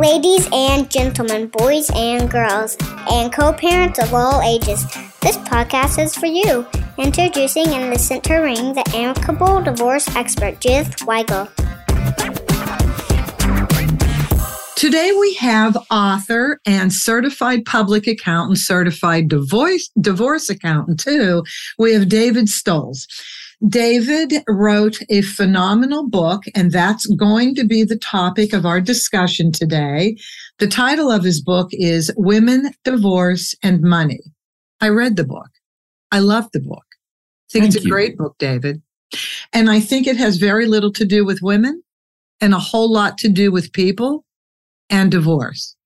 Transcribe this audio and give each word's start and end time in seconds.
Ladies 0.00 0.48
and 0.50 0.90
gentlemen, 0.90 1.48
boys 1.48 1.90
and 1.94 2.30
girls, 2.30 2.74
and 3.10 3.30
co 3.30 3.52
parents 3.52 3.98
of 3.98 4.14
all 4.14 4.40
ages, 4.40 4.82
this 5.20 5.36
podcast 5.36 6.02
is 6.02 6.14
for 6.14 6.24
you. 6.24 6.66
Introducing 6.96 7.66
and 7.66 7.92
the 7.92 7.98
center 7.98 8.40
ring 8.42 8.72
the 8.72 8.82
amicable 8.94 9.60
divorce 9.60 10.08
expert, 10.16 10.58
Judith 10.58 10.96
Weigel. 11.00 11.50
Today 14.74 15.12
we 15.20 15.34
have 15.34 15.76
author 15.90 16.58
and 16.64 16.90
certified 16.90 17.66
public 17.66 18.06
accountant, 18.06 18.56
certified 18.56 19.28
divorce, 19.28 19.90
divorce 20.00 20.48
accountant 20.48 20.98
too. 20.98 21.44
We 21.76 21.92
have 21.92 22.08
David 22.08 22.46
Stolz. 22.46 23.06
David 23.68 24.42
wrote 24.48 24.98
a 25.10 25.20
phenomenal 25.20 26.08
book, 26.08 26.44
and 26.54 26.72
that's 26.72 27.06
going 27.06 27.54
to 27.56 27.64
be 27.64 27.84
the 27.84 27.98
topic 27.98 28.54
of 28.54 28.64
our 28.64 28.80
discussion 28.80 29.52
today. 29.52 30.16
The 30.58 30.66
title 30.66 31.10
of 31.10 31.24
his 31.24 31.42
book 31.42 31.68
is 31.72 32.10
Women, 32.16 32.72
Divorce, 32.84 33.54
and 33.62 33.82
Money. 33.82 34.20
I 34.80 34.88
read 34.88 35.16
the 35.16 35.24
book. 35.24 35.50
I 36.10 36.20
love 36.20 36.48
the 36.52 36.60
book. 36.60 36.84
I 36.88 37.52
think 37.52 37.64
Thank 37.64 37.74
it's 37.74 37.84
a 37.84 37.86
you. 37.86 37.90
great 37.90 38.16
book, 38.16 38.36
David. 38.38 38.80
And 39.52 39.68
I 39.68 39.80
think 39.80 40.06
it 40.06 40.16
has 40.16 40.38
very 40.38 40.66
little 40.66 40.92
to 40.92 41.04
do 41.04 41.24
with 41.26 41.42
women 41.42 41.82
and 42.40 42.54
a 42.54 42.58
whole 42.58 42.90
lot 42.90 43.18
to 43.18 43.28
do 43.28 43.52
with 43.52 43.72
people 43.72 44.24
and 44.88 45.10
divorce. 45.10 45.76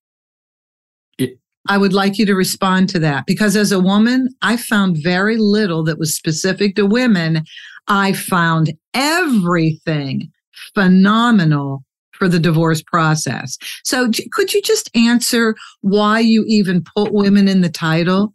I 1.69 1.79
would 1.79 1.93
like 1.93 2.19
you 2.19 2.27
to 2.27 2.35
respond 2.35 2.89
to 2.91 2.99
that 3.01 3.27
because 3.27 3.57
as 3.57 3.73
a 3.73 3.81
woman, 3.81 4.29
I 4.43 4.57
found 4.57 4.99
very 5.03 5.37
little 5.37 5.83
that 5.85 5.99
was 5.99 6.15
specific 6.15 6.77
to 6.77 6.87
women. 6.87 7.45
I 7.89 8.13
found 8.13 8.73
everything 8.93 10.31
phenomenal 10.75 11.85
for 12.13 12.29
the 12.29 12.39
divorce 12.39 12.83
process. 12.83 13.59
So, 13.83 14.11
could 14.33 14.55
you 14.55 14.63
just 14.63 14.91
answer 14.95 15.57
why 15.81 16.21
you 16.21 16.45
even 16.47 16.85
put 16.97 17.13
women 17.13 17.49
in 17.49 17.61
the 17.61 17.69
title? 17.69 18.33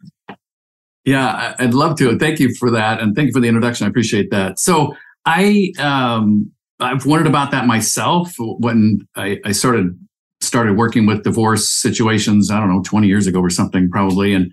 Yeah, 1.04 1.54
I'd 1.58 1.74
love 1.74 1.96
to. 1.98 2.18
Thank 2.18 2.40
you 2.40 2.54
for 2.56 2.70
that, 2.70 3.00
and 3.00 3.16
thank 3.16 3.28
you 3.28 3.32
for 3.32 3.40
the 3.40 3.48
introduction. 3.48 3.86
I 3.86 3.90
appreciate 3.90 4.30
that. 4.30 4.58
So 4.58 4.94
I 5.24 5.72
um, 5.78 6.50
I've 6.78 7.06
wondered 7.06 7.26
about 7.26 7.50
that 7.52 7.66
myself 7.66 8.34
when 8.38 9.06
I, 9.16 9.38
I 9.44 9.52
started 9.52 9.98
started 10.40 10.76
working 10.76 11.06
with 11.06 11.24
divorce 11.24 11.68
situations. 11.68 12.50
I 12.50 12.58
don't 12.60 12.68
know, 12.68 12.82
twenty 12.82 13.08
years 13.08 13.26
ago 13.26 13.40
or 13.40 13.50
something, 13.50 13.90
probably. 13.90 14.34
And 14.34 14.52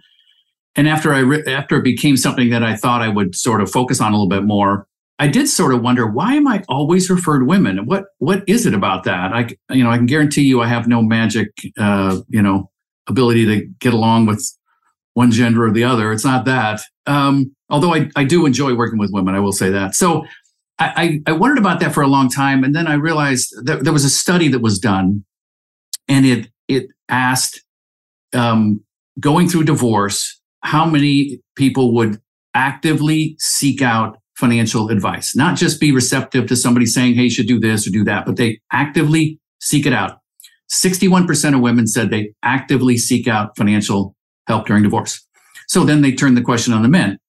and 0.76 0.88
after 0.88 1.14
I 1.14 1.20
re- 1.20 1.44
after 1.48 1.78
it 1.78 1.84
became 1.84 2.18
something 2.18 2.50
that 2.50 2.64
I 2.64 2.76
thought 2.76 3.02
I 3.02 3.10
would 3.10 3.36
sort 3.36 3.62
of 3.62 3.72
focus 3.72 4.02
on 4.02 4.12
a 4.12 4.16
little 4.16 4.30
bit 4.30 4.44
more, 4.44 4.88
I 5.20 5.28
did 5.28 5.48
sort 5.48 5.74
of 5.74 5.82
wonder 5.82 6.06
why 6.06 6.36
am 6.36 6.48
I 6.48 6.64
always 6.70 7.10
referred 7.10 7.48
women? 7.48 7.86
What 7.86 8.06
what 8.20 8.44
is 8.48 8.66
it 8.66 8.74
about 8.74 9.04
that? 9.06 9.34
I 9.34 9.74
you 9.74 9.84
know 9.84 9.90
I 9.90 9.98
can 9.98 10.06
guarantee 10.06 10.44
you 10.44 10.62
I 10.62 10.68
have 10.68 10.88
no 10.88 11.02
magic 11.02 11.50
uh, 11.78 12.20
you 12.30 12.42
know 12.42 12.70
ability 13.08 13.46
to 13.46 13.66
get 13.80 13.94
along 13.94 14.26
with 14.26 14.46
one 15.14 15.32
gender 15.32 15.66
or 15.66 15.72
the 15.72 15.84
other. 15.84 16.12
It's 16.12 16.26
not 16.26 16.46
that. 16.46 16.82
Um, 17.08 17.56
although 17.70 17.94
I, 17.94 18.10
I 18.16 18.24
do 18.24 18.46
enjoy 18.46 18.76
working 18.76 19.00
with 19.00 19.10
women, 19.12 19.34
I 19.34 19.40
will 19.40 19.52
say 19.52 19.72
that. 19.72 19.96
So 19.96 20.26
I, 20.78 21.22
I, 21.26 21.32
I 21.32 21.32
wondered 21.32 21.58
about 21.58 21.80
that 21.80 21.94
for 21.94 22.04
a 22.04 22.08
long 22.08 22.30
time. 22.30 22.64
And 22.64 22.76
then 22.76 22.86
I 22.86 22.94
realized 22.94 23.52
that 23.64 23.84
there 23.84 23.94
was 23.94 24.06
a 24.06 24.12
study 24.12 24.48
that 24.50 24.60
was 24.60 24.78
done 24.78 25.26
and 26.08 26.26
it, 26.26 26.50
it 26.68 26.88
asked, 27.10 27.64
um, 28.34 28.82
going 29.20 29.50
through 29.50 29.64
divorce, 29.64 30.40
how 30.62 30.86
many 30.86 31.42
people 31.56 31.94
would 31.96 32.22
actively 32.54 33.36
seek 33.40 33.82
out 33.82 34.18
financial 34.36 34.90
advice, 34.90 35.36
not 35.36 35.58
just 35.58 35.80
be 35.80 35.92
receptive 35.92 36.48
to 36.48 36.56
somebody 36.56 36.86
saying, 36.86 37.16
Hey, 37.16 37.24
you 37.24 37.30
should 37.30 37.48
do 37.48 37.60
this 37.60 37.88
or 37.88 37.92
do 37.92 38.04
that, 38.04 38.26
but 38.26 38.36
they 38.36 38.60
actively 38.72 39.40
seek 39.60 39.86
it 39.86 39.94
out. 39.94 40.20
61% 40.72 41.56
of 41.56 41.62
women 41.62 41.88
said 41.88 42.10
they 42.10 42.34
actively 42.44 42.98
seek 42.98 43.28
out 43.28 43.56
financial 43.58 44.16
help 44.48 44.68
during 44.68 44.84
divorce. 44.84 45.26
So 45.68 45.84
then 45.84 46.02
they 46.02 46.12
turned 46.12 46.38
the 46.38 46.42
question 46.42 46.74
on 46.74 46.82
the 46.82 46.90
men. 46.90 47.20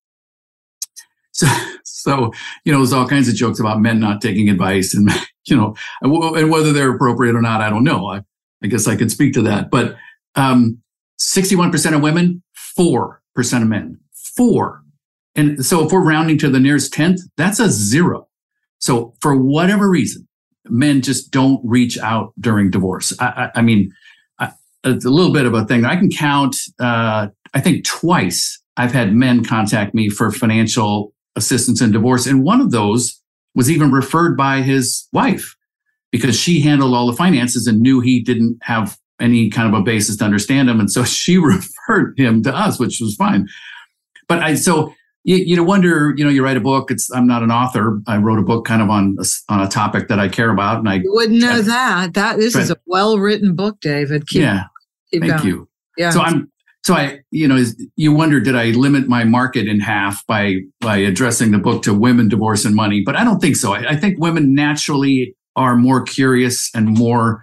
So, 1.33 1.47
so 1.85 2.33
you 2.65 2.73
know, 2.73 2.79
there's 2.79 2.93
all 2.93 3.09
kinds 3.09 3.29
of 3.29 3.35
jokes 3.35 3.61
about 3.61 3.81
men 3.81 4.01
not 4.01 4.21
taking 4.21 4.49
advice, 4.49 4.95
and 4.95 5.11
you 5.47 5.57
know, 5.57 5.75
and, 6.01 6.51
whether 6.51 6.73
they're 6.73 6.95
appropriate 6.95 7.37
or 7.37 7.43
not, 7.43 7.61
I 7.61 7.71
don't 7.71 7.85
know. 7.85 8.09
I, 8.09 8.23
I 8.63 8.67
guess 8.67 8.87
I 8.87 8.97
could 8.97 9.11
speak 9.11 9.35
to 9.35 9.43
that. 9.43 9.71
But 9.71 9.97
um, 10.35 10.79
61% 11.21 11.95
of 11.95 12.03
women, 12.03 12.43
four 12.55 13.23
percent 13.35 13.63
of 13.63 13.71
men, 13.71 13.99
four. 14.37 14.83
And 15.35 15.65
so 15.65 15.85
if 15.85 15.93
we're 15.93 16.05
rounding 16.05 16.39
to 16.39 16.51
the 16.51 16.61
nearest 16.61 16.93
tenth, 16.93 17.21
that's 17.37 17.61
a 17.61 17.71
zero. 17.71 18.27
So 18.79 19.15
for 19.21 19.37
whatever 19.37 19.89
reason, 19.89 20.27
men 20.69 21.03
just 21.03 21.31
don't 21.31 21.61
reach 21.65 21.99
out 21.99 22.33
during 22.41 22.71
divorce. 22.71 23.13
I, 23.21 23.27
I, 23.27 23.59
I 23.59 23.63
mean, 23.63 23.93
it's 24.85 25.05
a 25.05 25.11
little 25.11 25.33
bit 25.33 25.47
of 25.47 25.55
a 25.55 25.65
thing. 25.65 25.85
I 25.85 25.97
can 25.97 26.11
count, 26.11 26.57
uh, 26.81 27.29
I 27.55 27.61
think 27.61 27.85
twice 27.85 28.61
I've 28.77 28.93
had 28.93 29.13
men 29.13 29.45
contact 29.45 29.95
me 29.95 30.09
for 30.09 30.31
financial 30.31 31.13
assistance 31.37 31.81
in 31.81 31.93
divorce. 31.93 32.27
And 32.27 32.45
one 32.45 32.61
of 32.61 32.71
those 32.71 33.21
was 33.55 33.71
even 33.71 33.91
referred 33.91 34.37
by 34.37 34.63
his 34.63 35.09
wife 35.13 35.57
because 36.13 36.39
she 36.39 36.61
handled 36.61 36.95
all 36.95 37.07
the 37.07 37.17
finances 37.17 37.67
and 37.67 37.81
knew 37.81 38.01
he 38.01 38.21
didn't 38.23 38.59
have 38.63 38.97
any 39.21 39.51
kind 39.51 39.73
of 39.73 39.79
a 39.79 39.83
basis 39.83 40.17
to 40.17 40.25
understand 40.25 40.71
him. 40.71 40.81
And 40.81 40.91
so 40.91 41.05
she 41.05 41.39
referred 41.39 42.19
him 42.19 42.43
to 42.45 42.55
us, 42.55 42.79
which 42.79 42.99
was 43.01 43.15
fine. 43.17 43.49
But 44.29 44.43
I, 44.43 44.55
so 44.55 44.93
you, 45.25 45.37
you 45.37 45.57
know, 45.57 45.63
wonder, 45.65 46.15
you 46.17 46.25
know, 46.25 46.31
you 46.31 46.45
write 46.45 46.57
a 46.57 46.61
book. 46.61 46.91
It's, 46.91 47.11
I'm 47.13 47.27
not 47.27 47.43
an 47.43 47.51
author. 47.51 48.01
I 48.07 48.17
wrote 48.19 48.39
a 48.39 48.43
book 48.43 48.65
kind 48.65 48.81
of 48.81 48.89
on, 48.91 49.17
a 49.21 49.53
on 49.53 49.61
a 49.61 49.69
topic 49.69 50.09
that 50.09 50.19
I 50.21 50.29
care 50.29 50.51
about. 50.51 50.79
And 50.79 50.89
I, 50.89 50.95
You 50.97 51.13
wouldn't 51.13 51.41
know 51.41 51.57
Right. 51.57 51.65
that. 51.65 52.15
That 52.15 52.37
this 52.39 52.55
is 52.55 52.71
a 52.71 52.77
well 52.87 53.19
written 53.19 53.55
book, 53.55 53.81
David. 53.81 54.27
Keep, 54.29 54.43
yeah, 54.43 54.65
keep 55.13 55.23
thank 55.23 55.35
going. 55.39 55.47
you. 55.47 55.69
Yeah. 55.97 56.11
So 56.11 56.21
I'm 56.21 56.51
so 56.85 56.95
I 56.95 57.19
you 57.33 57.49
know 57.49 57.63
you 57.97 58.13
wonder 58.13 58.39
did 58.41 58.55
I 58.55 58.67
limit 58.67 59.09
my 59.09 59.25
market 59.25 59.67
in 59.67 59.81
half 59.81 60.25
by 60.27 60.59
by 60.81 60.97
addressing 60.99 61.51
the 61.51 61.59
book 61.59 61.83
to 61.83 61.93
women, 61.93 62.29
divorce, 62.29 62.65
and 62.65 62.75
money? 62.75 63.03
But 63.05 63.17
I 63.17 63.25
don't 63.25 63.41
think 63.41 63.57
so. 63.57 63.73
I, 63.75 63.91
I 63.91 63.97
think 63.97 64.19
women 64.21 64.55
naturally 64.55 65.35
are 65.59 65.77
more 65.77 66.03
curious 66.03 66.71
and 66.75 66.97
more 66.97 67.43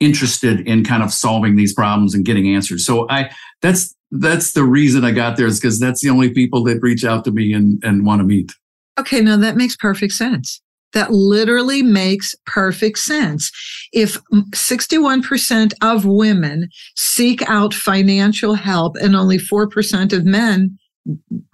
interested 0.00 0.60
in 0.60 0.84
kind 0.84 1.02
of 1.02 1.12
solving 1.12 1.56
these 1.56 1.72
problems 1.72 2.14
and 2.14 2.24
getting 2.24 2.54
answers. 2.54 2.84
So 2.86 3.06
I 3.10 3.30
that's 3.62 3.94
that's 4.10 4.52
the 4.52 4.64
reason 4.64 5.04
I 5.04 5.10
got 5.10 5.36
there 5.36 5.46
is 5.46 5.58
because 5.58 5.80
that's 5.80 6.02
the 6.02 6.10
only 6.10 6.30
people 6.30 6.62
that 6.64 6.80
reach 6.80 7.04
out 7.04 7.24
to 7.24 7.30
me 7.30 7.52
and 7.52 7.82
and 7.84 8.06
want 8.06 8.20
to 8.20 8.24
meet. 8.24 8.52
Okay, 8.98 9.20
now 9.20 9.36
that 9.36 9.56
makes 9.56 9.76
perfect 9.76 10.14
sense. 10.14 10.62
That 10.92 11.10
literally 11.10 11.82
makes 11.82 12.34
perfect 12.46 12.98
sense. 12.98 13.50
If 13.92 14.18
61% 14.32 15.72
of 15.82 16.06
women 16.06 16.68
seek 16.96 17.42
out 17.50 17.74
financial 17.74 18.54
help 18.54 18.96
and 18.96 19.14
only 19.14 19.36
4% 19.36 20.12
of 20.14 20.24
men, 20.24 20.78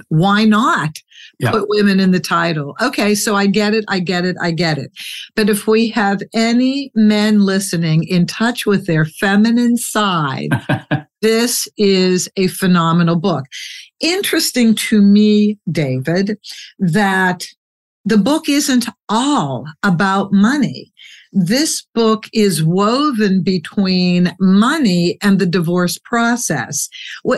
why 0.08 0.44
not 0.44 0.98
Yeah. 1.38 1.50
put 1.50 1.68
women 1.68 2.00
in 2.00 2.10
the 2.10 2.20
title? 2.20 2.76
Okay, 2.80 3.14
so 3.14 3.34
I 3.36 3.46
get 3.46 3.74
it, 3.74 3.84
I 3.88 3.98
get 3.98 4.24
it, 4.24 4.36
I 4.40 4.50
get 4.50 4.78
it. 4.78 4.90
But 5.36 5.48
if 5.48 5.66
we 5.66 5.88
have 5.90 6.20
any 6.34 6.90
men 6.94 7.40
listening 7.40 8.04
in 8.04 8.26
touch 8.26 8.66
with 8.66 8.86
their 8.86 9.04
feminine 9.04 9.76
side, 9.76 10.50
this 11.22 11.66
is 11.76 12.28
a 12.36 12.48
phenomenal 12.48 13.16
book. 13.16 13.44
Interesting 14.00 14.74
to 14.74 15.00
me, 15.00 15.58
David, 15.70 16.38
that 16.78 17.44
the 18.04 18.18
book 18.18 18.48
isn't 18.48 18.88
all 19.08 19.64
about 19.84 20.32
money. 20.32 20.91
This 21.32 21.87
book 21.94 22.26
is 22.34 22.62
woven 22.62 23.43
between 23.43 24.37
money 24.38 25.16
and 25.22 25.38
the 25.38 25.47
divorce 25.47 25.98
process. 25.98 26.88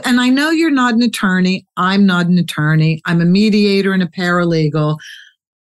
And 0.04 0.20
I 0.20 0.30
know 0.30 0.50
you're 0.50 0.70
not 0.70 0.94
an 0.94 1.02
attorney. 1.02 1.64
I'm 1.76 2.04
not 2.04 2.26
an 2.26 2.38
attorney. 2.38 3.00
I'm 3.06 3.20
a 3.20 3.26
mediator 3.26 3.92
and 3.92 4.02
a 4.02 4.08
paralegal, 4.08 4.98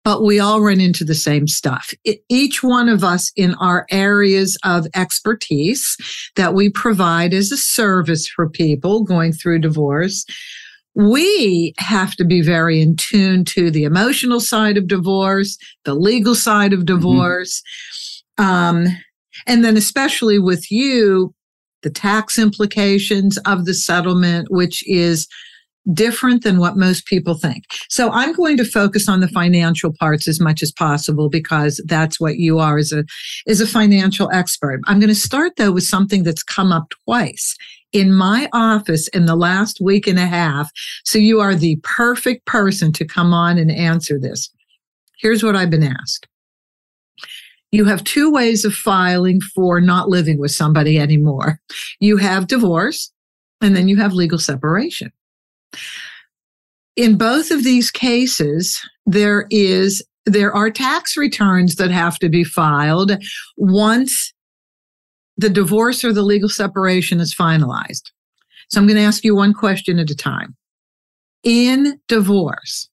but 0.06 0.23
we 0.23 0.39
all 0.39 0.62
run 0.62 0.79
into 0.79 1.03
the 1.03 1.16
same 1.16 1.47
stuff. 1.47 1.94
E- 2.06 2.19
Each 2.29 2.63
one 2.63 2.88
of 2.88 3.03
us 3.03 3.30
in 3.36 3.56
our 3.56 3.86
areas 3.92 4.57
of 4.63 4.88
expertise 4.95 5.97
that 6.38 6.53
we 6.53 6.69
provide 6.69 7.33
as 7.33 7.51
a 7.51 7.57
service 7.57 8.25
for 8.27 8.50
people 8.50 9.03
going 9.03 9.33
through 9.33 9.59
divorce 9.59 10.25
we 10.95 11.74
have 11.80 12.15
to 12.15 12.25
be 12.25 12.42
very 12.42 12.81
in 12.81 12.95
tune 12.95 13.45
to 13.45 13.71
the 13.71 13.83
emotional 13.83 14.39
side 14.39 14.77
of 14.77 14.88
divorce, 14.88 15.57
the 15.86 15.95
legal 15.95 16.36
side 16.36 16.74
of 16.74 16.81
mm-hmm. 16.81 16.95
divorce. 16.95 17.63
Um, 18.38 18.88
and 19.47 19.63
then, 19.63 19.77
especially 19.77 20.39
with 20.39 20.71
you, 20.71 21.33
the 21.81 21.89
tax 21.89 22.39
implications 22.39 23.38
of 23.39 23.65
the 23.65 23.74
settlement, 23.74 24.47
which 24.50 24.88
is 24.88 25.27
different 25.91 26.44
than 26.44 26.59
what 26.59 26.77
most 26.77 27.06
people 27.06 27.35
think. 27.35 27.65
So 27.89 28.09
I'm 28.12 28.33
going 28.33 28.56
to 28.57 28.65
focus 28.65 29.09
on 29.09 29.19
the 29.19 29.27
financial 29.27 29.91
parts 30.00 30.27
as 30.27 30.39
much 30.39 30.63
as 30.63 30.71
possible 30.71 31.30
because 31.30 31.83
that's 31.85 32.19
what 32.19 32.38
you 32.38 32.59
are 32.59 32.77
as 32.77 32.94
a 32.94 33.03
as 33.47 33.59
a 33.59 33.68
financial 33.68 34.30
expert. 34.31 34.80
I'm 34.88 35.00
going 35.00 35.09
to 35.09 35.15
start 35.15 35.53
though 35.57 35.74
with 35.74 35.83
something 35.83 36.24
that's 36.24 36.44
come 36.44 36.71
up 36.71 36.94
twice 37.06 37.57
in 37.91 38.13
my 38.13 38.50
office 38.53 39.07
in 39.09 39.25
the 39.25 39.35
last 39.35 39.80
week 39.81 40.07
and 40.07 40.18
a 40.18 40.25
half. 40.25 40.71
So 41.03 41.19
you 41.19 41.41
are 41.41 41.53
the 41.53 41.80
perfect 41.83 42.45
person 42.45 42.91
to 42.94 43.06
come 43.06 43.33
on 43.33 43.57
and 43.57 43.71
answer 43.71 44.18
this. 44.19 44.50
Here's 45.19 45.44
what 45.44 45.56
I've 45.56 45.69
been 45.69 45.83
asked. 45.83 46.27
You 47.73 47.85
have 47.85 48.03
two 48.03 48.31
ways 48.31 48.63
of 48.65 48.73
filing 48.75 49.41
for 49.41 49.81
not 49.81 50.07
living 50.07 50.37
with 50.37 50.51
somebody 50.51 50.99
anymore. 50.99 51.59
You 51.99 52.17
have 52.17 52.45
divorce 52.45 53.11
and 53.61 53.75
then 53.75 53.87
you 53.87 53.97
have 53.97 54.13
legal 54.13 54.37
separation. 54.37 55.11
In 56.95 57.17
both 57.17 57.49
of 57.49 57.63
these 57.63 57.89
cases, 57.89 58.79
there 59.07 59.47
is 59.49 60.05
there 60.27 60.55
are 60.55 60.69
tax 60.69 61.17
returns 61.17 61.75
that 61.77 61.89
have 61.89 62.19
to 62.19 62.29
be 62.29 62.43
filed 62.43 63.11
once 63.57 64.31
the 65.37 65.49
divorce 65.49 66.03
or 66.03 66.13
the 66.13 66.21
legal 66.21 66.49
separation 66.49 67.19
is 67.19 67.33
finalized. 67.33 68.11
So 68.69 68.79
I'm 68.79 68.85
going 68.85 68.97
to 68.97 69.03
ask 69.03 69.23
you 69.23 69.35
one 69.35 69.53
question 69.53 69.97
at 69.97 70.11
a 70.11 70.15
time. 70.15 70.55
In 71.43 71.99
divorce, 72.07 72.87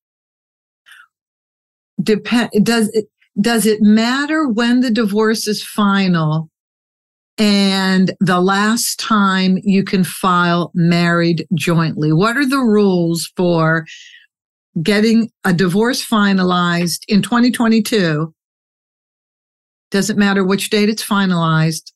depend 2.03 2.51
does 2.65 2.89
it 2.95 3.11
does 3.41 3.67
it 3.67 3.81
matter 3.81 4.49
when 4.49 4.81
the 4.81 4.91
divorce 4.91 5.47
is 5.47 5.63
final 5.63 6.51
and 7.39 8.13
the 8.21 8.41
last 8.41 8.99
time 9.01 9.59
you 9.63 9.83
can 9.83 10.05
file 10.05 10.71
married 10.75 11.47
jointly? 11.55 12.13
What 12.13 12.37
are 12.37 12.47
the 12.47 12.59
rules 12.59 13.33
for 13.37 13.87
getting 14.83 15.31
a 15.45 15.53
divorce 15.53 16.07
finalized 16.07 17.01
in 17.09 17.23
2022? 17.23 18.35
Doesn't 19.91 20.19
matter 20.19 20.45
which 20.45 20.71
date 20.71 20.89
it's 20.89 21.05
finalized. 21.05 21.93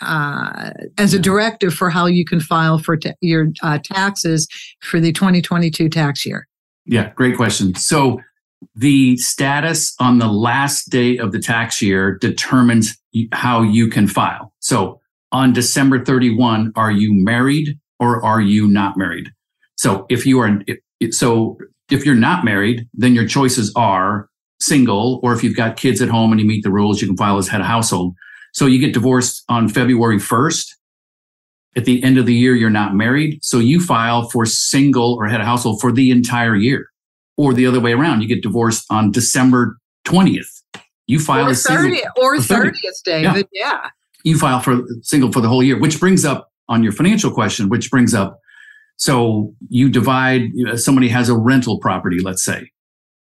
Uh, 0.00 0.72
as 0.98 1.14
a 1.14 1.18
directive 1.18 1.72
for 1.72 1.88
how 1.88 2.04
you 2.04 2.22
can 2.22 2.38
file 2.38 2.78
for 2.78 2.98
ta- 2.98 3.14
your 3.22 3.46
uh, 3.62 3.78
taxes 3.82 4.46
for 4.82 5.00
the 5.00 5.10
2022 5.10 5.88
tax 5.88 6.26
year. 6.26 6.46
Yeah, 6.84 7.12
great 7.14 7.34
question. 7.34 7.74
So 7.76 8.20
the 8.74 9.16
status 9.16 9.94
on 10.00 10.18
the 10.18 10.28
last 10.28 10.90
day 10.90 11.18
of 11.18 11.32
the 11.32 11.38
tax 11.38 11.80
year 11.80 12.16
determines 12.18 12.96
how 13.32 13.62
you 13.62 13.88
can 13.88 14.06
file. 14.06 14.52
So 14.60 15.00
on 15.32 15.52
December 15.52 16.04
31, 16.04 16.72
are 16.76 16.90
you 16.90 17.12
married 17.12 17.78
or 17.98 18.24
are 18.24 18.40
you 18.40 18.66
not 18.68 18.96
married? 18.96 19.30
So 19.76 20.06
if 20.08 20.26
you 20.26 20.38
are, 20.40 20.60
so 21.10 21.58
if 21.90 22.04
you're 22.04 22.14
not 22.14 22.44
married, 22.44 22.88
then 22.94 23.14
your 23.14 23.26
choices 23.26 23.72
are 23.76 24.28
single, 24.58 25.20
or 25.22 25.34
if 25.34 25.44
you've 25.44 25.56
got 25.56 25.76
kids 25.76 26.00
at 26.00 26.08
home 26.08 26.32
and 26.32 26.40
you 26.40 26.46
meet 26.46 26.64
the 26.64 26.72
rules, 26.72 27.00
you 27.00 27.06
can 27.06 27.16
file 27.16 27.36
as 27.36 27.48
head 27.48 27.60
of 27.60 27.66
household. 27.66 28.14
So 28.52 28.66
you 28.66 28.78
get 28.78 28.94
divorced 28.94 29.44
on 29.48 29.68
February 29.68 30.16
1st. 30.16 30.66
At 31.76 31.84
the 31.84 32.02
end 32.02 32.16
of 32.16 32.24
the 32.24 32.34
year, 32.34 32.54
you're 32.54 32.70
not 32.70 32.94
married. 32.94 33.38
So 33.42 33.58
you 33.58 33.80
file 33.80 34.30
for 34.30 34.46
single 34.46 35.14
or 35.14 35.26
head 35.26 35.42
of 35.42 35.46
household 35.46 35.78
for 35.82 35.92
the 35.92 36.10
entire 36.10 36.56
year 36.56 36.90
or 37.36 37.52
the 37.54 37.66
other 37.66 37.80
way 37.80 37.92
around. 37.92 38.22
You 38.22 38.28
get 38.28 38.42
divorced 38.42 38.86
on 38.90 39.10
December 39.10 39.78
20th. 40.06 40.62
You 41.06 41.20
file 41.20 41.46
or 41.46 41.50
a 41.50 41.52
30th, 41.52 41.62
single, 41.62 42.00
or 42.16 42.36
30th, 42.36 43.02
David. 43.04 43.46
Yeah. 43.52 43.70
yeah. 43.70 43.90
You 44.24 44.38
file 44.38 44.60
for 44.60 44.82
single 45.02 45.30
for 45.30 45.40
the 45.40 45.48
whole 45.48 45.62
year, 45.62 45.78
which 45.78 46.00
brings 46.00 46.24
up 46.24 46.50
on 46.68 46.82
your 46.82 46.92
financial 46.92 47.30
question, 47.30 47.68
which 47.68 47.90
brings 47.90 48.12
up 48.12 48.40
so 48.96 49.54
you 49.68 49.90
divide, 49.90 50.50
uh, 50.66 50.76
somebody 50.76 51.08
has 51.08 51.28
a 51.28 51.36
rental 51.36 51.78
property, 51.78 52.18
let's 52.20 52.44
say, 52.44 52.70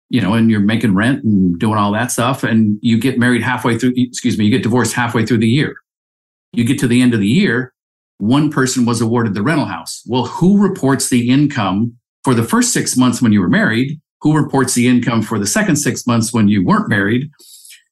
you 0.09 0.21
know, 0.21 0.33
and 0.33 0.51
you're 0.51 0.59
making 0.59 0.93
rent 0.93 1.23
and 1.23 1.57
doing 1.57 1.77
all 1.77 1.91
that 1.93 2.11
stuff, 2.11 2.43
and 2.43 2.77
you 2.81 2.99
get 2.99 3.17
married 3.17 3.41
halfway 3.41 3.77
through, 3.77 3.93
excuse 3.95 4.37
me, 4.37 4.45
you 4.45 4.51
get 4.51 4.63
divorced 4.63 4.93
halfway 4.93 5.25
through 5.25 5.37
the 5.39 5.47
year. 5.47 5.75
You 6.51 6.65
get 6.65 6.79
to 6.79 6.87
the 6.87 7.01
end 7.01 7.13
of 7.13 7.19
the 7.19 7.27
year, 7.27 7.73
one 8.17 8.51
person 8.51 8.85
was 8.85 9.01
awarded 9.01 9.33
the 9.33 9.41
rental 9.41 9.65
house. 9.65 10.03
Well, 10.05 10.25
who 10.25 10.61
reports 10.61 11.09
the 11.09 11.29
income 11.29 11.97
for 12.23 12.33
the 12.33 12.43
first 12.43 12.73
six 12.73 12.95
months 12.97 13.21
when 13.21 13.31
you 13.31 13.41
were 13.41 13.49
married, 13.49 13.99
who 14.21 14.35
reports 14.35 14.73
the 14.73 14.87
income 14.87 15.21
for 15.21 15.37
the 15.37 15.45
second 15.45 15.75
six 15.75 16.07
months 16.07 16.33
when 16.33 16.47
you 16.47 16.65
weren't 16.65 16.89
married. 16.89 17.29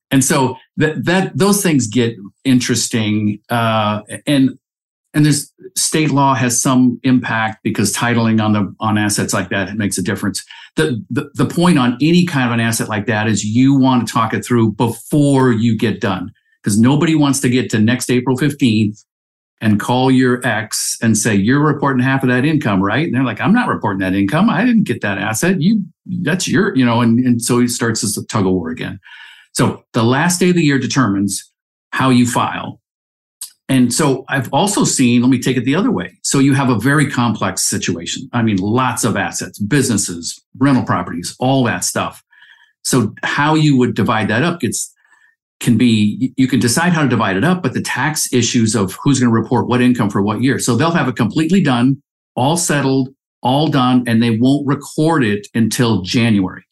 And 0.10 0.24
so 0.24 0.58
that 0.78 1.06
that 1.06 1.38
those 1.38 1.64
things 1.64 1.88
get 1.88 2.16
interesting, 2.44 3.40
uh, 3.50 4.02
and 4.28 4.58
and 5.14 5.26
there's 5.26 5.52
state 5.78 6.12
law 6.12 6.34
has 6.34 6.62
some 6.62 7.00
impact 7.04 7.60
because 7.64 7.94
titling 7.94 8.44
on 8.44 8.54
the 8.54 8.76
on 8.80 8.98
assets 8.98 9.34
like 9.34 9.50
that 9.50 9.70
it 9.70 9.76
makes 9.76 9.98
a 9.98 10.02
difference. 10.02 10.44
The, 10.76 11.04
the 11.10 11.30
the 11.36 11.46
point 11.46 11.78
on 11.78 11.98
any 12.02 12.26
kind 12.26 12.48
of 12.48 12.54
an 12.54 12.60
asset 12.60 12.90
like 12.90 13.06
that 13.08 13.28
is 13.28 13.44
you 13.44 13.78
want 13.78 14.08
to 14.08 14.14
talk 14.14 14.34
it 14.34 14.46
through 14.46 14.74
before 14.74 15.52
you 15.52 15.78
get 15.78 16.02
done 16.02 16.32
because 16.62 16.80
nobody 16.80 17.16
wants 17.16 17.40
to 17.42 17.50
get 17.50 17.70
to 17.72 17.80
next 17.80 18.10
April 18.10 18.38
15th 18.38 19.04
and 19.62 19.80
call 19.80 20.10
your 20.10 20.46
ex 20.46 20.98
and 21.02 21.16
say 21.18 21.36
you're 21.36 21.64
reporting 21.64 22.04
half 22.04 22.24
of 22.24 22.30
that 22.30 22.44
income 22.44 22.82
right? 22.82 23.06
And 23.06 23.16
they're 23.16 23.24
like 23.24 23.40
i'm 23.40 23.54
not 23.54 23.68
reporting 23.68 24.00
that 24.00 24.16
income. 24.16 24.50
I 24.50 24.66
didn't 24.66 24.84
get 24.84 25.02
that 25.02 25.18
asset. 25.18 25.62
You 25.62 25.84
that's 26.24 26.48
your 26.48 26.76
you 26.76 26.84
know 26.84 27.02
and, 27.02 27.20
and 27.20 27.42
so 27.42 27.60
it 27.60 27.70
starts 27.70 28.02
this 28.02 28.22
tug 28.26 28.46
of 28.46 28.52
war 28.52 28.70
again. 28.70 29.00
So 29.54 29.84
the 29.94 30.04
last 30.04 30.40
day 30.40 30.50
of 30.50 30.56
the 30.56 30.64
year 30.64 30.80
determines 30.80 31.50
how 31.92 32.10
you 32.10 32.26
file. 32.26 32.82
And 33.70 33.94
so 33.94 34.26
i've 34.28 34.52
also 34.52 34.84
seen 34.84 35.22
let 35.22 35.30
me 35.30 35.40
take 35.40 35.58
it 35.58 35.66
the 35.66 35.76
other 35.76 35.92
way. 35.92 36.18
So 36.24 36.40
you 36.40 36.56
have 36.56 36.70
a 36.70 36.80
very 36.80 37.10
complex 37.10 37.64
situation. 37.70 38.28
I 38.34 38.42
mean 38.42 38.58
lots 38.58 39.04
of 39.04 39.16
assets 39.16 39.60
businesses 39.60 40.44
rental 40.58 40.84
properties 40.84 41.36
all 41.40 41.64
that 41.66 41.84
stuff. 41.84 42.24
So 42.84 43.14
how 43.22 43.54
you 43.54 43.78
would 43.78 43.94
divide 43.94 44.28
that 44.30 44.42
up 44.42 44.60
gets 44.60 44.92
can 45.62 45.78
be 45.78 46.34
you 46.38 46.48
can 46.48 46.60
decide 46.60 46.92
how 46.92 47.04
to 47.04 47.08
divide 47.08 47.38
it 47.38 47.44
up 47.44 47.62
but 47.62 47.74
the 47.74 47.82
tax 47.82 48.34
issues 48.34 48.76
of 48.76 48.98
who's 49.04 49.20
going 49.20 49.32
to 49.32 49.34
report 49.34 49.68
what 49.68 49.80
income 49.80 50.10
for 50.10 50.22
what 50.22 50.42
year. 50.42 50.60
So 50.60 50.76
they'll 50.76 50.92
have 50.92 51.08
it 51.08 51.16
completely 51.16 51.62
done 51.62 52.02
all 52.36 52.58
settled 52.58 53.10
all 53.44 53.68
done 53.68 54.04
and 54.08 54.22
they 54.22 54.38
won't 54.38 54.68
record 54.68 55.24
it 55.24 55.48
until 55.54 56.02
january. 56.02 56.64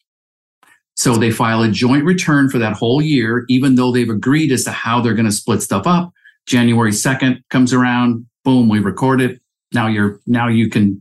So 0.94 1.16
they 1.16 1.30
file 1.30 1.62
a 1.62 1.70
joint 1.70 2.04
return 2.04 2.50
for 2.50 2.58
that 2.58 2.74
whole 2.74 3.00
year 3.00 3.44
even 3.48 3.76
though 3.76 3.92
they've 3.92 4.10
agreed 4.10 4.50
as 4.52 4.64
to 4.64 4.72
how 4.72 5.00
they're 5.00 5.14
going 5.14 5.26
to 5.26 5.32
split 5.32 5.62
stuff 5.62 5.86
up. 5.86 6.12
January 6.46 6.90
2nd 6.90 7.42
comes 7.48 7.72
around 7.72 8.26
boom 8.44 8.68
we 8.68 8.80
record 8.80 9.20
it. 9.20 9.40
Now 9.72 9.86
you're 9.86 10.20
now 10.26 10.48
you 10.48 10.68
can 10.68 11.00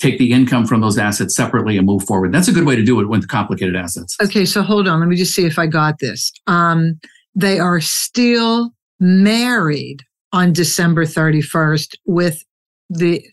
take 0.00 0.18
the 0.18 0.32
income 0.32 0.66
from 0.66 0.82
those 0.82 0.98
assets 0.98 1.34
separately 1.34 1.78
and 1.78 1.86
move 1.86 2.02
forward. 2.02 2.32
That's 2.32 2.48
a 2.48 2.52
good 2.52 2.66
way 2.66 2.74
to 2.76 2.82
do 2.82 3.00
it 3.00 3.08
with 3.08 3.26
complicated 3.28 3.74
assets. 3.74 4.18
Okay 4.22 4.44
so 4.44 4.60
hold 4.60 4.86
on. 4.86 5.00
Let 5.00 5.08
me 5.08 5.16
just 5.16 5.34
see 5.34 5.46
if 5.46 5.58
i 5.58 5.66
got 5.66 5.98
this. 6.00 6.30
Um, 6.46 7.00
they 7.34 7.58
are 7.58 7.80
still 7.80 8.70
married 9.00 10.02
on 10.32 10.52
December 10.52 11.04
31st 11.04 11.96
with 12.06 12.44
the 12.88 13.24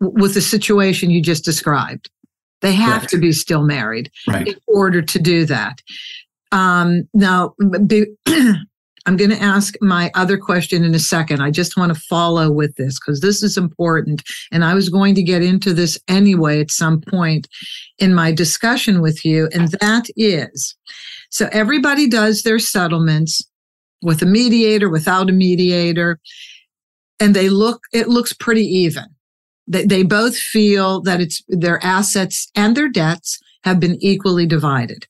with 0.00 0.34
the 0.34 0.40
situation 0.40 1.10
you 1.10 1.22
just 1.22 1.44
described. 1.44 2.10
They 2.60 2.72
have 2.72 3.02
right. 3.02 3.10
to 3.10 3.18
be 3.18 3.32
still 3.32 3.62
married 3.62 4.10
right. 4.28 4.48
in 4.48 4.54
order 4.66 5.02
to 5.02 5.18
do 5.18 5.44
that. 5.46 5.80
Um, 6.52 7.08
now, 7.12 7.54
be, 7.86 8.06
I'm 9.06 9.16
going 9.16 9.30
to 9.30 9.42
ask 9.42 9.74
my 9.82 10.10
other 10.14 10.38
question 10.38 10.82
in 10.82 10.94
a 10.94 10.98
second. 10.98 11.42
I 11.42 11.50
just 11.50 11.76
want 11.76 11.94
to 11.94 12.00
follow 12.00 12.50
with 12.50 12.74
this 12.76 12.98
because 12.98 13.20
this 13.20 13.42
is 13.42 13.58
important. 13.58 14.22
And 14.50 14.64
I 14.64 14.72
was 14.74 14.88
going 14.88 15.14
to 15.16 15.22
get 15.22 15.42
into 15.42 15.74
this 15.74 15.98
anyway 16.08 16.60
at 16.60 16.70
some 16.70 17.02
point 17.02 17.46
in 17.98 18.14
my 18.14 18.32
discussion 18.32 19.02
with 19.02 19.24
you. 19.24 19.48
And 19.52 19.68
that 19.80 20.06
is 20.16 20.74
so 21.34 21.48
everybody 21.50 22.08
does 22.08 22.42
their 22.42 22.60
settlements 22.60 23.42
with 24.02 24.22
a 24.22 24.26
mediator, 24.26 24.88
without 24.88 25.28
a 25.28 25.32
mediator, 25.32 26.20
and 27.18 27.34
they 27.34 27.48
look, 27.48 27.80
it 27.92 28.06
looks 28.08 28.32
pretty 28.32 28.62
even. 28.64 29.06
They, 29.66 29.84
they 29.84 30.02
both 30.04 30.36
feel 30.36 31.00
that 31.00 31.20
it's 31.20 31.42
their 31.48 31.84
assets 31.84 32.48
and 32.54 32.76
their 32.76 32.88
debts 32.88 33.40
have 33.64 33.80
been 33.80 33.98
equally 34.00 34.46
divided. 34.46 35.08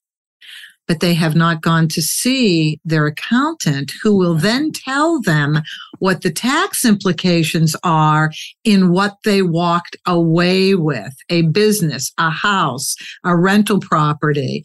But 0.88 1.00
they 1.00 1.12
have 1.12 1.37
not 1.37 1.61
gone 1.61 1.88
to 1.88 2.00
see 2.00 2.81
their 2.87 3.07
accountant 3.07 3.93
who 4.02 4.16
will 4.16 4.35
then 4.35 4.73
tell 4.73 5.21
them 5.21 5.61
what 5.99 6.23
the 6.23 6.33
tax 6.33 6.87
implications 6.87 7.76
are 7.85 8.31
in 8.64 8.93
what 8.93 9.16
they 9.25 9.43
walked 9.43 9.97
away 10.07 10.75
with 10.75 11.12
a 11.28 11.43
business, 11.43 12.12
a 12.16 12.31
house, 12.31 12.97
a 13.25 13.37
rental 13.37 13.78
property 13.78 14.64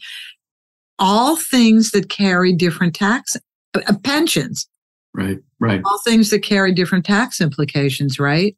all 0.99 1.35
things 1.35 1.91
that 1.91 2.09
carry 2.09 2.53
different 2.53 2.95
tax 2.95 3.35
uh, 3.73 3.93
pensions. 4.03 4.67
Right, 5.13 5.39
right. 5.59 5.81
All 5.83 5.99
things 6.05 6.29
that 6.29 6.43
carry 6.43 6.73
different 6.73 7.05
tax 7.05 7.41
implications, 7.41 8.19
right? 8.19 8.55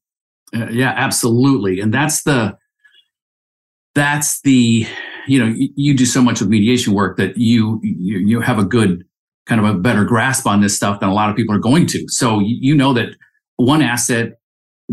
Uh, 0.54 0.68
yeah, 0.70 0.94
absolutely. 0.96 1.80
And 1.80 1.94
that's 1.94 2.24
the 2.24 2.58
that's 3.96 4.42
the 4.42 4.86
you 5.28 5.40
know 5.40 5.54
you, 5.56 5.70
you, 5.76 5.94
do 5.96 6.06
so 6.06 6.22
much 6.22 6.42
with 6.42 6.50
mediation 6.50 6.94
work 6.94 7.18
that 7.18 7.38
you, 7.38 7.80
you 7.84 8.20
you 8.20 8.42
have 8.42 8.60
a 8.60 8.66
good 8.66 9.06
kind 9.46 9.60
of 9.60 9.68
a 9.68 9.78
better 9.78 10.04
grasp 10.04 10.46
on 10.46 10.62
this 10.62 10.76
stuff 10.76 11.00
than 11.00 11.10
a 11.10 11.14
lot 11.14 11.30
of 11.30 11.36
people 11.36 11.56
are 11.56 11.60
going 11.60 11.86
to. 11.88 12.06
So 12.10 12.40
you, 12.40 12.58
you 12.60 12.76
know 12.76 12.94
that 12.94 13.16
one 13.58 13.82
asset 13.82 14.40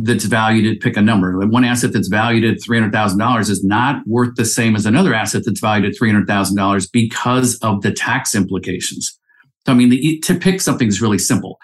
that's 0.04 0.24
valued 0.24 0.76
at 0.76 0.80
pick 0.80 0.96
a 0.96 1.02
number. 1.02 1.38
One 1.46 1.64
asset 1.64 1.92
that's 1.92 2.08
valued 2.08 2.44
at 2.44 2.62
three 2.62 2.78
hundred 2.78 2.92
thousand 2.92 3.18
dollars 3.18 3.50
is 3.50 3.64
not 3.64 4.06
worth 4.06 4.36
the 4.36 4.44
same 4.44 4.76
as 4.76 4.86
another 4.86 5.14
asset 5.14 5.42
that's 5.44 5.60
valued 5.60 5.90
at 5.90 5.96
three 5.96 6.10
hundred 6.10 6.26
thousand 6.26 6.56
dollars 6.56 6.86
because 6.86 7.58
of 7.58 7.82
the 7.82 7.92
tax 7.92 8.34
implications. 8.34 9.18
So 9.66 9.72
I 9.72 9.74
mean, 9.74 9.90
the, 9.90 10.18
to 10.20 10.34
pick 10.34 10.60
something 10.60 10.88
is 10.88 11.02
really 11.02 11.18
simple. 11.18 11.58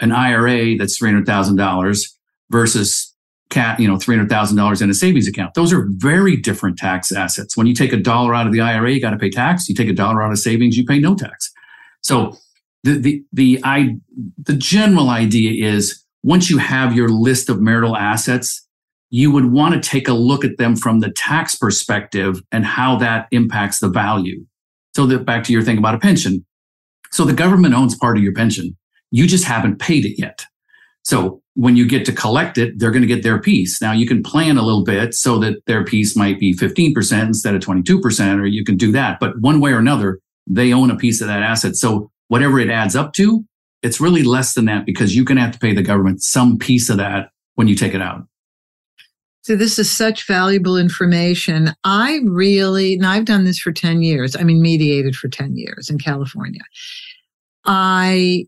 An 0.00 0.12
IRA 0.12 0.76
that's 0.76 0.96
three 0.96 1.10
hundred 1.10 1.26
thousand 1.26 1.56
dollars 1.56 2.16
versus 2.50 3.14
cat, 3.50 3.78
you 3.78 3.86
know, 3.86 3.98
three 3.98 4.16
hundred 4.16 4.30
thousand 4.30 4.56
dollars 4.56 4.80
in 4.80 4.90
a 4.90 4.94
savings 4.94 5.28
account. 5.28 5.54
Those 5.54 5.72
are 5.72 5.86
very 5.90 6.36
different 6.36 6.78
tax 6.78 7.12
assets. 7.12 7.56
When 7.56 7.66
you 7.66 7.74
take 7.74 7.92
a 7.92 7.98
dollar 7.98 8.34
out 8.34 8.46
of 8.46 8.52
the 8.52 8.60
IRA, 8.60 8.92
you 8.92 9.00
got 9.00 9.10
to 9.10 9.18
pay 9.18 9.30
tax. 9.30 9.68
You 9.68 9.74
take 9.74 9.88
a 9.88 9.94
dollar 9.94 10.22
out 10.22 10.32
of 10.32 10.38
savings, 10.38 10.76
you 10.76 10.84
pay 10.84 10.98
no 10.98 11.14
tax. 11.14 11.52
So 12.00 12.38
the 12.82 12.98
the 12.98 13.24
the 13.32 13.60
I 13.62 13.96
the 14.42 14.54
general 14.54 15.10
idea 15.10 15.70
is 15.70 16.03
once 16.24 16.48
you 16.48 16.56
have 16.56 16.96
your 16.96 17.10
list 17.10 17.50
of 17.50 17.60
marital 17.60 17.96
assets, 17.96 18.66
you 19.10 19.30
would 19.30 19.52
want 19.52 19.74
to 19.74 19.88
take 19.88 20.08
a 20.08 20.14
look 20.14 20.42
at 20.42 20.56
them 20.56 20.74
from 20.74 21.00
the 21.00 21.12
tax 21.12 21.54
perspective 21.54 22.40
and 22.50 22.64
how 22.64 22.96
that 22.96 23.28
impacts 23.30 23.78
the 23.78 23.90
value. 23.90 24.44
So 24.96 25.04
that 25.06 25.26
back 25.26 25.44
to 25.44 25.52
your 25.52 25.62
thing 25.62 25.76
about 25.76 25.94
a 25.94 25.98
pension. 25.98 26.44
So 27.12 27.24
the 27.24 27.34
government 27.34 27.74
owns 27.74 27.94
part 27.94 28.16
of 28.16 28.24
your 28.24 28.32
pension. 28.32 28.76
You 29.10 29.26
just 29.26 29.44
haven't 29.44 29.78
paid 29.78 30.06
it 30.06 30.18
yet. 30.18 30.46
So 31.02 31.42
when 31.56 31.76
you 31.76 31.86
get 31.86 32.06
to 32.06 32.12
collect 32.12 32.56
it, 32.56 32.78
they're 32.78 32.90
going 32.90 33.02
to 33.02 33.08
get 33.08 33.22
their 33.22 33.38
piece. 33.38 33.82
Now 33.82 33.92
you 33.92 34.06
can 34.06 34.22
plan 34.22 34.56
a 34.56 34.62
little 34.62 34.82
bit 34.82 35.12
so 35.14 35.38
that 35.40 35.58
their 35.66 35.84
piece 35.84 36.16
might 36.16 36.40
be 36.40 36.54
15% 36.54 37.22
instead 37.22 37.54
of 37.54 37.60
22%, 37.60 38.40
or 38.40 38.46
you 38.46 38.64
can 38.64 38.78
do 38.78 38.90
that. 38.92 39.20
But 39.20 39.38
one 39.40 39.60
way 39.60 39.72
or 39.72 39.78
another, 39.78 40.20
they 40.46 40.72
own 40.72 40.90
a 40.90 40.96
piece 40.96 41.20
of 41.20 41.26
that 41.26 41.42
asset. 41.42 41.76
So 41.76 42.10
whatever 42.28 42.58
it 42.58 42.70
adds 42.70 42.96
up 42.96 43.12
to, 43.14 43.44
it's 43.84 44.00
really 44.00 44.22
less 44.22 44.54
than 44.54 44.64
that 44.64 44.86
because 44.86 45.14
you're 45.14 45.26
going 45.26 45.36
to 45.36 45.42
have 45.42 45.52
to 45.52 45.58
pay 45.58 45.74
the 45.74 45.82
government 45.82 46.22
some 46.22 46.58
piece 46.58 46.88
of 46.88 46.96
that 46.96 47.30
when 47.54 47.68
you 47.68 47.76
take 47.76 47.94
it 47.94 48.00
out. 48.00 48.26
So 49.42 49.56
this 49.56 49.78
is 49.78 49.90
such 49.90 50.26
valuable 50.26 50.78
information. 50.78 51.74
I 51.84 52.20
really, 52.24 52.94
and 52.94 53.04
I've 53.04 53.26
done 53.26 53.44
this 53.44 53.58
for 53.58 53.72
10 53.72 54.02
years. 54.02 54.34
I 54.34 54.42
mean, 54.42 54.62
mediated 54.62 55.14
for 55.14 55.28
10 55.28 55.54
years 55.56 55.90
in 55.90 55.98
California. 55.98 56.62
I 57.66 58.46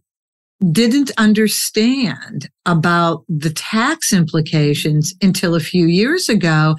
didn't 0.73 1.11
understand 1.19 2.49
about 2.64 3.25
the 3.28 3.50
tax 3.50 4.14
implications 4.14 5.12
until 5.21 5.55
a 5.55 5.61
few 5.61 5.87
years 5.87 6.31
ago. 6.31 6.76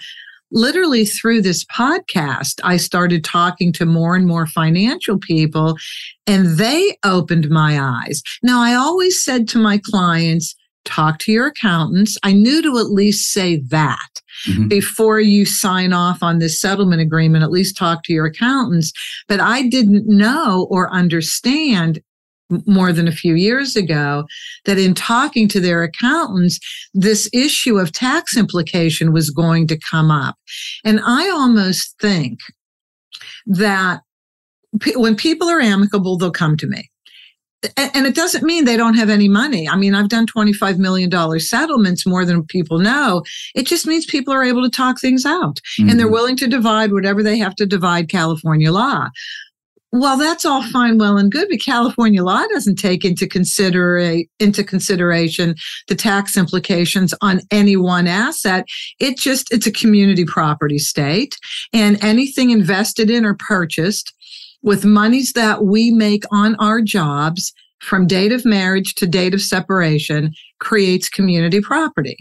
Literally 0.51 1.05
through 1.05 1.41
this 1.41 1.65
podcast, 1.65 2.59
I 2.63 2.77
started 2.77 3.23
talking 3.23 3.73
to 3.73 3.85
more 3.85 4.15
and 4.15 4.25
more 4.25 4.47
financial 4.47 5.17
people 5.17 5.77
and 6.25 6.57
they 6.57 6.97
opened 7.03 7.49
my 7.49 7.79
eyes. 7.79 8.21
Now, 8.43 8.61
I 8.61 8.73
always 8.73 9.23
said 9.23 9.47
to 9.49 9.57
my 9.57 9.77
clients, 9.77 10.55
talk 10.87 11.19
to 11.19 11.31
your 11.31 11.47
accountants. 11.47 12.17
I 12.23 12.33
knew 12.33 12.61
to 12.61 12.77
at 12.79 12.91
least 12.91 13.31
say 13.31 13.57
that 13.69 14.09
mm-hmm. 14.47 14.67
before 14.67 15.19
you 15.19 15.45
sign 15.45 15.93
off 15.93 16.23
on 16.23 16.39
this 16.39 16.59
settlement 16.59 17.01
agreement, 17.01 17.43
at 17.43 17.51
least 17.51 17.77
talk 17.77 18.03
to 18.03 18.13
your 18.13 18.25
accountants. 18.25 18.91
But 19.27 19.39
I 19.39 19.67
didn't 19.67 20.07
know 20.07 20.67
or 20.71 20.91
understand 20.91 21.99
more 22.65 22.93
than 22.93 23.07
a 23.07 23.11
few 23.11 23.35
years 23.35 23.75
ago 23.75 24.25
that 24.65 24.77
in 24.77 24.93
talking 24.93 25.47
to 25.49 25.59
their 25.59 25.83
accountants, 25.83 26.59
this 26.93 27.29
issue 27.33 27.77
of 27.77 27.91
tax 27.91 28.37
implication 28.37 29.13
was 29.13 29.29
going 29.29 29.67
to 29.67 29.77
come 29.77 30.11
up. 30.11 30.35
And 30.85 30.99
I 31.05 31.29
almost 31.29 31.95
think 31.99 32.39
that 33.45 34.01
when 34.95 35.15
people 35.15 35.49
are 35.49 35.61
amicable, 35.61 36.17
they'll 36.17 36.31
come 36.31 36.57
to 36.57 36.67
me. 36.67 36.89
And 37.75 38.05
it 38.05 38.13
doesn't 38.13 38.43
mean 38.43 38.65
they 38.65 38.77
don't 38.77 38.93
have 38.93 39.09
any 39.09 39.27
money. 39.27 39.67
I 39.67 39.75
mean, 39.75 39.95
I've 39.95 40.09
done 40.09 40.27
$25 40.27 40.77
million 40.77 41.39
settlements 41.39 42.05
more 42.05 42.23
than 42.23 42.45
people 42.45 42.77
know. 42.77 43.23
It 43.55 43.65
just 43.65 43.87
means 43.87 44.05
people 44.05 44.31
are 44.31 44.43
able 44.43 44.61
to 44.61 44.69
talk 44.69 45.01
things 45.01 45.25
out 45.25 45.59
mm-hmm. 45.79 45.89
and 45.89 45.99
they're 45.99 46.05
mm-hmm. 46.05 46.13
willing 46.13 46.37
to 46.37 46.47
divide 46.47 46.93
whatever 46.93 47.23
they 47.23 47.37
have 47.39 47.55
to 47.55 47.65
divide 47.65 48.09
California 48.09 48.71
law 48.71 49.07
well, 49.93 50.17
that's 50.17 50.43
all 50.43 50.63
fine, 50.63 50.97
well 50.97 51.17
and 51.17 51.31
good, 51.31 51.47
but 51.49 51.61
California 51.61 52.21
law 52.23 52.43
doesn't 52.53 52.75
take 52.75 53.05
into 53.05 53.27
consider 53.27 53.97
into 54.39 54.63
consideration 54.63 55.55
the 55.87 55.95
tax 55.95 56.35
implications 56.35 57.13
on 57.21 57.41
any 57.51 57.77
one 57.77 58.05
asset. 58.05 58.65
It 58.99 59.17
just 59.17 59.51
it's 59.51 59.67
a 59.67 59.71
community 59.71 60.25
property 60.25 60.77
state, 60.77 61.37
and 61.73 62.03
anything 62.03 62.49
invested 62.49 63.09
in 63.09 63.23
or 63.23 63.35
purchased 63.35 64.13
with 64.61 64.83
monies 64.83 65.33
that 65.33 65.63
we 65.63 65.91
make 65.91 66.23
on 66.31 66.55
our 66.55 66.81
jobs 66.81 67.53
from 67.79 68.07
date 68.07 68.31
of 68.31 68.43
marriage 68.43 68.95
to 68.95 69.07
date 69.07 69.33
of 69.33 69.41
separation 69.41 70.33
creates 70.59 71.07
community 71.07 71.61
property. 71.61 72.17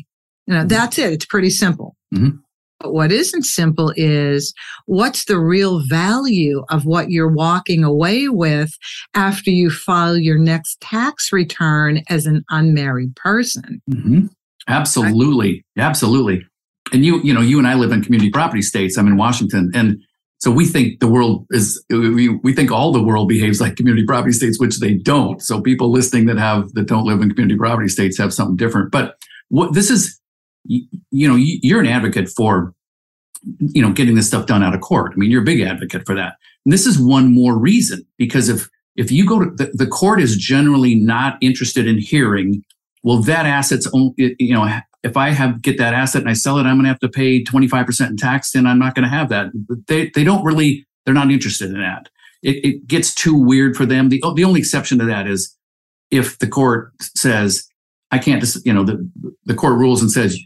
You 0.47 0.55
know, 0.55 0.65
that's 0.65 0.99
it. 0.99 1.13
It's 1.13 1.27
pretty 1.27 1.51
simple. 1.51 1.97
Mm-hmm. 2.15 2.37
But 2.87 2.93
what 2.93 3.11
isn't 3.11 3.43
simple 3.43 3.93
is 3.97 4.55
what's 4.85 5.25
the 5.25 5.40
real 5.40 5.83
value 5.88 6.62
of 6.71 6.87
what 6.87 7.11
you're 7.11 7.33
walking 7.33 7.83
away 7.83 8.28
with 8.28 8.71
after 9.12 9.50
you 9.50 9.71
file 9.71 10.16
your 10.16 10.38
next 10.38 10.81
tax 10.81 11.33
return 11.33 12.05
as 12.09 12.26
an 12.26 12.45
unmarried 12.49 13.16
person? 13.16 13.83
Mm-hmm. 13.90 14.26
Absolutely. 14.69 15.64
Absolutely. 15.76 16.47
And 16.93 17.05
you, 17.05 17.21
you 17.23 17.35
know, 17.35 17.40
you 17.40 17.59
and 17.59 17.66
I 17.66 17.75
live 17.75 17.90
in 17.90 18.05
community 18.05 18.31
property 18.31 18.62
states. 18.62 18.97
I'm 18.97 19.09
in 19.09 19.16
Washington. 19.16 19.73
And 19.75 19.97
so 20.38 20.52
we 20.52 20.64
think 20.64 21.00
the 21.00 21.09
world 21.09 21.45
is, 21.50 21.85
we, 21.90 22.28
we 22.28 22.55
think 22.55 22.71
all 22.71 22.93
the 22.93 23.02
world 23.02 23.28
behaves 23.28 23.61
like 23.61 23.75
community 23.75 24.07
property 24.07 24.33
states, 24.33 24.61
which 24.61 24.78
they 24.78 24.95
don't. 24.95 25.43
So 25.43 25.61
people 25.61 25.90
listening 25.90 26.26
that 26.26 26.38
have, 26.38 26.73
that 26.75 26.87
don't 26.87 27.05
live 27.05 27.21
in 27.21 27.31
community 27.31 27.59
property 27.59 27.88
states 27.88 28.16
have 28.19 28.33
something 28.33 28.55
different. 28.55 28.93
But 28.93 29.16
what 29.49 29.75
this 29.75 29.90
is, 29.90 30.21
you, 30.69 30.87
you 31.11 31.28
know, 31.28 31.35
you're 31.37 31.81
an 31.81 31.87
advocate 31.87 32.28
for, 32.28 32.75
you 33.59 33.83
know, 33.83 33.93
getting 33.93 34.14
this 34.14 34.26
stuff 34.26 34.47
done 34.47 34.62
out 34.62 34.75
of 34.75 34.81
court. 34.81 35.12
I 35.14 35.16
mean, 35.16 35.31
you're 35.31 35.43
a 35.43 35.45
big 35.45 35.61
advocate 35.61 36.07
for 36.07 36.14
that. 36.14 36.35
And 36.64 36.73
this 36.73 36.87
is 36.87 36.99
one 36.99 37.33
more 37.33 37.57
reason 37.57 38.07
because 38.19 38.49
if 38.49 38.69
if 38.97 39.12
you 39.12 39.26
go 39.26 39.40
to 39.40 39.50
the, 39.50 39.71
the 39.75 39.87
court 39.87 40.21
is 40.21 40.37
generally 40.37 40.95
not 40.95 41.37
interested 41.40 41.87
in 41.87 41.99
hearing, 41.99 42.64
well, 43.02 43.23
that 43.23 43.45
asset's 43.45 43.87
only, 43.93 44.37
you 44.38 44.55
know, 44.55 44.81
if 45.02 45.16
I 45.16 45.31
have 45.31 45.62
get 45.62 45.78
that 45.78 45.95
asset 45.95 46.23
and 46.23 46.31
I 46.31 46.35
sell 46.35 46.59
it, 46.59 46.62
I'm 46.62 46.76
going 46.76 46.85
to 46.85 46.88
have 46.88 47.00
to 47.00 47.09
pay 47.09 47.45
25% 47.45 48.09
in 48.09 48.16
tax, 48.16 48.55
and 48.55 48.66
I'm 48.66 48.78
not 48.78 48.95
going 48.95 49.05
to 49.05 49.14
have 49.14 49.28
that. 49.28 49.47
They 49.87 50.11
they 50.14 50.25
don't 50.25 50.45
really 50.45 50.87
they're 51.05 51.14
not 51.14 51.31
interested 51.31 51.71
in 51.71 51.81
that. 51.81 52.09
It, 52.43 52.64
it 52.64 52.87
gets 52.87 53.14
too 53.14 53.35
weird 53.35 53.76
for 53.76 53.87
them. 53.87 54.09
The 54.09 54.23
the 54.35 54.45
only 54.45 54.61
exception 54.61 54.99
to 54.99 55.05
that 55.05 55.26
is 55.26 55.57
if 56.11 56.38
the 56.38 56.49
court 56.49 56.93
says 57.00 57.69
I 58.11 58.19
can't, 58.19 58.40
just 58.40 58.64
you 58.64 58.73
know, 58.73 58.85
the 58.85 59.09
the 59.45 59.55
court 59.55 59.78
rules 59.78 60.00
and 60.00 60.11
says 60.11 60.38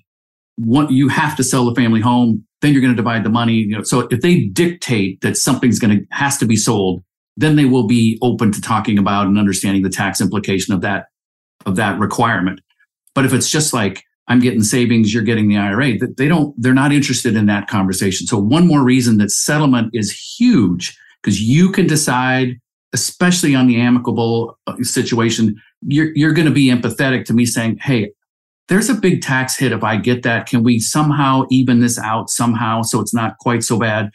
what 0.57 0.91
you 0.91 1.09
have 1.09 1.37
to 1.37 1.45
sell 1.45 1.65
the 1.65 1.75
family 1.75 2.01
home, 2.01 2.45
then 2.61 2.73
you're 2.73 2.83
going 2.83 2.93
to 2.93 2.97
divide 2.97 3.25
the 3.25 3.31
money. 3.31 3.55
You 3.55 3.79
know, 3.79 3.83
so 3.83 4.09
if 4.11 4.21
they 4.21 4.45
dictate 4.45 5.21
that 5.23 5.37
something's 5.37 5.79
going 5.79 5.99
to 5.99 6.07
has 6.11 6.39
to 6.39 6.47
be 6.47 6.57
sold, 6.57 7.03
then 7.37 7.57
they 7.57 7.65
will 7.65 7.87
be 7.87 8.19
open 8.23 8.53
to 8.53 8.61
talking 8.61 8.99
about 8.99 9.27
and 9.27 9.39
understanding 9.39 9.83
the 9.83 9.91
tax 9.91 10.21
implication 10.21 10.75
of 10.75 10.81
that 10.83 11.07
of 11.67 11.77
that 11.77 11.99
requirement. 11.99 12.61
But 13.15 13.25
if 13.25 13.33
it's 13.33 13.51
just 13.51 13.73
like 13.73 14.05
I'm 14.31 14.39
getting 14.39 14.63
savings, 14.63 15.13
you're 15.13 15.25
getting 15.25 15.49
the 15.49 15.57
IRA, 15.57 15.99
that 15.99 16.17
they 16.17 16.29
don't, 16.29 16.55
they're 16.57 16.73
not 16.73 16.93
interested 16.93 17.35
in 17.35 17.47
that 17.47 17.67
conversation. 17.67 18.29
So 18.29 18.39
one 18.39 18.65
more 18.65 18.85
reason 18.85 19.19
that 19.19 19.33
settlement 19.33 19.91
is 19.93 20.37
huge 20.39 20.97
because 21.21 21.43
you 21.43 21.73
can 21.73 21.89
decide, 21.89 22.61
especially 22.93 23.57
on 23.57 23.67
the 23.67 23.81
amicable 23.81 24.57
uh, 24.69 24.77
situation, 24.83 25.61
you're 25.83 26.13
you're 26.15 26.33
going 26.33 26.47
to 26.47 26.55
be 26.55 26.67
empathetic 26.67 27.25
to 27.25 27.33
me 27.33 27.45
saying, 27.45 27.79
"Hey, 27.79 28.13
there's 28.71 28.89
a 28.89 28.95
big 28.95 29.21
tax 29.21 29.57
hit 29.57 29.73
if 29.73 29.83
I 29.83 29.97
get 29.97 30.23
that. 30.23 30.47
Can 30.47 30.63
we 30.63 30.79
somehow 30.79 31.43
even 31.51 31.81
this 31.81 31.99
out 31.99 32.31
somehow 32.31 32.83
so 32.83 33.01
it's 33.01 33.13
not 33.13 33.37
quite 33.39 33.65
so 33.65 33.79
bad? 33.79 34.11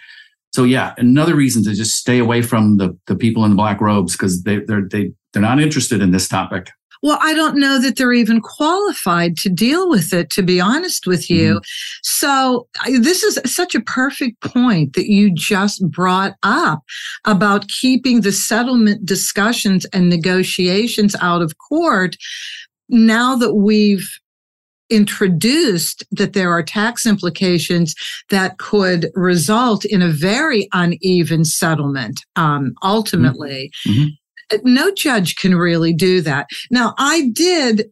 So 0.53 0.63
yeah, 0.63 0.93
another 0.97 1.35
reason 1.35 1.63
to 1.65 1.73
just 1.75 1.95
stay 1.95 2.17
away 2.17 2.41
from 2.41 2.77
the 2.77 2.97
the 3.07 3.15
people 3.15 3.43
in 3.43 3.51
the 3.51 3.57
black 3.57 3.81
robes 3.81 4.13
because 4.13 4.43
they 4.43 4.59
they're 4.59 4.87
they 4.89 5.11
they're 5.33 5.41
not 5.41 5.61
interested 5.61 6.01
in 6.01 6.11
this 6.11 6.29
topic. 6.29 6.69
Well, 7.03 7.19
I 7.21 7.33
don't 7.33 7.59
know 7.59 7.79
that 7.81 7.97
they're 7.97 8.13
even 8.13 8.39
qualified 8.39 9.37
to 9.39 9.49
deal 9.49 9.89
with 9.89 10.13
it, 10.13 10.29
to 10.31 10.41
be 10.41 10.61
honest 10.61 11.05
with 11.05 11.29
you. 11.29 11.55
Mm-hmm. 11.55 12.01
So, 12.01 12.67
this 12.87 13.21
is 13.21 13.39
such 13.45 13.75
a 13.75 13.81
perfect 13.81 14.41
point 14.41 14.93
that 14.93 15.07
you 15.07 15.31
just 15.35 15.87
brought 15.91 16.33
up 16.41 16.79
about 17.25 17.67
keeping 17.67 18.21
the 18.21 18.31
settlement 18.31 19.05
discussions 19.05 19.85
and 19.93 20.09
negotiations 20.09 21.15
out 21.21 21.41
of 21.41 21.57
court. 21.57 22.15
Now 22.87 23.35
that 23.35 23.55
we've 23.55 24.09
introduced 24.89 26.03
that 26.11 26.33
there 26.33 26.51
are 26.51 26.63
tax 26.63 27.05
implications 27.05 27.95
that 28.29 28.57
could 28.57 29.09
result 29.15 29.85
in 29.85 30.01
a 30.01 30.09
very 30.09 30.67
uneven 30.73 31.45
settlement 31.45 32.21
um, 32.35 32.73
ultimately. 32.83 33.71
Mm-hmm. 33.87 34.01
mm-hmm. 34.01 34.09
No 34.63 34.93
judge 34.93 35.37
can 35.37 35.55
really 35.55 35.91
do 35.91 36.21
that. 36.21 36.45
Now, 36.69 36.93
I 36.99 37.31
did. 37.33 37.89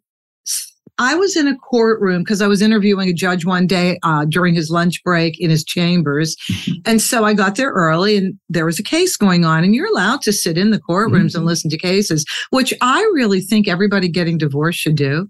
I 0.99 1.15
was 1.15 1.35
in 1.35 1.47
a 1.47 1.57
courtroom 1.57 2.21
because 2.21 2.43
I 2.43 2.47
was 2.47 2.61
interviewing 2.61 3.09
a 3.09 3.13
judge 3.13 3.43
one 3.43 3.65
day 3.65 3.97
uh, 4.03 4.25
during 4.25 4.53
his 4.53 4.69
lunch 4.69 5.03
break 5.03 5.39
in 5.39 5.49
his 5.49 5.63
chambers. 5.63 6.35
Mm-hmm. 6.35 6.73
And 6.85 7.01
so 7.01 7.25
I 7.25 7.33
got 7.33 7.55
there 7.55 7.71
early 7.71 8.17
and 8.17 8.37
there 8.49 8.67
was 8.67 8.77
a 8.77 8.83
case 8.83 9.17
going 9.17 9.45
on. 9.45 9.63
And 9.63 9.73
you're 9.73 9.89
allowed 9.89 10.21
to 10.21 10.31
sit 10.31 10.55
in 10.55 10.69
the 10.69 10.79
courtrooms 10.79 11.29
mm-hmm. 11.29 11.37
and 11.37 11.45
listen 11.47 11.71
to 11.71 11.77
cases, 11.77 12.23
which 12.51 12.71
I 12.81 13.01
really 13.15 13.41
think 13.41 13.67
everybody 13.67 14.07
getting 14.07 14.37
divorced 14.37 14.77
should 14.77 14.95
do. 14.95 15.27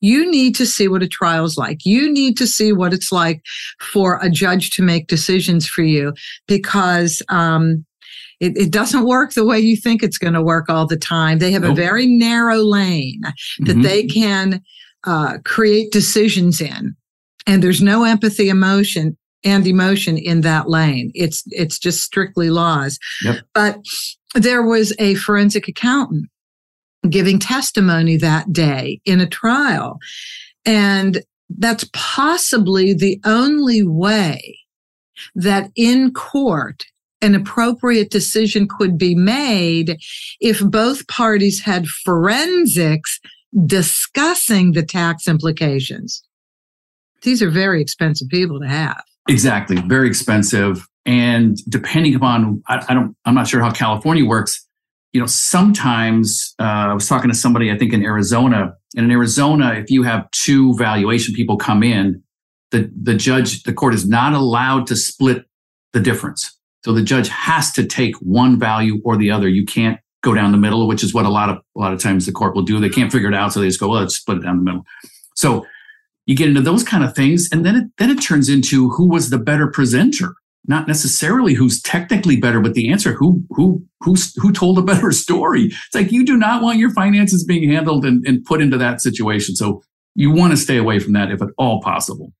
You 0.00 0.30
need 0.30 0.54
to 0.56 0.66
see 0.66 0.88
what 0.88 1.02
a 1.02 1.08
trial 1.08 1.44
is 1.44 1.56
like. 1.56 1.84
You 1.84 2.12
need 2.12 2.36
to 2.38 2.46
see 2.46 2.72
what 2.72 2.92
it's 2.92 3.12
like 3.12 3.42
for 3.80 4.18
a 4.22 4.30
judge 4.30 4.70
to 4.70 4.82
make 4.82 5.08
decisions 5.08 5.66
for 5.66 5.82
you 5.82 6.14
because 6.46 7.22
um, 7.28 7.84
it, 8.40 8.56
it, 8.56 8.70
doesn't 8.70 9.04
work 9.04 9.32
the 9.32 9.44
way 9.44 9.58
you 9.58 9.76
think 9.76 10.02
it's 10.02 10.18
going 10.18 10.34
to 10.34 10.42
work 10.42 10.68
all 10.68 10.86
the 10.86 10.96
time. 10.96 11.38
They 11.38 11.52
have 11.52 11.62
nope. 11.62 11.72
a 11.72 11.74
very 11.74 12.06
narrow 12.06 12.58
lane 12.58 13.22
that 13.60 13.72
mm-hmm. 13.72 13.82
they 13.82 14.04
can 14.04 14.62
uh, 15.04 15.38
create 15.44 15.92
decisions 15.92 16.60
in, 16.60 16.94
and 17.46 17.62
there's 17.62 17.82
no 17.82 18.04
empathy, 18.04 18.48
emotion, 18.48 19.16
and 19.44 19.66
emotion 19.66 20.18
in 20.18 20.40
that 20.42 20.68
lane. 20.68 21.10
It's 21.14 21.44
it's 21.48 21.78
just 21.78 22.02
strictly 22.02 22.50
laws. 22.50 22.98
Yep. 23.24 23.36
But 23.54 23.78
there 24.34 24.62
was 24.62 24.92
a 24.98 25.14
forensic 25.16 25.68
accountant 25.68 26.28
giving 27.08 27.38
testimony 27.38 28.16
that 28.16 28.52
day 28.52 29.00
in 29.04 29.20
a 29.20 29.26
trial. 29.26 29.98
And 30.64 31.22
that's 31.58 31.88
possibly 31.92 32.94
the 32.94 33.20
only 33.24 33.82
way 33.82 34.58
that 35.34 35.70
in 35.76 36.12
court 36.12 36.84
an 37.20 37.34
appropriate 37.34 38.10
decision 38.10 38.68
could 38.68 38.98
be 38.98 39.14
made 39.14 39.98
if 40.40 40.60
both 40.60 41.06
parties 41.08 41.60
had 41.60 41.86
forensics 41.86 43.18
discussing 43.64 44.72
the 44.72 44.82
tax 44.82 45.26
implications. 45.26 46.22
These 47.22 47.40
are 47.42 47.48
very 47.48 47.80
expensive 47.80 48.28
people 48.28 48.60
to 48.60 48.68
have. 48.68 49.02
Exactly, 49.28 49.76
very 49.86 50.06
expensive. 50.06 50.86
And 51.06 51.56
depending 51.68 52.14
upon, 52.14 52.62
I, 52.68 52.84
I 52.88 52.94
don't, 52.94 53.16
I'm 53.24 53.34
not 53.34 53.48
sure 53.48 53.62
how 53.62 53.70
California 53.70 54.26
works. 54.26 54.66
You 55.14 55.20
know, 55.20 55.26
sometimes 55.26 56.54
uh, 56.58 56.90
I 56.90 56.92
was 56.92 57.08
talking 57.08 57.30
to 57.30 57.36
somebody, 57.36 57.70
I 57.70 57.78
think 57.78 57.94
in 57.94 58.02
Arizona, 58.02 58.74
and 58.96 59.06
in 59.06 59.10
Arizona, 59.10 59.72
if 59.74 59.90
you 59.90 60.02
have 60.02 60.30
two 60.32 60.74
valuation 60.74 61.34
people 61.34 61.56
come 61.56 61.82
in, 61.82 62.22
the, 62.72 62.90
the 63.00 63.14
judge, 63.14 63.62
the 63.62 63.72
court 63.72 63.94
is 63.94 64.06
not 64.06 64.34
allowed 64.34 64.86
to 64.88 64.96
split 64.96 65.46
the 65.92 66.00
difference. 66.00 66.58
So 66.84 66.92
the 66.92 67.02
judge 67.02 67.28
has 67.28 67.72
to 67.72 67.86
take 67.86 68.16
one 68.16 68.58
value 68.58 69.00
or 69.04 69.16
the 69.16 69.30
other. 69.30 69.48
You 69.48 69.64
can't 69.64 69.98
go 70.22 70.34
down 70.34 70.50
the 70.50 70.58
middle, 70.58 70.88
which 70.88 71.04
is 71.04 71.14
what 71.14 71.24
a 71.24 71.30
lot 71.30 71.48
of 71.48 71.58
a 71.76 71.78
lot 71.78 71.92
of 71.92 72.00
times 72.00 72.26
the 72.26 72.32
court 72.32 72.56
will 72.56 72.62
do. 72.62 72.80
They 72.80 72.88
can't 72.88 73.12
figure 73.12 73.28
it 73.28 73.34
out, 73.34 73.52
so 73.52 73.60
they 73.60 73.68
just 73.68 73.80
go, 73.80 73.88
well, 73.88 74.00
let's 74.00 74.16
split 74.16 74.38
it 74.38 74.42
down 74.42 74.56
the 74.56 74.64
middle. 74.64 74.84
So 75.36 75.64
you 76.26 76.34
get 76.34 76.48
into 76.48 76.60
those 76.60 76.82
kind 76.82 77.04
of 77.04 77.14
things, 77.14 77.48
and 77.52 77.64
then 77.64 77.76
it 77.76 77.84
then 77.98 78.10
it 78.10 78.20
turns 78.20 78.48
into 78.48 78.90
who 78.90 79.08
was 79.08 79.30
the 79.30 79.38
better 79.38 79.68
presenter, 79.68 80.34
not 80.66 80.88
necessarily 80.88 81.54
who's 81.54 81.80
technically 81.82 82.36
better, 82.36 82.60
but 82.60 82.74
the 82.74 82.90
answer 82.90 83.12
who 83.12 83.44
who 83.50 83.84
who's 84.00 84.34
who 84.36 84.52
told 84.52 84.78
a 84.78 84.82
better 84.82 85.10
story. 85.24 85.64
It's 85.66 85.94
like 85.94 86.12
you 86.12 86.24
do 86.24 86.36
not 86.36 86.62
want 86.62 86.78
your 86.78 86.90
finances 86.90 87.44
being 87.44 87.70
handled 87.70 88.04
and, 88.04 88.24
and 88.26 88.44
put 88.44 88.60
into 88.60 88.78
that 88.78 89.00
situation. 89.00 89.56
So 89.56 89.82
you 90.14 90.30
want 90.30 90.52
to 90.52 90.56
stay 90.56 90.76
away 90.76 90.98
from 90.98 91.12
that 91.14 91.30
if 91.30 91.42
at 91.42 91.48
all 91.58 91.80
possible 91.82 92.32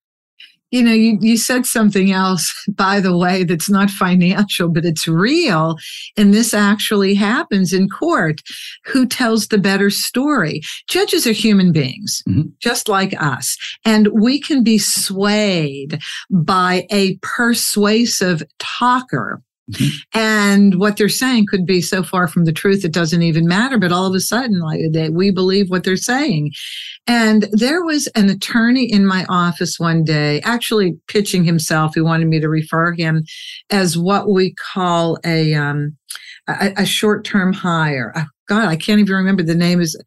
you 0.75 0.83
know, 0.83 0.93
you, 0.93 1.16
you 1.21 1.37
said 1.37 1.66
something 1.66 2.11
else, 2.11 2.52
by 2.75 2.99
the 2.99 3.16
way, 3.16 3.45
that's 3.45 3.71
not 3.71 3.90
financial, 3.90 4.69
but 4.69 4.85
it's 4.85 5.07
real. 5.07 5.76
And 6.16 6.35
this 6.35 6.52
actually 6.52 7.14
happens 7.14 7.73
in 7.73 7.88
court. 7.88 8.40
Who 8.87 9.07
tells 9.07 9.47
the 9.47 9.59
better 9.59 9.88
story? 9.88 10.62
Judges 10.88 11.28
are 11.28 11.33
human 11.33 11.71
beings, 11.71 12.25
mm-hmm. 12.28 12.49
just 12.59 12.88
like 12.88 13.14
us. 13.23 13.57
And 13.85 14.09
we 14.09 14.40
can 14.40 14.64
be 14.64 14.78
swayed 14.78 16.00
by 16.28 16.88
a 16.90 17.19
persuasive 17.23 18.43
talker 18.59 19.40
Mm-hmm. 19.73 20.18
And 20.18 20.78
what 20.78 20.97
they're 20.97 21.09
saying 21.09 21.47
could 21.49 21.64
be 21.64 21.80
so 21.80 22.02
far 22.02 22.28
from 22.28 22.44
the 22.44 22.52
truth 22.52 22.85
it 22.85 22.92
doesn't 22.92 23.23
even 23.23 23.47
matter. 23.47 23.78
But 23.78 23.92
all 23.92 24.06
of 24.06 24.14
a 24.14 24.21
sudden, 24.21 24.61
like 24.61 24.80
they, 24.92 25.09
we 25.11 25.30
believe 25.30 25.71
what 25.71 25.85
they're 25.85 25.97
saying. 25.97 26.52
And 27.06 27.49
there 27.52 27.85
was 27.85 28.06
an 28.09 28.28
attorney 28.28 28.85
in 28.85 29.06
my 29.06 29.25
office 29.28 29.78
one 29.78 30.04
day, 30.04 30.40
actually 30.42 30.99
pitching 31.09 31.44
himself. 31.44 31.94
He 31.94 32.00
wanted 32.00 32.28
me 32.28 32.40
to 32.40 32.49
refer 32.49 32.92
him 32.92 33.25
as 33.71 33.97
what 33.97 34.30
we 34.30 34.54
call 34.54 35.18
a 35.25 35.54
um, 35.54 35.97
a, 36.49 36.73
a 36.78 36.87
short 36.87 37.25
term 37.25 37.52
hire. 37.52 38.12
Oh, 38.16 38.25
God, 38.47 38.68
I 38.68 38.76
can't 38.76 39.00
even 39.00 39.14
remember 39.14 39.42
the 39.42 39.54
name. 39.54 39.80
Is 39.80 39.99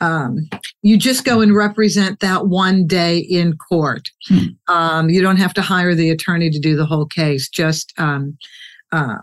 um, 0.00 0.48
you 0.82 0.96
just 0.96 1.24
go 1.24 1.40
and 1.40 1.54
represent 1.54 2.20
that 2.20 2.48
one 2.48 2.86
day 2.86 3.18
in 3.18 3.56
court. 3.56 4.08
Hmm. 4.28 4.44
Um, 4.68 5.10
you 5.10 5.22
don't 5.22 5.36
have 5.36 5.54
to 5.54 5.62
hire 5.62 5.94
the 5.94 6.10
attorney 6.10 6.50
to 6.50 6.58
do 6.58 6.76
the 6.76 6.86
whole 6.86 7.06
case. 7.06 7.48
Just 7.48 7.92
um, 7.98 8.36
uh, 8.92 9.16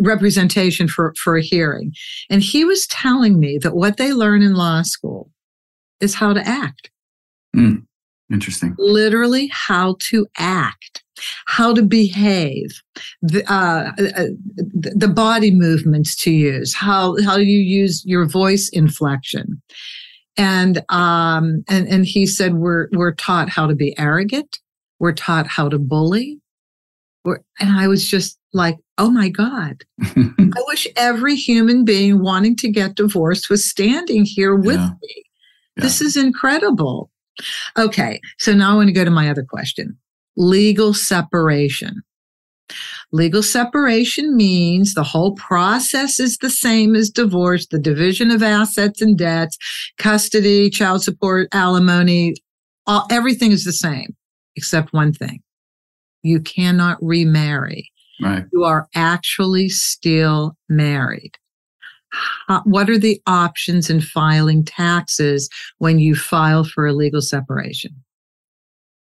representation 0.00 0.88
for, 0.88 1.14
for 1.22 1.36
a 1.36 1.42
hearing. 1.42 1.92
And 2.30 2.42
he 2.42 2.64
was 2.64 2.86
telling 2.86 3.40
me 3.40 3.58
that 3.58 3.74
what 3.74 3.96
they 3.96 4.12
learn 4.12 4.42
in 4.42 4.54
law 4.54 4.82
school 4.82 5.30
is 6.00 6.14
how 6.14 6.32
to 6.32 6.46
act. 6.46 6.90
Mm, 7.56 7.86
interesting. 8.32 8.74
Literally, 8.78 9.50
how 9.52 9.96
to 10.10 10.26
act, 10.36 11.02
how 11.46 11.74
to 11.74 11.82
behave, 11.82 12.80
the, 13.20 13.42
uh, 13.52 13.90
uh, 14.16 14.26
the 14.72 15.08
body 15.08 15.50
movements 15.50 16.14
to 16.22 16.30
use, 16.30 16.74
how, 16.74 17.16
how 17.24 17.36
you 17.36 17.58
use 17.58 18.04
your 18.06 18.26
voice 18.26 18.68
inflection. 18.68 19.60
And, 20.36 20.84
um, 20.88 21.64
and, 21.68 21.88
and 21.88 22.06
he 22.06 22.26
said, 22.26 22.54
we're, 22.54 22.88
we're 22.92 23.14
taught 23.14 23.48
how 23.48 23.66
to 23.66 23.74
be 23.74 23.98
arrogant. 23.98 24.60
We're 25.00 25.12
taught 25.14 25.48
how 25.48 25.68
to 25.68 25.80
bully. 25.80 26.40
We're, 27.24 27.40
and 27.58 27.70
I 27.70 27.88
was 27.88 28.08
just 28.08 28.38
like, 28.52 28.76
oh 28.98 29.10
my 29.10 29.28
God, 29.28 29.84
I 30.02 30.62
wish 30.66 30.86
every 30.96 31.36
human 31.36 31.84
being 31.84 32.20
wanting 32.20 32.56
to 32.56 32.70
get 32.70 32.96
divorced 32.96 33.48
was 33.48 33.68
standing 33.68 34.24
here 34.24 34.54
with 34.54 34.76
yeah. 34.76 34.90
me. 35.02 35.24
Yeah. 35.76 35.84
This 35.84 36.00
is 36.00 36.16
incredible. 36.16 37.10
Okay, 37.78 38.20
so 38.38 38.52
now 38.52 38.72
I 38.72 38.74
want 38.74 38.88
to 38.88 38.92
go 38.92 39.04
to 39.04 39.10
my 39.10 39.30
other 39.30 39.44
question 39.44 39.96
legal 40.36 40.94
separation. 40.94 42.02
Legal 43.12 43.42
separation 43.42 44.36
means 44.36 44.92
the 44.92 45.02
whole 45.02 45.34
process 45.34 46.20
is 46.20 46.36
the 46.38 46.50
same 46.50 46.94
as 46.94 47.08
divorce 47.08 47.66
the 47.66 47.78
division 47.78 48.30
of 48.30 48.42
assets 48.42 49.00
and 49.00 49.16
debts, 49.16 49.56
custody, 49.96 50.68
child 50.68 51.02
support, 51.02 51.48
alimony, 51.52 52.34
all, 52.86 53.06
everything 53.10 53.52
is 53.52 53.64
the 53.64 53.72
same 53.72 54.14
except 54.56 54.92
one 54.92 55.12
thing 55.12 55.40
you 56.22 56.40
cannot 56.40 56.98
remarry. 57.00 57.90
Right. 58.20 58.44
You 58.52 58.64
are 58.64 58.88
actually 58.94 59.68
still 59.68 60.56
married. 60.68 61.32
What 62.64 62.88
are 62.88 62.98
the 62.98 63.20
options 63.26 63.90
in 63.90 64.00
filing 64.00 64.64
taxes 64.64 65.50
when 65.78 65.98
you 65.98 66.14
file 66.14 66.64
for 66.64 66.86
a 66.86 66.92
legal 66.92 67.20
separation? 67.20 67.94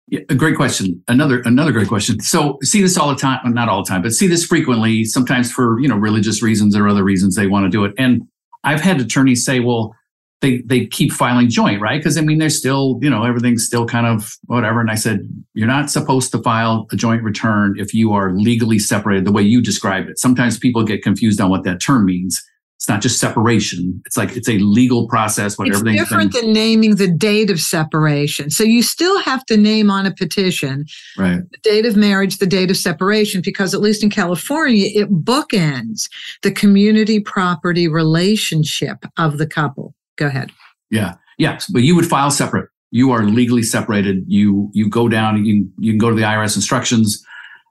Yeah, 0.07 0.19
a 0.29 0.35
great 0.35 0.55
question. 0.55 1.01
Another 1.07 1.41
another 1.41 1.71
great 1.71 1.87
question. 1.87 2.19
So 2.19 2.59
see 2.61 2.81
this 2.81 2.97
all 2.97 3.09
the 3.09 3.15
time, 3.15 3.39
not 3.53 3.69
all 3.69 3.83
the 3.83 3.89
time, 3.89 4.01
but 4.01 4.11
see 4.11 4.27
this 4.27 4.45
frequently. 4.45 5.05
Sometimes 5.05 5.51
for 5.51 5.79
you 5.79 5.87
know 5.87 5.95
religious 5.95 6.43
reasons 6.43 6.75
or 6.75 6.87
other 6.87 7.03
reasons 7.03 7.35
they 7.35 7.47
want 7.47 7.65
to 7.65 7.69
do 7.69 7.85
it. 7.85 7.93
And 7.97 8.21
I've 8.63 8.81
had 8.81 8.99
attorneys 8.99 9.45
say, 9.45 9.59
"Well, 9.59 9.95
they 10.43 10.61
they 10.65 10.85
keep 10.85 11.11
filing 11.11 11.49
joint, 11.49 11.81
right? 11.81 11.99
Because 11.99 12.17
I 12.17 12.21
mean, 12.21 12.37
they're 12.37 12.49
still, 12.49 12.99
you 13.01 13.09
know, 13.09 13.23
everything's 13.23 13.65
still 13.65 13.87
kind 13.87 14.05
of 14.05 14.35
whatever. 14.45 14.81
And 14.81 14.91
I 14.91 14.95
said, 14.95 15.21
you're 15.53 15.67
not 15.67 15.89
supposed 15.89 16.31
to 16.33 16.39
file 16.39 16.85
a 16.91 16.95
joint 16.95 17.23
return 17.23 17.75
if 17.77 17.93
you 17.93 18.13
are 18.13 18.33
legally 18.33 18.77
separated 18.77 19.25
the 19.25 19.31
way 19.31 19.41
you 19.41 19.61
described 19.61 20.09
it. 20.09 20.19
Sometimes 20.19 20.59
people 20.59 20.83
get 20.83 21.01
confused 21.01 21.41
on 21.41 21.49
what 21.49 21.63
that 21.63 21.81
term 21.81 22.05
means. 22.05 22.43
It's 22.75 22.89
not 22.89 23.01
just 23.01 23.17
separation. 23.17 24.01
It's 24.05 24.17
like 24.17 24.35
it's 24.35 24.49
a 24.49 24.57
legal 24.57 25.07
process. 25.07 25.57
What 25.57 25.69
it's 25.69 25.81
different 25.81 26.33
than 26.33 26.51
naming 26.51 26.97
the 26.97 27.07
date 27.07 27.49
of 27.49 27.61
separation. 27.61 28.49
So 28.49 28.65
you 28.65 28.83
still 28.83 29.21
have 29.21 29.45
to 29.45 29.55
name 29.55 29.89
on 29.89 30.05
a 30.05 30.13
petition 30.13 30.83
right. 31.17 31.39
the 31.49 31.57
date 31.63 31.85
of 31.85 31.95
marriage, 31.95 32.39
the 32.39 32.45
date 32.45 32.69
of 32.69 32.75
separation, 32.75 33.41
because 33.41 33.73
at 33.73 33.79
least 33.79 34.03
in 34.03 34.09
California, 34.09 34.89
it 34.93 35.09
bookends 35.09 36.09
the 36.41 36.51
community 36.51 37.21
property 37.21 37.87
relationship 37.87 39.05
of 39.17 39.37
the 39.37 39.47
couple. 39.47 39.95
Go 40.17 40.27
ahead. 40.27 40.51
Yeah. 40.89 41.15
Yes. 41.37 41.67
But 41.71 41.83
you 41.83 41.95
would 41.95 42.05
file 42.05 42.31
separate. 42.31 42.69
You 42.91 43.11
are 43.11 43.23
legally 43.23 43.63
separated. 43.63 44.23
You 44.27 44.69
you 44.73 44.87
go 44.87 45.09
down, 45.09 45.43
you, 45.45 45.67
you 45.79 45.91
can 45.91 45.97
go 45.97 46.09
to 46.09 46.15
the 46.15 46.21
IRS 46.21 46.55
instructions 46.55 47.23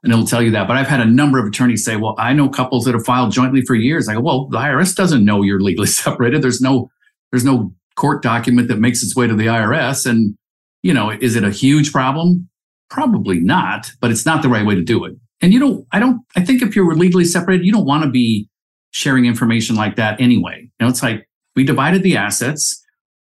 and 0.03 0.11
it'll 0.11 0.27
tell 0.27 0.41
you 0.41 0.51
that. 0.51 0.67
But 0.67 0.75
I've 0.75 0.87
had 0.87 0.99
a 0.99 1.05
number 1.05 1.39
of 1.39 1.47
attorneys 1.47 1.85
say, 1.85 1.95
well, 1.95 2.15
I 2.17 2.33
know 2.33 2.49
couples 2.49 2.83
that 2.83 2.93
have 2.93 3.05
filed 3.05 3.31
jointly 3.31 3.61
for 3.61 3.73
years. 3.73 4.09
I 4.09 4.15
go, 4.15 4.21
well, 4.21 4.47
the 4.49 4.57
IRS 4.57 4.95
doesn't 4.95 5.23
know 5.23 5.43
you're 5.43 5.61
legally 5.61 5.87
separated. 6.03 6.41
There's 6.41 6.61
no 6.61 6.89
there's 7.31 7.45
no 7.45 7.73
court 7.95 8.21
document 8.21 8.67
that 8.67 8.79
makes 8.79 9.03
its 9.03 9.15
way 9.15 9.27
to 9.27 9.35
the 9.35 9.47
IRS. 9.47 10.05
And, 10.05 10.35
you 10.81 10.93
know, 10.93 11.09
is 11.09 11.35
it 11.35 11.43
a 11.43 11.51
huge 11.51 11.91
problem? 11.91 12.49
Probably 12.89 13.39
not, 13.39 13.91
but 14.01 14.11
it's 14.11 14.25
not 14.25 14.41
the 14.41 14.49
right 14.49 14.65
way 14.65 14.75
to 14.75 14.83
do 14.83 15.03
it. 15.05 15.13
And 15.41 15.53
you 15.53 15.59
don't, 15.59 15.85
I 15.91 15.99
don't, 15.99 16.21
I 16.35 16.41
think 16.43 16.61
if 16.61 16.75
you're 16.75 16.95
legally 16.95 17.25
separated, 17.25 17.65
you 17.65 17.71
don't 17.71 17.85
want 17.85 18.03
to 18.03 18.09
be 18.09 18.47
sharing 18.91 19.25
information 19.25 19.75
like 19.75 19.95
that 19.95 20.19
anyway. 20.21 20.59
You 20.61 20.85
know, 20.85 20.87
it's 20.89 21.03
like 21.03 21.27
we 21.55 21.63
divided 21.63 22.03
the 22.03 22.17
assets. 22.17 22.79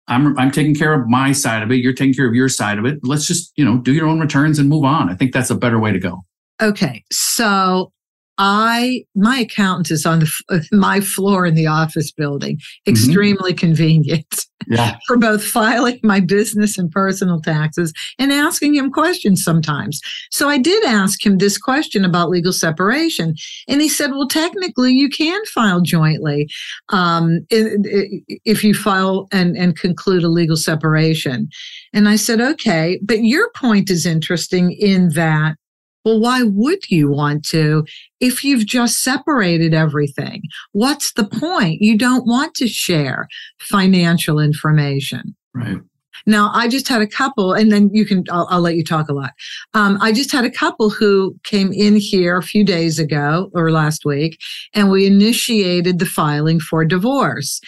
I'm 0.08 0.38
I'm 0.38 0.52
taking 0.52 0.76
care 0.76 0.94
of 0.94 1.08
my 1.08 1.32
side 1.32 1.64
of 1.64 1.72
it. 1.72 1.78
You're 1.78 1.94
taking 1.94 2.14
care 2.14 2.28
of 2.28 2.36
your 2.36 2.50
side 2.50 2.78
of 2.78 2.86
it. 2.86 3.00
Let's 3.04 3.26
just 3.26 3.52
you 3.56 3.66
know 3.66 3.78
do 3.80 3.94
your 3.94 4.08
own 4.08 4.20
returns 4.20 4.60
and 4.60 4.70
move 4.70 4.84
on. 4.84 5.10
I 5.10 5.16
think 5.16 5.34
that's 5.34 5.50
a 5.50 5.56
better 5.56 5.80
way 5.80 5.92
to 5.92 6.00
go. 6.00 6.24
Okay, 6.62 7.04
so 7.12 7.92
I 8.38 9.04
my 9.16 9.40
accountant 9.40 9.92
is 9.92 10.06
on 10.06 10.20
the 10.20 10.68
my 10.72 11.02
floor 11.02 11.46
in 11.46 11.56
the 11.56 11.68
office 11.68 12.12
building. 12.12 12.58
Mm-hmm. 12.58 12.92
Extremely 12.92 13.52
mm-hmm. 13.52 13.58
convenient. 13.58 14.45
Yeah. 14.68 14.98
for 15.08 15.18
both 15.18 15.44
filing 15.44 16.00
my 16.04 16.20
business 16.20 16.78
and 16.78 16.92
personal 16.92 17.42
taxes 17.42 17.94
and 18.20 18.32
asking 18.32 18.76
him 18.76 18.92
questions 18.92 19.44
sometimes. 19.44 20.00
So 20.32 20.50
I 20.50 20.58
did 20.58 20.84
ask 20.86 21.26
him 21.26 21.38
this 21.38 21.58
question 21.58 22.06
about 22.06 22.30
legal 22.30 22.54
separation, 22.54 23.36
and 23.68 23.82
he 23.82 23.90
said, 23.90 24.12
"Well, 24.12 24.28
technically, 24.28 24.94
you 24.94 25.10
can 25.10 25.44
file 25.46 25.82
jointly 25.82 26.50
um, 26.90 27.46
if 27.50 28.64
you 28.64 28.74
file 28.74 29.28
and 29.32 29.56
and 29.56 29.78
conclude 29.78 30.24
a 30.24 30.30
legal 30.30 30.58
separation." 30.58 31.50
And 31.94 32.08
I 32.10 32.16
said, 32.16 32.42
"Okay, 32.42 33.00
but 33.04 33.24
your 33.24 33.50
point 33.56 33.90
is 33.90 34.06
interesting 34.06 34.72
in 34.72 35.10
that." 35.10 35.56
Well, 36.06 36.20
why 36.20 36.44
would 36.44 36.90
you 36.90 37.10
want 37.10 37.44
to 37.48 37.84
if 38.20 38.44
you've 38.44 38.66
just 38.66 39.04
separated 39.04 39.74
everything? 39.74 40.44
What's 40.72 41.14
the 41.14 41.26
point? 41.26 41.82
You 41.82 41.98
don't 41.98 42.28
want 42.28 42.54
to 42.56 42.68
share 42.68 43.28
financial 43.60 44.40
information. 44.40 45.36
Right. 45.56 45.80
Now, 46.28 46.52
I 46.54 46.68
just 46.68 46.88
had 46.88 47.02
a 47.02 47.08
couple, 47.08 47.54
and 47.54 47.72
then 47.72 47.90
you 47.92 48.06
can, 48.06 48.24
I'll, 48.32 48.48
I'll 48.50 48.62
let 48.62 48.76
you 48.76 48.84
talk 48.84 49.10
a 49.10 49.14
lot. 49.14 49.32
Um, 49.74 49.98
I 50.02 50.12
just 50.12 50.32
had 50.32 50.46
a 50.46 50.50
couple 50.50 50.90
who 50.90 51.36
came 51.44 51.72
in 51.74 51.98
here 51.98 52.38
a 52.38 52.44
few 52.44 52.64
days 52.64 53.00
ago 53.00 53.50
or 53.54 53.70
last 53.70 54.06
week, 54.06 54.40
and 54.74 54.90
we 54.90 55.06
initiated 55.06 56.00
the 56.00 56.06
filing 56.06 56.60
for 56.60 56.86
divorce. 56.86 57.60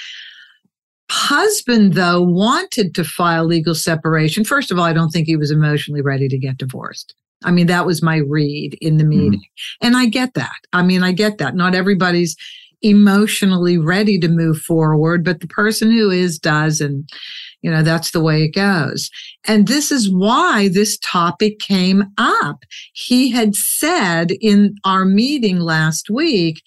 Husband, 1.09 1.93
though, 1.93 2.21
wanted 2.21 2.95
to 2.95 3.03
file 3.03 3.45
legal 3.45 3.75
separation. 3.75 4.43
First 4.43 4.71
of 4.71 4.79
all, 4.79 4.85
I 4.85 4.93
don't 4.93 5.09
think 5.09 5.27
he 5.27 5.37
was 5.37 5.51
emotionally 5.51 6.01
ready 6.01 6.27
to 6.27 6.37
get 6.37 6.57
divorced. 6.57 7.13
I 7.43 7.51
mean, 7.51 7.67
that 7.67 7.85
was 7.85 8.01
my 8.01 8.17
read 8.17 8.77
in 8.81 8.97
the 8.97 9.03
mm-hmm. 9.03 9.09
meeting. 9.09 9.39
Mm-hmm. 9.39 9.87
And 9.87 9.97
I 9.97 10.07
get 10.07 10.33
that. 10.33 10.59
I 10.73 10.83
mean, 10.83 11.03
I 11.03 11.11
get 11.11 11.37
that. 11.37 11.55
Not 11.55 11.75
everybody's 11.75 12.35
emotionally 12.81 13.77
ready 13.77 14.19
to 14.19 14.27
move 14.27 14.59
forward, 14.59 15.23
but 15.23 15.39
the 15.39 15.47
person 15.47 15.91
who 15.91 16.09
is 16.09 16.37
does. 16.37 16.79
And, 16.79 17.09
you 17.61 17.71
know, 17.71 17.81
that's 17.81 18.11
the 18.11 18.21
way 18.21 18.43
it 18.43 18.53
goes. 18.53 19.09
And 19.45 19.67
this 19.67 19.91
is 19.91 20.11
why 20.11 20.69
this 20.71 20.97
topic 20.99 21.59
came 21.59 22.05
up. 22.17 22.63
He 22.93 23.31
had 23.31 23.55
said 23.55 24.31
in 24.41 24.75
our 24.83 25.05
meeting 25.05 25.59
last 25.59 26.09
week, 26.09 26.61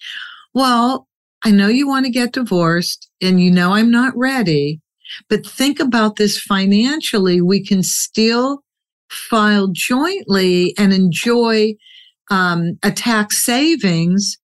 well, 0.53 1.07
I 1.43 1.51
know 1.51 1.67
you 1.67 1.87
want 1.87 2.05
to 2.05 2.11
get 2.11 2.33
divorced 2.33 3.09
and 3.21 3.41
you 3.41 3.49
know 3.49 3.73
I'm 3.73 3.89
not 3.89 4.15
ready, 4.15 4.81
but 5.29 5.45
think 5.45 5.79
about 5.79 6.17
this 6.17 6.39
financially. 6.39 7.41
We 7.41 7.65
can 7.65 7.83
still 7.83 8.63
file 9.11 9.69
jointly 9.71 10.73
and 10.77 10.93
enjoy 10.93 11.75
um, 12.29 12.79
a 12.83 12.91
tax 12.91 13.43
savings 13.43 14.37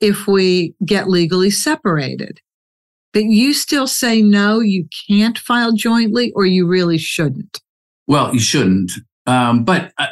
if 0.00 0.26
we 0.26 0.74
get 0.84 1.08
legally 1.08 1.50
separated. 1.50 2.40
But 3.12 3.24
you 3.24 3.52
still 3.54 3.86
say 3.86 4.22
no, 4.22 4.60
you 4.60 4.88
can't 5.08 5.38
file 5.38 5.72
jointly, 5.72 6.32
or 6.34 6.46
you 6.46 6.66
really 6.66 6.98
shouldn't. 6.98 7.60
Well, 8.06 8.32
you 8.34 8.40
shouldn't. 8.40 8.90
Um, 9.26 9.64
but 9.64 9.92
uh, 9.98 10.08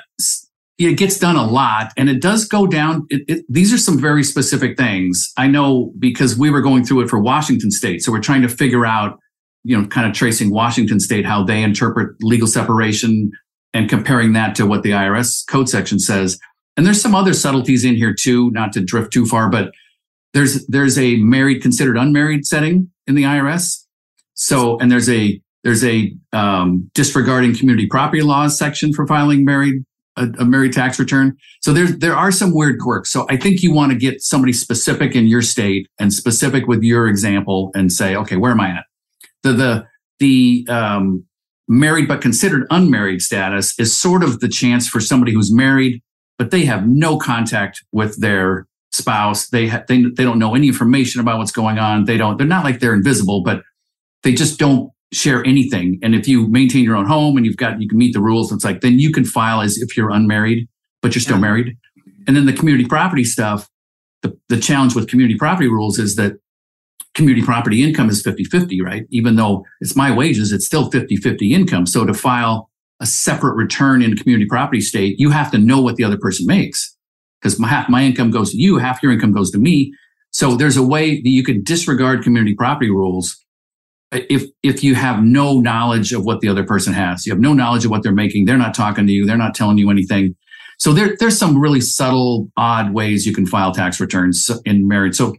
it 0.79 0.95
gets 0.95 1.19
done 1.19 1.37
a 1.37 1.45
lot, 1.45 1.93
and 1.97 2.09
it 2.09 2.23
does 2.23 2.47
go 2.47 2.67
down. 2.67 3.07
It, 3.11 3.23
it, 3.29 3.45
these 3.49 3.73
are 3.73 3.79
some 3.79 3.99
very 3.99 4.25
specific 4.25 4.77
things. 4.77 5.33
I 5.37 5.47
know 5.49 5.93
because 5.99 6.39
we 6.39 6.51
were 6.51 6.63
going 6.63 6.85
through 6.85 7.03
it 7.03 7.11
for 7.11 7.21
Washington 7.21 7.71
State, 7.71 8.03
so 8.03 8.13
we're 8.13 8.21
trying 8.21 8.43
to 8.43 8.49
figure 8.49 8.87
out, 8.87 9.19
you 9.65 9.77
know, 9.77 9.87
kind 9.89 10.07
of 10.07 10.13
tracing 10.13 10.51
Washington 10.51 11.01
State 11.01 11.27
how 11.27 11.45
they 11.45 11.63
interpret 11.63 12.17
legal 12.21 12.47
separation 12.47 13.33
and 13.75 13.89
comparing 13.89 14.33
that 14.35 14.55
to 14.57 14.67
what 14.67 14.83
the 14.83 14.91
IRS 14.91 15.47
code 15.47 15.69
section 15.69 15.99
says. 15.99 16.39
And 16.77 16.87
there's 16.87 17.01
some 17.01 17.15
other 17.15 17.35
subtleties 17.35 17.85
in 17.85 17.97
here 17.97 18.15
too, 18.15 18.51
not 18.51 18.73
to 18.73 18.81
drift 18.81 19.13
too 19.13 19.27
far, 19.27 19.49
but 19.51 19.73
there's 20.33 20.67
there's 20.67 20.99
a 20.99 21.17
married 21.17 21.61
considered 21.61 21.97
unmarried 21.97 22.47
setting 22.47 22.91
in 23.07 23.15
the 23.15 23.25
IRS. 23.25 23.85
So 24.35 24.79
and 24.79 24.91
there's 24.91 25.09
a 25.09 25.41
there's 25.65 25.85
a 25.85 26.15
um, 26.33 26.91
disregarding 26.95 27.55
community 27.55 27.87
property 27.87 28.23
laws 28.23 28.59
section 28.59 28.93
for 28.93 29.07
filing 29.07 29.45
married 29.45 29.85
a, 30.17 30.29
a 30.39 30.45
married 30.45 30.73
tax 30.73 30.99
return. 30.99 31.37
So 31.61 31.73
there's 31.73 31.97
there 31.99 32.17
are 32.17 32.33
some 32.33 32.55
weird 32.55 32.79
quirks. 32.81 33.13
So 33.13 33.27
I 33.29 33.37
think 33.37 33.63
you 33.63 33.73
want 33.73 33.93
to 33.93 33.99
get 33.99 34.23
somebody 34.23 34.53
specific 34.53 35.15
in 35.15 35.27
your 35.27 35.43
state 35.43 35.89
and 35.99 36.13
specific 36.13 36.67
with 36.67 36.83
your 36.83 37.07
example 37.07 37.71
and 37.75 37.93
say, 37.93 38.17
okay, 38.17 38.37
where 38.37 38.53
am 38.53 38.61
I 38.61 38.71
at? 38.71 38.85
The 39.43 39.53
the 39.53 39.87
the 40.19 40.67
um, 40.69 41.25
married 41.73 42.07
but 42.07 42.21
considered 42.21 42.67
unmarried 42.71 43.21
status 43.21 43.79
is 43.79 43.97
sort 43.97 44.23
of 44.23 44.41
the 44.41 44.49
chance 44.49 44.89
for 44.89 45.01
somebody 45.01 45.33
who's 45.33 45.53
married 45.53 46.03
but 46.39 46.51
they 46.51 46.65
have 46.65 46.89
no 46.89 47.19
contact 47.19 47.85
with 47.93 48.21
their 48.21 48.67
spouse. 48.93 49.49
They 49.49 49.69
ha- 49.69 49.85
they 49.89 50.03
they 50.03 50.25
don't 50.25 50.39
know 50.39 50.55
any 50.55 50.69
information 50.69 51.21
about 51.21 51.39
what's 51.39 51.53
going 51.53 51.79
on. 51.79 52.05
They 52.05 52.17
don't. 52.17 52.37
They're 52.39 52.47
not 52.47 52.65
like 52.65 52.81
they're 52.81 52.95
invisible, 52.95 53.43
but 53.43 53.63
they 54.23 54.33
just 54.33 54.59
don't 54.59 54.91
share 55.13 55.45
anything. 55.45 55.99
And 56.03 56.15
if 56.15 56.27
you 56.27 56.49
maintain 56.49 56.85
your 56.85 56.97
own 56.97 57.07
home 57.07 57.37
and 57.37 57.45
you've 57.45 57.57
got 57.57 57.81
you 57.81 57.89
can 57.89 57.99
meet 57.99 58.13
the 58.13 58.21
rules, 58.21 58.53
it's 58.53 58.65
like 58.65 58.81
then 58.81 58.99
you 58.99 59.13
can 59.13 59.25
file 59.25 59.61
as 59.61 59.79
if 59.79 59.97
you're 59.97 60.11
unmarried, 60.11 60.69
but 61.01 61.15
you're 61.15 61.23
still 61.23 61.37
yeah. 61.37 61.43
married. 61.43 61.77
And 62.27 62.37
then 62.37 62.47
the 62.47 62.53
community 62.53 62.89
property 62.89 63.25
stuff. 63.25 63.69
The, 64.23 64.39
the 64.49 64.61
challenge 64.61 64.95
with 64.95 65.09
community 65.09 65.37
property 65.37 65.67
rules 65.67 65.99
is 65.99 66.15
that 66.15 66.35
community 67.15 67.45
property 67.45 67.83
income 67.83 68.09
is 68.09 68.23
50-50, 68.23 68.83
right? 68.83 69.05
Even 69.11 69.37
though 69.37 69.65
it's 69.81 69.97
my 69.97 70.15
wages, 70.15 70.53
it's 70.53 70.67
still 70.67 70.91
50-50 70.91 71.51
income. 71.51 71.87
So 71.87 72.05
to 72.05 72.15
file 72.15 72.71
a 73.01 73.07
separate 73.07 73.55
return 73.55 74.03
in 74.03 74.17
community 74.17 74.47
property 74.49 74.81
state, 74.81 75.17
you 75.19 75.31
have 75.31 75.51
to 75.51 75.59
know 75.59 75.81
what 75.81 75.97
the 75.97 76.05
other 76.05 76.19
person 76.19 76.47
makes 76.47 76.97
because 77.41 77.59
half 77.59 77.89
my 77.89 78.05
income 78.05 78.31
goes 78.31 78.53
to 78.53 78.57
you, 78.57 78.79
half 78.79 79.03
your 79.03 79.13
income 79.13 79.33
goes 79.33 79.51
to 79.51 79.59
me. 79.59 79.93
So 80.31 80.55
there's 80.55 80.77
a 80.77 80.83
way 80.83 81.17
that 81.17 81.29
you 81.29 81.43
can 81.43 81.63
disregard 81.63 82.23
community 82.23 82.55
property 82.55 82.91
rules 82.91 83.37
if 84.13 84.45
if 84.63 84.85
you 84.85 84.95
have 84.95 85.23
no 85.23 85.61
knowledge 85.61 86.13
of 86.13 86.25
what 86.25 86.41
the 86.41 86.49
other 86.49 86.65
person 86.65 86.93
has. 86.93 87.27
You 87.27 87.33
have 87.33 87.41
no 87.41 87.53
knowledge 87.53 87.85
of 87.85 87.91
what 87.91 88.03
they're 88.03 88.13
making. 88.13 88.45
They're 88.45 88.57
not 88.57 88.75
talking 88.75 89.07
to 89.07 89.13
you. 89.13 89.27
They're 89.27 89.37
not 89.37 89.55
telling 89.55 89.79
you 89.79 89.91
anything. 89.91 90.37
So 90.79 90.93
there, 90.93 91.17
there's 91.19 91.39
some 91.39 91.59
really 91.61 91.81
subtle, 91.81 92.49
odd 92.57 92.93
ways 92.93 93.27
you 93.27 93.33
can 93.33 93.47
file 93.47 93.73
tax 93.73 94.01
returns 94.01 94.51
in 94.65 94.89
marriage. 94.89 95.15
So 95.15 95.35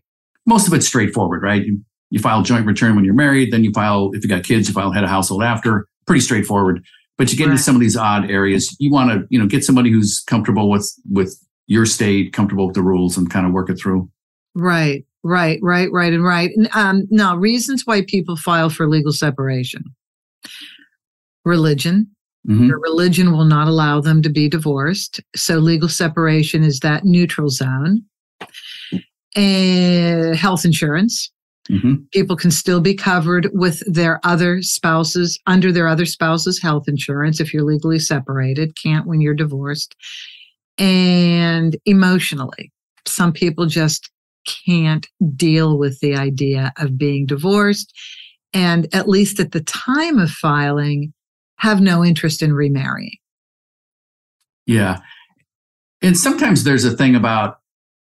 most 0.45 0.67
of 0.67 0.73
it's 0.73 0.87
straightforward, 0.87 1.41
right? 1.43 1.65
You, 1.65 1.83
you 2.09 2.19
file 2.19 2.43
joint 2.43 2.65
return 2.65 2.95
when 2.95 3.05
you're 3.05 3.13
married, 3.13 3.51
then 3.51 3.63
you 3.63 3.71
file 3.71 4.11
if 4.13 4.23
you 4.23 4.29
got 4.29 4.43
kids, 4.43 4.67
you 4.67 4.73
file 4.73 4.91
head 4.91 5.03
of 5.03 5.09
household 5.09 5.43
after. 5.43 5.87
Pretty 6.05 6.21
straightforward. 6.21 6.83
But 7.17 7.31
you 7.31 7.37
get 7.37 7.45
right. 7.45 7.51
into 7.51 7.63
some 7.63 7.75
of 7.75 7.81
these 7.81 7.95
odd 7.95 8.29
areas. 8.29 8.75
You 8.79 8.91
want 8.91 9.11
to, 9.11 9.27
you 9.29 9.39
know, 9.39 9.47
get 9.47 9.63
somebody 9.63 9.91
who's 9.91 10.21
comfortable 10.27 10.69
with 10.69 10.91
with 11.09 11.37
your 11.67 11.85
state, 11.85 12.33
comfortable 12.33 12.67
with 12.67 12.75
the 12.75 12.81
rules, 12.81 13.17
and 13.17 13.29
kind 13.29 13.45
of 13.45 13.53
work 13.53 13.69
it 13.69 13.75
through. 13.75 14.09
Right, 14.55 15.05
right, 15.23 15.59
right, 15.61 15.91
right, 15.91 16.13
and 16.13 16.23
right. 16.23 16.51
Um, 16.73 17.07
now, 17.09 17.35
reasons 17.35 17.83
why 17.85 18.03
people 18.07 18.35
file 18.35 18.69
for 18.69 18.87
legal 18.87 19.13
separation: 19.13 19.83
religion. 21.45 22.07
Mm-hmm. 22.47 22.67
Their 22.67 22.79
religion 22.79 23.31
will 23.31 23.45
not 23.45 23.69
allow 23.69 24.01
them 24.01 24.21
to 24.21 24.29
be 24.29 24.49
divorced, 24.49 25.21
so 25.35 25.59
legal 25.59 25.87
separation 25.87 26.63
is 26.63 26.79
that 26.79 27.05
neutral 27.05 27.49
zone. 27.49 28.03
And 29.35 30.35
health 30.35 30.65
insurance. 30.65 31.31
Mm-hmm. 31.69 32.03
People 32.11 32.35
can 32.35 32.51
still 32.51 32.81
be 32.81 32.93
covered 32.93 33.49
with 33.53 33.81
their 33.91 34.19
other 34.23 34.61
spouses 34.61 35.39
under 35.47 35.71
their 35.71 35.87
other 35.87 36.05
spouse's 36.05 36.61
health 36.61 36.87
insurance 36.87 37.39
if 37.39 37.53
you're 37.53 37.63
legally 37.63 37.99
separated, 37.99 38.75
can't 38.75 39.07
when 39.07 39.21
you're 39.21 39.33
divorced 39.33 39.95
and 40.77 41.77
emotionally. 41.85 42.71
Some 43.05 43.31
people 43.31 43.65
just 43.65 44.09
can't 44.45 45.07
deal 45.35 45.77
with 45.77 45.99
the 45.99 46.15
idea 46.15 46.73
of 46.77 46.97
being 46.97 47.25
divorced. 47.25 47.93
And 48.53 48.93
at 48.93 49.09
least 49.09 49.39
at 49.39 49.51
the 49.51 49.61
time 49.61 50.19
of 50.19 50.29
filing, 50.29 51.13
have 51.57 51.81
no 51.81 52.03
interest 52.03 52.41
in 52.41 52.53
remarrying. 52.53 53.17
Yeah. 54.65 54.99
And 56.01 56.17
sometimes 56.17 56.63
there's 56.63 56.85
a 56.85 56.95
thing 56.95 57.15
about 57.15 57.59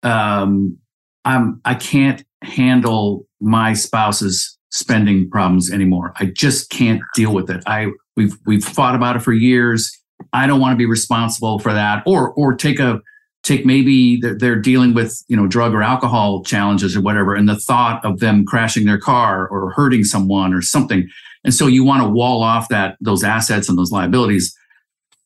um, 0.03 0.77
I'm 1.25 1.61
I 1.65 1.75
can't 1.75 2.23
handle 2.43 3.27
my 3.41 3.73
spouse's 3.73 4.57
spending 4.71 5.29
problems 5.29 5.71
anymore. 5.71 6.13
I 6.17 6.25
just 6.25 6.69
can't 6.69 7.01
deal 7.15 7.33
with 7.33 7.49
it. 7.49 7.63
I 7.65 7.87
we've 8.15 8.37
we've 8.45 8.63
fought 8.63 8.95
about 8.95 9.15
it 9.15 9.19
for 9.19 9.33
years. 9.33 9.91
I 10.33 10.47
don't 10.47 10.59
want 10.59 10.73
to 10.73 10.77
be 10.77 10.85
responsible 10.85 11.59
for 11.59 11.73
that, 11.73 12.03
or 12.05 12.31
or 12.33 12.55
take 12.55 12.79
a 12.79 13.01
take 13.43 13.63
maybe 13.65 14.19
they're, 14.19 14.55
dealing 14.55 14.93
with 14.93 15.23
you 15.27 15.37
know 15.37 15.47
drug 15.47 15.73
or 15.73 15.83
alcohol 15.83 16.43
challenges 16.43 16.95
or 16.95 17.01
whatever, 17.01 17.35
and 17.35 17.47
the 17.47 17.59
thought 17.59 18.03
of 18.03 18.19
them 18.19 18.45
crashing 18.45 18.85
their 18.85 18.97
car 18.97 19.47
or 19.47 19.71
hurting 19.71 20.03
someone 20.03 20.53
or 20.53 20.61
something, 20.61 21.07
and 21.43 21.53
so 21.53 21.67
you 21.67 21.83
want 21.83 22.03
to 22.03 22.09
wall 22.09 22.43
off 22.43 22.69
that 22.69 22.97
those 23.01 23.23
assets 23.23 23.69
and 23.69 23.77
those 23.77 23.91
liabilities. 23.91 24.55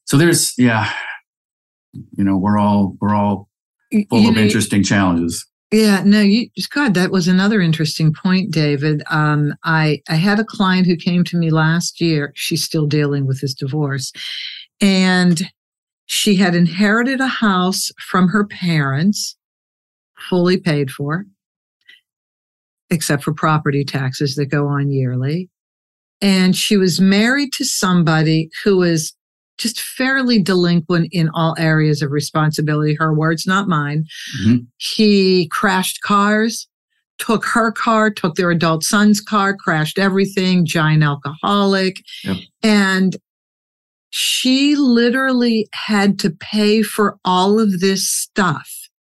So 0.06 0.18
there's 0.18 0.54
yeah, 0.58 0.92
you 1.94 2.24
know 2.24 2.38
we're 2.38 2.58
all 2.58 2.98
we're 3.02 3.16
all 3.16 3.50
full 4.10 4.20
you 4.20 4.30
of 4.30 4.36
know, 4.36 4.42
interesting 4.42 4.84
challenges. 4.84 5.49
Yeah, 5.72 6.02
no, 6.04 6.22
you 6.22 6.50
God, 6.72 6.96
that 6.96 7.12
was 7.12 7.28
another 7.28 7.62
interesting 7.62 8.12
point, 8.12 8.50
David. 8.52 9.04
Um, 9.12 9.54
I 9.64 10.02
I 10.10 10.16
had 10.16 10.40
a 10.40 10.44
client 10.44 10.88
who 10.88 10.96
came 10.96 11.24
to 11.26 11.38
me 11.38 11.52
last 11.52 12.02
year. 12.02 12.32
She's 12.36 12.64
still 12.64 12.88
dealing 12.88 13.28
with 13.28 13.40
his 13.40 13.54
divorce, 13.54 14.12
and 14.82 15.44
she 16.08 16.36
had 16.36 16.56
inherited 16.56 17.22
a 17.22 17.28
house 17.28 17.92
from 18.00 18.30
her 18.30 18.48
parents, 18.48 19.38
fully 20.30 20.58
paid 20.58 20.90
for, 20.90 21.26
except 22.90 23.24
for 23.24 23.34
property 23.34 23.86
taxes 23.86 24.36
that 24.36 24.48
go 24.48 24.68
on 24.68 24.90
yearly. 24.92 25.50
And 26.22 26.56
she 26.56 26.78
was 26.78 27.00
married 27.00 27.54
to 27.54 27.64
somebody 27.66 28.50
who 28.64 28.78
was 28.78 29.16
just 29.60 29.82
fairly 29.82 30.42
delinquent 30.42 31.10
in 31.12 31.30
all 31.36 31.56
areas 31.60 32.02
of 32.02 32.12
responsibility. 32.12 32.96
Her 32.96 33.14
words, 33.14 33.46
not 33.46 33.68
mine. 33.68 34.06
Mm-hmm. 34.42 34.58
He 34.78 35.48
crashed 35.50 36.02
cars, 36.02 36.68
took 37.20 37.46
her 37.46 37.72
car, 37.72 38.10
took 38.10 38.36
their 38.36 38.50
adult 38.50 38.84
son's 38.84 39.22
car, 39.22 39.56
crashed 39.56 40.00
everything, 40.00 40.66
giant 40.66 41.04
alcoholic. 41.04 42.02
Yep. 42.24 42.38
And 42.64 43.18
she 44.10 44.76
literally 44.76 45.68
had 45.74 46.18
to 46.20 46.32
pay 46.32 46.82
for 46.82 47.20
all 47.24 47.60
of 47.60 47.80
this 47.80 48.10
stuff 48.10 48.72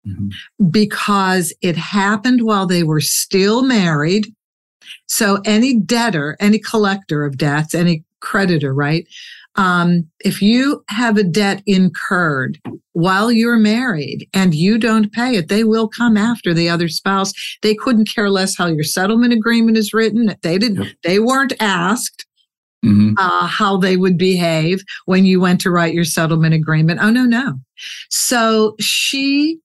mm-hmm. 0.05 0.29
because 0.69 1.53
it 1.61 1.77
happened 1.77 2.41
while 2.43 2.67
they 2.67 2.83
were 2.83 3.01
still 3.01 3.63
married. 3.63 4.27
So 5.07 5.39
any 5.45 5.79
debtor, 5.79 6.37
any 6.39 6.59
collector 6.59 7.25
of 7.25 7.37
debts, 7.37 7.73
any 7.73 8.03
creditor, 8.19 8.73
right? 8.73 9.07
Um, 9.55 10.09
if 10.19 10.41
you 10.41 10.83
have 10.89 11.17
a 11.17 11.23
debt 11.23 11.61
incurred 11.65 12.59
while 12.93 13.31
you're 13.31 13.57
married 13.57 14.27
and 14.33 14.55
you 14.55 14.77
don't 14.77 15.11
pay 15.11 15.35
it, 15.35 15.47
they 15.47 15.63
will 15.63 15.87
come 15.87 16.17
after 16.17 16.53
the 16.53 16.69
other 16.69 16.87
spouse. 16.87 17.33
They 17.61 17.75
couldn't 17.75 18.09
care 18.13 18.29
less 18.29 18.55
how 18.57 18.67
your 18.67 18.83
settlement 18.83 19.33
agreement 19.33 19.77
is 19.77 19.93
written. 19.93 20.35
They 20.41 20.57
didn't, 20.57 20.83
yep. 20.83 20.93
they 21.03 21.19
weren't 21.19 21.53
asked. 21.59 22.25
Mm-hmm. 22.85 23.13
Uh, 23.17 23.47
how 23.47 23.77
they 23.77 23.95
would 23.95 24.17
behave 24.17 24.83
when 25.05 25.23
you 25.23 25.39
went 25.39 25.61
to 25.61 25.71
write 25.71 25.93
your 25.93 26.03
settlement 26.03 26.53
agreement. 26.53 26.99
Oh, 27.01 27.11
no, 27.11 27.23
no. 27.23 27.53
So 28.09 28.75
she 28.77 29.57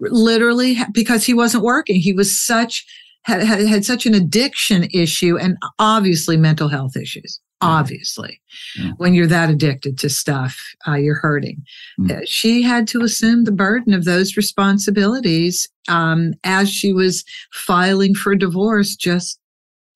literally, 0.00 0.76
because 0.92 1.24
he 1.24 1.32
wasn't 1.32 1.64
working, 1.64 1.98
he 1.98 2.12
was 2.12 2.38
such, 2.38 2.84
had, 3.22 3.42
had, 3.42 3.66
had 3.66 3.86
such 3.86 4.04
an 4.04 4.12
addiction 4.12 4.86
issue 4.92 5.38
and 5.38 5.56
obviously 5.78 6.36
mental 6.36 6.68
health 6.68 6.94
issues 6.94 7.40
obviously. 7.60 8.40
Yeah. 8.78 8.92
when 8.98 9.14
you're 9.14 9.26
that 9.26 9.50
addicted 9.50 9.98
to 9.98 10.08
stuff 10.08 10.74
uh, 10.86 10.94
you're 10.94 11.16
hurting. 11.16 11.64
Mm. 12.00 12.22
she 12.26 12.62
had 12.62 12.86
to 12.88 13.02
assume 13.02 13.44
the 13.44 13.52
burden 13.52 13.92
of 13.92 14.04
those 14.04 14.36
responsibilities 14.36 15.68
um, 15.88 16.34
as 16.44 16.70
she 16.70 16.92
was 16.92 17.24
filing 17.52 18.14
for 18.14 18.34
divorce 18.34 18.94
just 18.96 19.38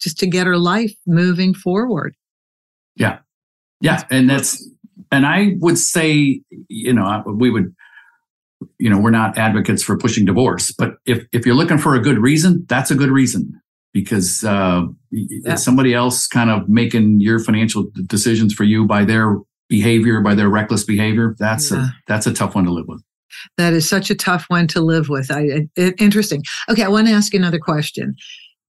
just 0.00 0.18
to 0.18 0.26
get 0.26 0.46
her 0.46 0.58
life 0.58 0.92
moving 1.06 1.54
forward. 1.54 2.16
Yeah. 2.96 3.18
Yeah 3.80 4.02
and 4.10 4.28
that's 4.28 4.68
and 5.12 5.26
i 5.26 5.54
would 5.60 5.78
say 5.78 6.40
you 6.68 6.92
know 6.92 7.22
we 7.26 7.50
would 7.50 7.74
you 8.78 8.90
know 8.90 8.98
we're 8.98 9.10
not 9.10 9.36
advocates 9.38 9.82
for 9.82 9.96
pushing 9.96 10.24
divorce 10.24 10.72
but 10.72 10.94
if 11.06 11.24
if 11.32 11.46
you're 11.46 11.54
looking 11.54 11.78
for 11.78 11.94
a 11.94 12.00
good 12.00 12.18
reason 12.18 12.64
that's 12.68 12.90
a 12.90 12.94
good 12.94 13.10
reason 13.10 13.60
because 13.92 14.42
uh, 14.44 14.82
yeah. 15.10 15.54
somebody 15.54 15.94
else 15.94 16.26
kind 16.26 16.50
of 16.50 16.68
making 16.68 17.20
your 17.20 17.38
financial 17.38 17.86
decisions 18.06 18.54
for 18.54 18.64
you 18.64 18.86
by 18.86 19.04
their 19.04 19.38
behavior, 19.68 20.20
by 20.20 20.34
their 20.34 20.48
reckless 20.48 20.84
behavior. 20.84 21.34
That's 21.38 21.70
yeah. 21.70 21.86
a 21.86 21.88
that's 22.06 22.26
a 22.26 22.32
tough 22.32 22.54
one 22.54 22.64
to 22.64 22.72
live 22.72 22.86
with. 22.88 23.02
That 23.56 23.72
is 23.72 23.88
such 23.88 24.10
a 24.10 24.14
tough 24.14 24.44
one 24.48 24.66
to 24.68 24.80
live 24.80 25.08
with. 25.08 25.30
I, 25.30 25.66
I, 25.78 25.94
interesting. 25.98 26.42
Okay, 26.68 26.82
I 26.82 26.88
want 26.88 27.06
to 27.08 27.12
ask 27.12 27.32
you 27.32 27.38
another 27.38 27.58
question 27.58 28.14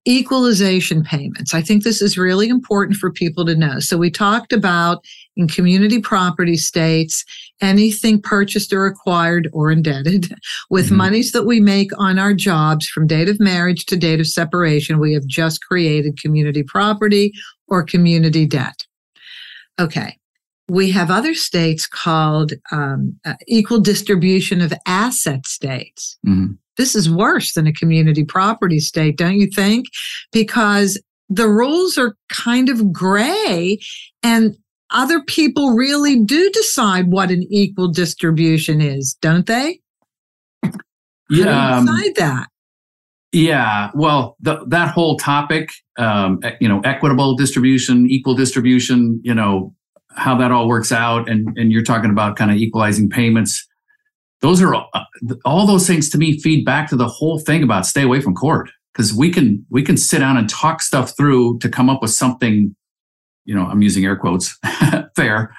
equalization 0.06 1.04
payments. 1.04 1.54
I 1.54 1.62
think 1.62 1.84
this 1.84 2.02
is 2.02 2.18
really 2.18 2.50
important 2.50 2.98
for 2.98 3.12
people 3.12 3.46
to 3.46 3.56
know. 3.56 3.80
So 3.80 3.98
we 3.98 4.12
talked 4.12 4.52
about 4.52 5.04
in 5.36 5.48
community 5.48 6.00
property 6.00 6.58
states, 6.58 7.24
anything 7.62 8.22
purchased 8.22 8.72
or 8.74 8.86
acquired 8.86 9.50
or 9.54 9.72
indebted 9.72 10.34
with 10.70 10.88
mm-hmm. 10.88 10.98
monies 10.98 11.32
that 11.32 11.44
we 11.44 11.60
make 11.60 11.92
on 11.98 12.20
our 12.20 12.34
jobs 12.34 12.88
from 12.88 13.08
date 13.08 13.30
of 13.30 13.40
marriage 13.40 13.86
to 13.86 13.98
date 13.98 14.20
of 14.20 14.28
separation, 14.28 15.00
we 15.00 15.14
have 15.14 15.26
just 15.26 15.64
created 15.64 16.20
community 16.20 16.64
property 16.64 17.32
or 17.68 17.84
community 17.84 18.46
debt. 18.46 18.86
Okay. 19.80 20.18
We 20.70 20.92
have 20.92 21.12
other 21.12 21.34
states 21.34 21.86
called 21.86 22.54
um, 22.72 23.20
uh, 23.26 23.34
equal 23.48 23.82
distribution 23.82 24.62
of 24.62 24.74
asset 24.86 25.46
states. 25.46 26.18
Mm-hmm 26.26 26.54
this 26.78 26.96
is 26.96 27.10
worse 27.10 27.54
than 27.54 27.68
a 27.68 27.74
community 27.74 28.24
property 28.24 28.80
state, 28.80 29.18
don't 29.18 29.40
you 29.40 29.48
think? 29.48 29.88
Because 30.32 31.00
the 31.30 31.48
rules 31.48 31.98
are 31.98 32.16
kind 32.30 32.70
of 32.70 32.92
gray 32.92 33.80
and 34.22 34.56
other 34.94 35.22
people 35.22 35.72
really 35.72 36.20
do 36.20 36.50
decide 36.52 37.08
what 37.08 37.32
an 37.32 37.44
equal 37.50 37.90
distribution 37.90 38.82
is, 38.82 39.16
don't 39.22 39.46
they? 39.46 39.80
Yeah. 41.30 41.78
Um, 41.78 41.86
decide 41.86 42.16
that? 42.16 42.48
Yeah. 43.32 43.90
Well, 43.96 44.38
the, 44.40 44.64
that 44.68 44.94
whole 44.94 45.18
topic, 45.18 45.72
um, 45.98 46.40
you 46.62 46.70
know, 46.70 46.80
equitable 46.82 47.36
distribution, 47.36 48.08
equal 48.10 48.36
distribution, 48.36 49.20
you 49.24 49.34
know, 49.34 49.74
how 50.16 50.38
that 50.38 50.52
all 50.52 50.68
works 50.68 50.92
out. 50.92 51.28
And, 51.28 51.58
and 51.58 51.72
you're 51.72 51.84
talking 51.84 52.12
about 52.12 52.36
kind 52.36 52.52
of 52.52 52.58
equalizing 52.58 53.10
payments 53.10 53.68
those 54.44 54.62
are 54.62 54.76
uh, 54.76 55.04
all 55.46 55.66
those 55.66 55.88
things 55.88 56.10
to 56.10 56.18
me 56.20 56.38
feed 56.38 56.66
back 56.66 56.90
to 56.90 56.98
the 56.98 57.08
whole 57.08 57.40
thing 57.40 57.64
about 57.64 57.86
stay 57.86 58.04
away 58.04 58.20
from 58.20 58.36
court 58.36 58.70
because 58.94 59.14
we 59.14 59.32
can 59.32 59.66
we 59.72 59.82
can 59.82 59.98
sit 59.98 60.20
down 60.20 60.38
and 60.38 60.50
talk 60.50 60.82
stuff 60.82 61.16
through 61.16 61.58
to 61.60 61.70
come 61.70 61.90
up 61.90 62.02
with 62.02 62.12
something 62.12 62.76
you 63.46 63.56
know 63.56 63.66
i'm 63.66 63.82
using 63.82 64.06
air 64.06 64.16
quotes 64.16 64.58
fair 65.16 65.54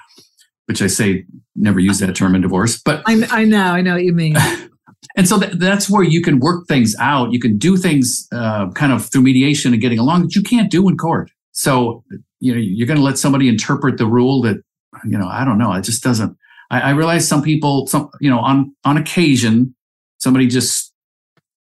which 0.65 0.81
i 0.81 0.87
say 0.87 1.25
never 1.55 1.79
use 1.79 1.99
that 1.99 2.15
term 2.15 2.35
in 2.35 2.41
divorce 2.41 2.81
but 2.83 3.01
i, 3.05 3.25
I 3.31 3.45
know 3.45 3.63
i 3.63 3.81
know 3.81 3.93
what 3.93 4.03
you 4.03 4.13
mean 4.13 4.35
and 5.17 5.27
so 5.27 5.39
th- 5.39 5.53
that's 5.53 5.89
where 5.89 6.03
you 6.03 6.21
can 6.21 6.39
work 6.39 6.67
things 6.67 6.95
out 6.99 7.31
you 7.31 7.39
can 7.39 7.57
do 7.57 7.77
things 7.77 8.27
uh, 8.31 8.69
kind 8.71 8.91
of 8.91 9.09
through 9.09 9.21
mediation 9.21 9.73
and 9.73 9.81
getting 9.81 9.99
along 9.99 10.23
that 10.23 10.35
you 10.35 10.41
can't 10.41 10.71
do 10.71 10.87
in 10.89 10.97
court 10.97 11.29
so 11.51 12.03
you 12.39 12.53
know 12.53 12.59
you're 12.59 12.87
going 12.87 12.97
to 12.97 13.03
let 13.03 13.17
somebody 13.17 13.47
interpret 13.47 13.97
the 13.97 14.05
rule 14.05 14.41
that 14.41 14.57
you 15.05 15.17
know 15.17 15.27
i 15.27 15.45
don't 15.45 15.57
know 15.57 15.73
it 15.73 15.83
just 15.83 16.03
doesn't 16.03 16.37
I, 16.69 16.81
I 16.81 16.89
realize 16.91 17.27
some 17.27 17.41
people, 17.41 17.87
some 17.87 18.09
you 18.19 18.29
know, 18.29 18.39
on 18.39 18.75
on 18.83 18.97
occasion, 18.97 19.75
somebody 20.17 20.47
just 20.47 20.93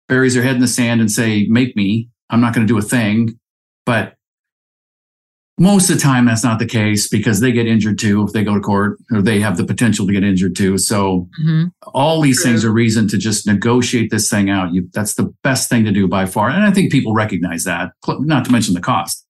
buries 0.08 0.34
their 0.34 0.44
head 0.44 0.56
in 0.56 0.62
the 0.62 0.68
sand 0.68 1.02
and 1.02 1.12
say, 1.12 1.46
"Make 1.48 1.76
me." 1.76 2.10
I'm 2.30 2.42
not 2.42 2.56
going 2.56 2.66
to 2.66 2.74
do 2.74 2.80
a 2.80 2.82
thing, 2.82 3.40
but 3.86 4.16
most 5.60 5.90
of 5.90 5.96
the 5.96 6.02
time 6.02 6.26
that's 6.26 6.44
not 6.44 6.58
the 6.58 6.66
case 6.66 7.08
because 7.08 7.40
they 7.40 7.52
get 7.52 7.68
injured 7.68 8.00
too 8.00 8.24
if 8.24 8.34
they 8.34 8.44
go 8.44 8.56
to 8.56 8.60
court 8.60 8.98
or 9.12 9.22
they 9.22 9.40
have 9.40 9.56
the 9.56 9.66
potential 9.66 10.08
to 10.08 10.14
get 10.14 10.24
injured 10.24 10.56
too 10.56 10.78
so 10.78 11.28
mm-hmm. 11.42 11.66
all 11.94 12.22
these 12.22 12.42
True. 12.42 12.52
things 12.52 12.66
are 12.66 12.72
reason 12.72 13.08
to 13.10 13.18
just 13.18 13.46
negotiate 13.46 14.10
this 14.10 14.30
thing 14.30 14.50
out 14.50 14.74
you, 14.74 14.90
that's 14.94 15.14
the 15.14 15.32
best 15.44 15.70
thing 15.70 15.86
to 15.86 15.92
do 15.92 16.08
by 16.08 16.26
far 16.26 16.50
and 16.50 16.64
i 16.64 16.72
think 16.72 16.92
people 16.92 17.14
recognize 17.14 17.64
that 17.66 17.92
not 18.08 18.46
to 18.46 18.52
mention 18.52 18.74
the 18.74 18.82
cost 18.82 19.28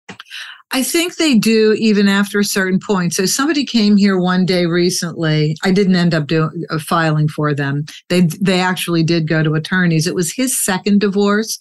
I 0.72 0.82
think 0.82 1.16
they 1.16 1.38
do 1.38 1.74
even 1.74 2.08
after 2.08 2.40
a 2.40 2.44
certain 2.44 2.80
point. 2.80 3.14
So 3.14 3.26
somebody 3.28 3.64
came 3.64 3.96
here 3.96 4.20
one 4.20 4.46
day 4.46 4.66
recently. 4.66 5.56
I 5.64 5.72
didn't 5.72 5.96
end 5.96 6.16
up 6.16 6.26
doing 6.26 6.66
uh, 6.70 6.80
filing 6.80 7.28
for 7.28 7.54
them. 7.54 7.86
They 8.10 8.22
they 8.42 8.60
actually 8.60 9.04
did 9.04 9.28
go 9.28 9.44
to 9.44 9.54
attorneys. 9.54 10.08
It 10.08 10.16
was 10.16 10.34
his 10.34 10.60
second 10.64 11.00
divorce. 11.00 11.58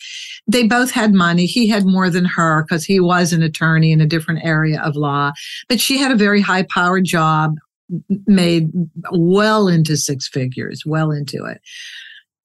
They 0.46 0.66
both 0.66 0.90
had 0.90 1.12
money. 1.12 1.46
He 1.46 1.68
had 1.68 1.84
more 1.84 2.08
than 2.08 2.24
her 2.24 2.64
because 2.64 2.84
he 2.84 3.00
was 3.00 3.32
an 3.32 3.42
attorney 3.42 3.92
in 3.92 4.00
a 4.00 4.06
different 4.06 4.44
area 4.44 4.80
of 4.80 4.96
law. 4.96 5.32
But 5.68 5.80
she 5.80 5.98
had 5.98 6.10
a 6.10 6.16
very 6.16 6.40
high 6.40 6.64
powered 6.64 7.04
job, 7.04 7.56
made 8.26 8.70
well 9.10 9.68
into 9.68 9.96
six 9.96 10.26
figures, 10.26 10.84
well 10.86 11.10
into 11.10 11.44
it. 11.44 11.60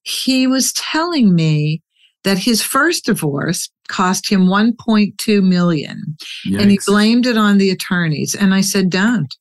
He 0.02 0.46
was 0.46 0.72
telling 0.74 1.34
me 1.34 1.82
that 2.24 2.38
his 2.38 2.62
first 2.62 3.04
divorce 3.04 3.70
cost 3.88 4.28
him 4.28 4.46
1.2 4.46 5.42
million. 5.42 6.16
Yikes. 6.46 6.60
and 6.60 6.70
he 6.70 6.78
blamed 6.86 7.26
it 7.26 7.36
on 7.36 7.58
the 7.58 7.70
attorneys. 7.70 8.34
And 8.34 8.54
i 8.54 8.60
said 8.60 8.90
don't. 8.90 9.34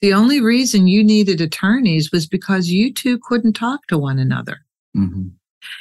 The 0.00 0.12
only 0.12 0.40
reason 0.40 0.88
you 0.88 1.02
needed 1.02 1.40
attorneys 1.40 2.10
was 2.12 2.26
because 2.26 2.68
you 2.68 2.92
two 2.92 3.18
couldn't 3.22 3.54
talk 3.54 3.86
to 3.88 3.98
one 3.98 4.18
another. 4.18 4.58
Mm-hmm. 4.96 5.28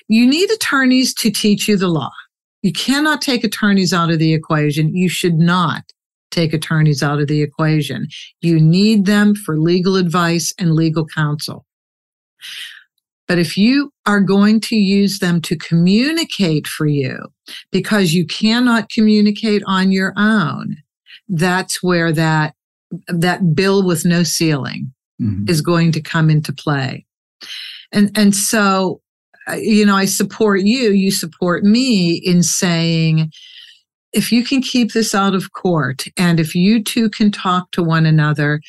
you 0.10 0.28
need 0.28 0.52
attorneys 0.52 1.14
to 1.14 1.32
teach 1.32 1.70
you 1.70 1.78
the 1.78 1.88
law. 1.88 2.12
You 2.64 2.74
cannot 2.74 3.22
take 3.22 3.46
attorneys 3.46 3.94
out 3.94 4.12
of 4.12 4.20
the 4.20 4.34
equation. 4.34 4.94
You 4.94 5.08
should 5.08 5.36
not 5.36 5.84
take 6.32 6.54
attorneys 6.54 7.02
out 7.02 7.22
of 7.22 7.28
the 7.28 7.42
equation. 7.42 8.08
You 8.42 8.60
need 8.60 9.06
them 9.06 9.34
for 9.34 9.58
legal 9.58 9.96
advice 9.96 10.54
and 10.60 10.74
legal 10.74 11.06
counsel 11.06 11.66
but 13.28 13.40
if 13.40 13.58
you 13.58 13.92
are 14.06 14.22
going 14.22 14.60
to 14.62 14.76
use 14.76 15.20
them 15.20 15.42
to 15.42 15.58
communicate 15.58 16.68
for 16.68 16.86
you 16.86 17.18
because 17.72 18.14
you 18.14 18.26
cannot 18.26 18.90
communicate 18.90 19.64
on 19.66 19.92
your 19.92 20.14
own, 20.16 20.78
that's 21.28 21.82
where 21.82 22.12
that, 22.12 22.54
that 23.08 23.56
bill 23.56 23.86
with 23.86 24.06
no 24.06 24.24
ceiling 24.24 24.94
mm-hmm. 25.22 25.50
is 25.50 25.62
going 25.62 25.92
to 25.94 26.02
come 26.02 26.30
into 26.30 26.54
play. 26.54 27.06
And, 27.92 28.12
and 28.16 28.36
so, 28.36 29.02
uh, 29.48 29.56
you 29.56 29.86
know, 29.86 29.96
I 29.96 30.06
support 30.06 30.62
you, 30.62 30.92
you 30.92 31.12
support 31.12 31.64
me 31.64 32.14
in 32.14 32.44
saying, 32.44 33.32
if 34.14 34.32
you 34.32 34.46
can 34.46 34.62
keep 34.62 34.94
this 34.94 35.14
out 35.14 35.36
of 35.36 35.52
court 35.52 36.06
and 36.16 36.40
if 36.40 36.56
you 36.56 36.82
two 36.82 37.10
can 37.10 37.32
talk 37.32 37.72
to 37.72 37.84
one 37.84 38.06
another 38.06 38.62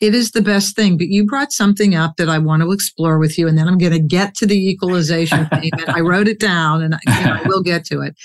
it 0.00 0.14
is 0.14 0.32
the 0.32 0.42
best 0.42 0.76
thing. 0.76 0.98
But 0.98 1.08
you 1.08 1.24
brought 1.24 1.52
something 1.52 1.94
up 1.94 2.16
that 2.16 2.28
I 2.28 2.38
want 2.38 2.62
to 2.62 2.72
explore 2.72 3.18
with 3.18 3.38
you, 3.38 3.48
and 3.48 3.56
then 3.56 3.68
I'm 3.68 3.78
going 3.78 3.92
to 3.92 4.00
get 4.00 4.34
to 4.36 4.46
the 4.46 4.68
equalization 4.68 5.46
payment. 5.52 5.88
I 5.88 6.00
wrote 6.00 6.28
it 6.28 6.40
down, 6.40 6.82
and 6.82 6.96
you 7.06 7.24
know, 7.24 7.38
I 7.42 7.42
will 7.46 7.62
get 7.62 7.84
to 7.86 8.00
it. 8.00 8.16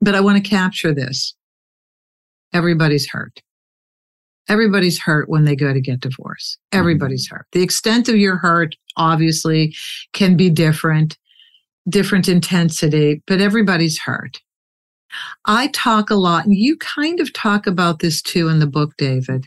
But 0.00 0.14
I 0.14 0.20
want 0.20 0.42
to 0.42 0.48
capture 0.48 0.94
this. 0.94 1.34
Everybody's 2.52 3.08
hurt. 3.08 3.42
Everybody's 4.48 5.00
hurt 5.00 5.28
when 5.28 5.44
they 5.44 5.56
go 5.56 5.72
to 5.72 5.80
get 5.80 6.00
divorced. 6.00 6.58
Mm-hmm. 6.58 6.80
Everybody's 6.80 7.28
hurt. 7.28 7.46
The 7.52 7.62
extent 7.62 8.08
of 8.08 8.16
your 8.16 8.36
hurt 8.36 8.76
obviously 8.96 9.74
can 10.12 10.36
be 10.36 10.50
different, 10.50 11.18
different 11.88 12.28
intensity, 12.28 13.22
but 13.26 13.40
everybody's 13.40 13.98
hurt. 13.98 14.40
I 15.46 15.68
talk 15.68 16.10
a 16.10 16.14
lot, 16.14 16.44
and 16.44 16.54
you 16.54 16.76
kind 16.76 17.20
of 17.20 17.32
talk 17.32 17.66
about 17.66 18.00
this 18.00 18.20
too 18.20 18.48
in 18.48 18.58
the 18.58 18.66
book, 18.66 18.92
David. 18.98 19.46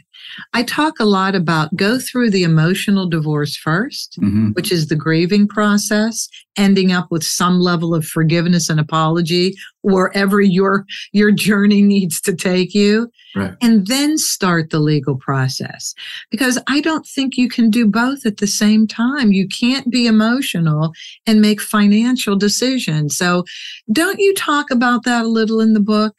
I 0.54 0.64
talk 0.64 1.00
a 1.00 1.06
lot 1.06 1.36
about 1.36 1.76
go 1.76 2.00
through 2.00 2.32
the 2.32 2.44
emotional 2.44 3.08
divorce 3.08 3.58
1st 3.66 4.20
hmm 4.20 4.50
which 4.54 4.72
is 4.72 4.88
the 4.88 4.96
grieving 4.96 5.48
process, 5.48 6.28
ending 6.58 6.92
up 6.92 7.08
with 7.12 7.24
some 7.24 7.60
level 7.60 7.94
of 7.94 8.06
forgiveness 8.06 8.70
and 8.70 8.80
apology 8.80 9.54
wherever 9.82 10.42
your 10.42 10.86
your 11.12 11.32
journey 11.32 11.82
needs 11.96 12.20
to 12.22 12.36
take 12.36 12.74
you. 12.74 13.10
Right. 13.36 13.54
And 13.62 13.88
then 13.88 14.18
start 14.18 14.70
the 14.70 14.80
legal 14.80 15.16
process. 15.16 15.94
Because 16.32 16.60
I 16.68 16.82
don't 16.82 17.06
think 17.06 17.38
you 17.38 17.48
can 17.48 17.70
do 17.70 17.86
both 17.88 18.26
at 18.26 18.38
the 18.38 18.48
same 18.48 18.88
time. 18.88 19.32
You 19.32 19.48
can't 19.48 19.90
be 19.92 20.08
emotional 20.08 20.94
and 21.28 21.42
make 21.42 21.62
financial 21.62 22.36
decisions. 22.36 23.16
So 23.18 23.44
don't 23.92 24.20
you 24.20 24.34
talk 24.34 24.72
about 24.72 25.04
that 25.04 25.26
a 25.26 25.30
little 25.30 25.60
in 25.62 25.74
the 25.74 25.80
book? 25.80 26.16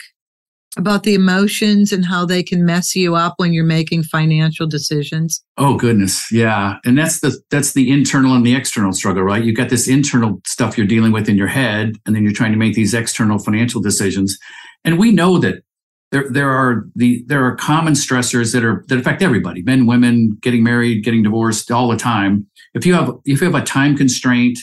About 0.77 1.03
the 1.03 1.15
emotions 1.15 1.93
and 1.93 2.05
how 2.05 2.25
they 2.25 2.45
can 2.45 2.65
mess 2.65 2.95
you 2.95 3.17
up 3.17 3.35
when 3.39 3.53
you're 3.53 3.65
making 3.65 4.05
financial 4.05 4.69
decisions. 4.69 5.43
Oh 5.59 5.77
goodness, 5.77 6.31
yeah, 6.31 6.77
and 6.85 6.97
that's 6.97 7.21
the 7.21 7.37
that's 7.51 7.73
the 7.73 7.91
internal 7.91 8.35
and 8.35 8.47
the 8.47 8.55
external 8.55 8.93
struggle, 8.93 9.25
right? 9.25 9.43
You've 9.43 9.57
got 9.57 9.69
this 9.69 9.89
internal 9.89 10.41
stuff 10.47 10.79
you're 10.79 10.87
dealing 10.87 11.11
with 11.11 11.29
in 11.29 11.37
your 11.37 11.49
head, 11.49 11.97
and 12.07 12.15
then 12.15 12.23
you're 12.23 12.33
trying 12.33 12.53
to 12.53 12.59
make 12.59 12.75
these 12.75 12.95
external 12.95 13.41
financial 13.41 13.81
decisions. 13.81 14.39
And 14.85 14.97
we 14.97 15.11
know 15.11 15.39
that 15.39 15.65
there 16.13 16.29
there 16.31 16.51
are 16.51 16.87
the 16.95 17.25
there 17.27 17.45
are 17.45 17.57
common 17.57 17.95
stressors 17.95 18.53
that 18.53 18.65
are 18.65 18.85
that 18.89 18.99
affect 18.99 19.23
everybody, 19.23 19.63
men, 19.63 19.87
women, 19.87 20.39
getting 20.41 20.63
married, 20.63 21.05
getting 21.05 21.23
divorced, 21.23 21.71
all 21.71 21.89
the 21.89 21.97
time. 21.97 22.47
If 22.75 22.85
you 22.87 22.95
have 22.95 23.13
if 23.25 23.41
you 23.41 23.51
have 23.51 23.61
a 23.61 23.65
time 23.65 23.97
constraint, 23.97 24.59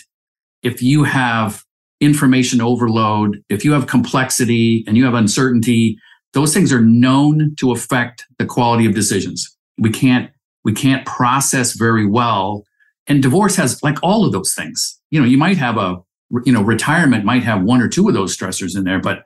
if 0.63 0.81
you 0.81 1.03
have 1.03 1.63
information 1.99 2.61
overload, 2.61 3.43
if 3.49 3.65
you 3.65 3.73
have 3.73 3.87
complexity 3.87 4.83
and 4.87 4.97
you 4.97 5.05
have 5.05 5.13
uncertainty, 5.13 5.97
those 6.33 6.53
things 6.53 6.71
are 6.71 6.81
known 6.81 7.55
to 7.57 7.71
affect 7.71 8.25
the 8.37 8.45
quality 8.45 8.85
of 8.85 8.93
decisions. 8.93 9.57
We 9.77 9.89
can't 9.89 10.29
we 10.63 10.73
can't 10.73 11.05
process 11.05 11.73
very 11.73 12.05
well. 12.05 12.63
And 13.07 13.23
divorce 13.23 13.55
has 13.55 13.81
like 13.83 13.97
all 14.03 14.25
of 14.25 14.33
those 14.33 14.53
things. 14.53 14.99
You 15.11 15.21
know, 15.21 15.25
you 15.25 15.37
might 15.37 15.57
have 15.57 15.77
a 15.77 15.97
you 16.45 16.51
know 16.51 16.61
retirement 16.61 17.25
might 17.25 17.43
have 17.43 17.63
one 17.63 17.81
or 17.81 17.87
two 17.87 18.07
of 18.07 18.13
those 18.13 18.37
stressors 18.37 18.77
in 18.77 18.83
there, 18.83 18.99
but 18.99 19.23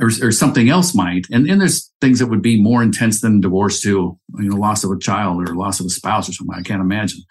or, 0.00 0.10
or 0.22 0.32
something 0.32 0.68
else 0.68 0.94
might. 0.94 1.26
And 1.30 1.48
and 1.48 1.60
there's 1.60 1.90
things 2.00 2.18
that 2.18 2.26
would 2.26 2.42
be 2.42 2.60
more 2.60 2.82
intense 2.82 3.20
than 3.20 3.40
divorce 3.40 3.80
too. 3.80 4.18
You 4.38 4.50
know, 4.50 4.56
loss 4.56 4.84
of 4.84 4.90
a 4.90 4.98
child 4.98 5.48
or 5.48 5.54
loss 5.54 5.80
of 5.80 5.86
a 5.86 5.90
spouse 5.90 6.28
or 6.28 6.32
something. 6.32 6.56
I 6.58 6.62
can't 6.62 6.82
imagine. 6.82 7.22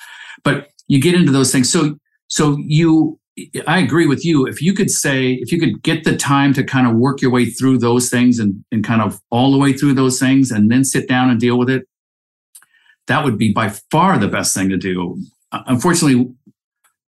But 0.44 0.70
you 0.88 1.02
get 1.02 1.16
into 1.16 1.32
those 1.32 1.52
things. 1.52 1.72
So 1.72 1.98
so 2.28 2.58
you 2.60 3.19
I 3.68 3.80
agree 3.80 4.08
with 4.08 4.26
you. 4.26 4.46
If 4.46 4.62
you 4.62 4.74
could 4.74 4.90
say, 4.90 5.34
if 5.34 5.52
you 5.52 5.60
could 5.60 5.82
get 5.84 6.04
the 6.04 6.16
time 6.16 6.54
to 6.54 6.64
kind 6.64 6.88
of 6.88 6.96
work 6.96 7.22
your 7.22 7.32
way 7.32 7.46
through 7.46 7.80
those 7.80 8.10
things 8.10 8.40
and, 8.40 8.64
and 8.72 8.84
kind 8.84 9.02
of 9.02 9.22
all 9.30 9.52
the 9.52 9.58
way 9.58 9.74
through 9.74 9.94
those 9.94 10.20
things 10.20 10.52
and 10.52 10.72
then 10.72 10.84
sit 10.84 11.08
down 11.08 11.30
and 11.30 11.40
deal 11.40 11.58
with 11.58 11.70
it, 11.70 11.88
that 13.08 13.24
would 13.24 13.38
be 13.38 13.52
by 13.52 13.70
far 13.92 14.18
the 14.18 14.28
best 14.28 14.54
thing 14.54 14.70
to 14.70 14.78
do. 14.78 15.22
Uh, 15.52 15.64
Unfortunately, 15.68 16.32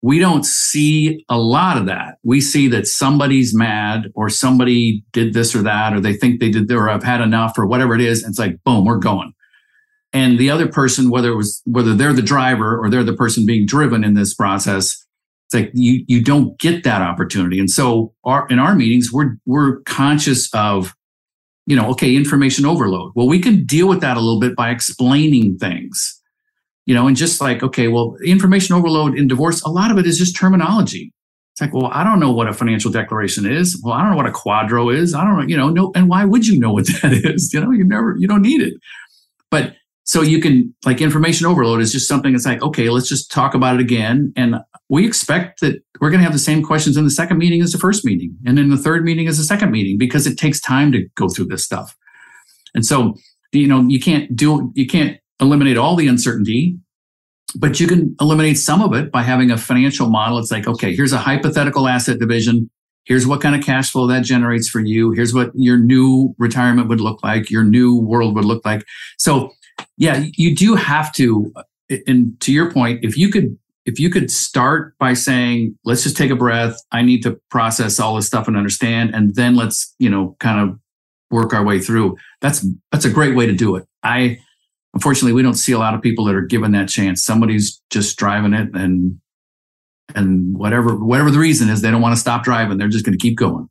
we 0.02 0.18
don't 0.18 0.46
see 0.46 1.24
a 1.30 1.38
lot 1.38 1.78
of 1.78 1.86
that. 1.86 2.16
We 2.24 2.42
see 2.42 2.68
that 2.70 2.88
somebody's 2.88 3.54
mad 3.54 4.12
or 4.16 4.30
somebody 4.30 5.04
did 5.14 5.34
this 5.34 5.56
or 5.56 5.62
that, 5.62 5.94
or 5.94 6.00
they 6.00 6.14
think 6.14 6.40
they 6.40 6.50
did, 6.50 6.72
or 6.72 6.90
I've 6.90 7.04
had 7.04 7.22
enough, 7.22 7.58
or 7.58 7.68
whatever 7.68 7.94
it 7.94 8.02
is. 8.02 8.24
And 8.24 8.32
it's 8.32 8.40
like, 8.40 8.64
boom, 8.64 8.84
we're 8.84 8.98
going. 8.98 9.34
And 10.14 10.40
the 10.40 10.50
other 10.50 10.68
person, 10.68 11.10
whether 11.10 11.32
it 11.32 11.36
was 11.36 11.62
whether 11.66 11.94
they're 11.94 12.14
the 12.14 12.22
driver 12.22 12.78
or 12.78 12.90
they're 12.90 13.04
the 13.04 13.16
person 13.16 13.46
being 13.46 13.66
driven 13.66 14.04
in 14.04 14.14
this 14.14 14.34
process, 14.34 15.01
it's 15.52 15.60
like 15.60 15.72
you 15.74 16.04
you 16.08 16.24
don't 16.24 16.58
get 16.60 16.84
that 16.84 17.02
opportunity. 17.02 17.60
And 17.60 17.70
so 17.70 18.14
our 18.24 18.48
in 18.48 18.60
our 18.60 18.74
meetings, 18.76 19.12
we're 19.12 19.36
we're 19.46 19.82
conscious 19.82 20.50
of, 20.54 20.96
you 21.66 21.76
know, 21.76 21.90
okay, 21.92 22.16
information 22.16 22.66
overload. 22.66 23.12
Well, 23.16 23.28
we 23.28 23.40
can 23.40 23.66
deal 23.66 23.88
with 23.88 24.00
that 24.02 24.16
a 24.16 24.22
little 24.22 24.40
bit 24.40 24.56
by 24.56 24.70
explaining 24.70 25.58
things. 25.58 26.18
You 26.86 26.96
know, 26.96 27.06
and 27.08 27.16
just 27.16 27.40
like, 27.42 27.62
okay, 27.62 27.90
well, 27.90 28.16
information 28.26 28.76
overload 28.76 29.18
in 29.18 29.28
divorce, 29.28 29.62
a 29.62 29.70
lot 29.70 29.92
of 29.92 29.98
it 29.98 30.08
is 30.08 30.18
just 30.18 30.36
terminology. 30.36 31.14
It's 31.54 31.62
like, 31.62 31.74
well, 31.74 31.92
I 31.94 32.04
don't 32.04 32.20
know 32.20 32.32
what 32.32 32.48
a 32.48 32.54
financial 32.54 32.90
declaration 32.90 33.46
is. 33.46 33.80
Well, 33.84 33.94
I 33.94 34.02
don't 34.02 34.12
know 34.12 34.18
what 34.18 34.26
a 34.26 34.32
QDRO 34.32 34.94
is. 34.94 35.14
I 35.14 35.24
don't 35.24 35.38
know, 35.38 35.44
you 35.44 35.58
know, 35.58 35.70
no, 35.70 35.92
and 35.96 36.10
why 36.10 36.26
would 36.26 36.48
you 36.48 36.60
know 36.60 36.74
what 36.74 36.88
that 37.02 37.14
is? 37.14 37.54
You 37.54 37.62
know, 37.62 37.72
you 37.72 37.84
never, 37.84 38.16
you 38.18 38.28
don't 38.28 38.42
need 38.42 38.62
it. 38.62 38.74
But 39.52 39.76
so 40.04 40.22
you 40.22 40.42
can 40.42 40.74
like 40.86 41.02
information 41.02 41.46
overload 41.46 41.82
is 41.82 41.92
just 41.92 42.08
something 42.08 42.34
that's 42.34 42.46
like, 42.46 42.62
okay, 42.62 42.90
let's 42.90 43.08
just 43.08 43.32
talk 43.32 43.54
about 43.54 43.76
it 43.76 43.82
again. 43.82 44.34
And 44.36 44.56
we 44.90 45.06
expect 45.06 45.62
that 45.62 45.82
we're 46.00 46.10
going 46.10 46.20
to 46.20 46.26
have 46.26 46.34
the 46.34 46.40
same 46.40 46.64
questions 46.64 46.98
in 46.98 47.06
the 47.06 47.12
second 47.12 47.38
meeting 47.38 47.62
as 47.62 47.72
the 47.72 47.78
first 47.78 48.04
meeting, 48.04 48.36
and 48.46 48.60
in 48.60 48.70
the 48.70 48.78
third 48.78 49.06
meeting 49.06 49.28
as 49.28 49.38
the 49.38 49.44
second 49.44 49.72
meeting, 49.72 49.98
because 49.98 50.28
it 50.28 50.38
takes 50.38 50.60
time 50.60 50.92
to 50.92 51.08
go 51.16 51.30
through 51.30 51.46
this 51.46 51.64
stuff. 51.64 51.96
And 52.74 52.86
so, 52.86 53.16
you 53.52 53.68
know, 53.68 53.86
you 53.88 54.00
can't 54.00 54.36
do, 54.36 54.72
you 54.76 54.88
can't 54.88 55.18
eliminate 55.40 55.78
all 55.78 55.96
the 55.96 56.08
uncertainty, 56.08 56.78
but 57.56 57.80
you 57.80 57.88
can 57.88 58.16
eliminate 58.20 58.58
some 58.58 58.82
of 58.82 58.94
it 58.94 59.12
by 59.12 59.24
having 59.24 59.52
a 59.52 59.58
financial 59.58 60.10
model. 60.10 60.38
It's 60.40 60.52
like, 60.52 60.68
okay, 60.68 60.96
here's 60.96 61.14
a 61.14 61.18
hypothetical 61.18 61.88
asset 61.88 62.20
division. 62.20 62.70
Here's 63.04 63.28
what 63.28 63.42
kind 63.42 63.56
of 63.56 63.64
cash 63.64 63.92
flow 63.92 64.08
that 64.08 64.24
generates 64.24 64.70
for 64.70 64.80
you. 64.80 65.12
Here's 65.12 65.34
what 65.34 65.52
your 65.54 65.78
new 65.78 66.36
retirement 66.38 66.88
would 66.88 67.02
look 67.02 67.24
like, 67.24 67.50
your 67.50 67.64
new 67.64 67.98
world 67.98 68.36
would 68.36 68.46
look 68.46 68.64
like. 68.66 68.86
So, 69.18 69.52
yeah, 69.98 70.26
you 70.36 70.56
do 70.56 70.76
have 70.76 71.12
to. 71.14 71.52
Uh, 71.56 71.64
and 72.08 72.40
to 72.42 72.54
your 72.54 72.72
point, 72.72 73.04
if 73.04 73.18
you 73.18 73.30
could, 73.30 73.58
if 73.86 74.00
you 74.00 74.10
could 74.10 74.32
start 74.32 74.98
by 74.98 75.14
saying, 75.14 75.78
"Let's 75.84 76.04
just 76.04 76.18
take 76.18 76.32
a 76.32 76.36
breath. 76.36 76.78
I 76.92 77.02
need 77.02 77.24
to 77.24 77.40
process 77.50 78.00
all 78.00 78.16
this 78.16 78.28
stuff 78.28 78.48
and 78.48 78.58
understand," 78.58 79.14
and 79.14 79.36
then 79.36 79.56
let's, 79.56 79.94
you 80.00 80.10
know, 80.10 80.36
kind 80.40 80.60
of 80.60 80.80
work 81.32 81.54
our 81.54 81.64
way 81.64 81.80
through. 81.80 82.18
That's 82.42 82.66
that's 82.92 83.06
a 83.06 83.10
great 83.10 83.36
way 83.36 83.46
to 83.46 83.54
do 83.54 83.76
it. 83.76 83.86
I 84.04 84.40
unfortunately 84.94 85.34
we 85.34 85.42
don't 85.42 85.56
see 85.56 85.72
a 85.72 85.80
lot 85.80 85.94
of 85.94 86.02
people 86.02 86.26
that 86.26 86.36
are 86.36 86.42
given 86.42 86.72
that 86.74 86.90
chance. 86.90 87.24
Somebody's 87.24 87.82
just 87.90 88.18
driving 88.18 88.54
it 88.54 88.70
and 88.74 89.20
and 90.16 90.58
whatever 90.58 90.96
whatever 90.96 91.32
the 91.32 91.40
reason 91.40 91.70
is, 91.70 91.82
they 91.82 91.92
don't 91.92 92.02
want 92.02 92.16
to 92.16 92.22
stop 92.22 92.44
driving. 92.44 92.78
They're 92.78 92.90
just 92.90 93.06
going 93.06 93.18
to 93.18 93.22
keep 93.22 93.38
going. 93.38 93.68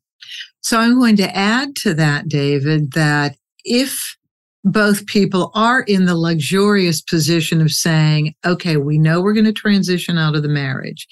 So 0.62 0.78
I'm 0.78 0.98
going 0.98 1.16
to 1.16 1.36
add 1.36 1.74
to 1.76 1.94
that, 1.94 2.28
David, 2.28 2.92
that 2.92 3.36
if 3.64 4.16
both 4.64 5.06
people 5.06 5.50
are 5.54 5.82
in 5.82 6.04
the 6.06 6.16
luxurious 6.16 7.00
position 7.00 7.60
of 7.60 7.70
saying, 7.70 8.34
okay, 8.44 8.76
we 8.76 8.98
know 8.98 9.20
we're 9.20 9.32
going 9.32 9.44
to 9.46 9.52
transition 9.52 10.18
out 10.18 10.36
of 10.36 10.42
the 10.42 10.48
marriage, 10.48 11.06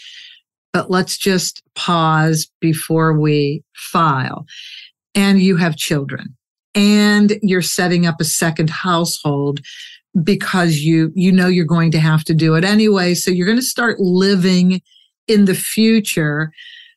but 0.72 0.90
let's 0.90 1.16
just 1.16 1.62
pause 1.74 2.50
before 2.60 3.18
we 3.18 3.62
file. 3.74 4.44
And 5.14 5.40
you 5.40 5.56
have 5.56 5.76
children 5.76 6.36
and 6.74 7.38
you're 7.42 7.62
setting 7.62 8.06
up 8.06 8.20
a 8.20 8.24
second 8.24 8.70
household 8.70 9.60
because 10.22 10.80
you 10.80 11.12
you 11.14 11.30
know 11.32 11.48
you're 11.48 11.64
going 11.64 11.90
to 11.90 11.98
have 11.98 12.24
to 12.24 12.34
do 12.34 12.54
it 12.54 12.64
anyway 12.64 13.14
so 13.14 13.30
you're 13.30 13.46
going 13.46 13.58
to 13.58 13.62
start 13.62 14.00
living 14.00 14.80
in 15.26 15.44
the 15.44 15.54
future 15.54 16.50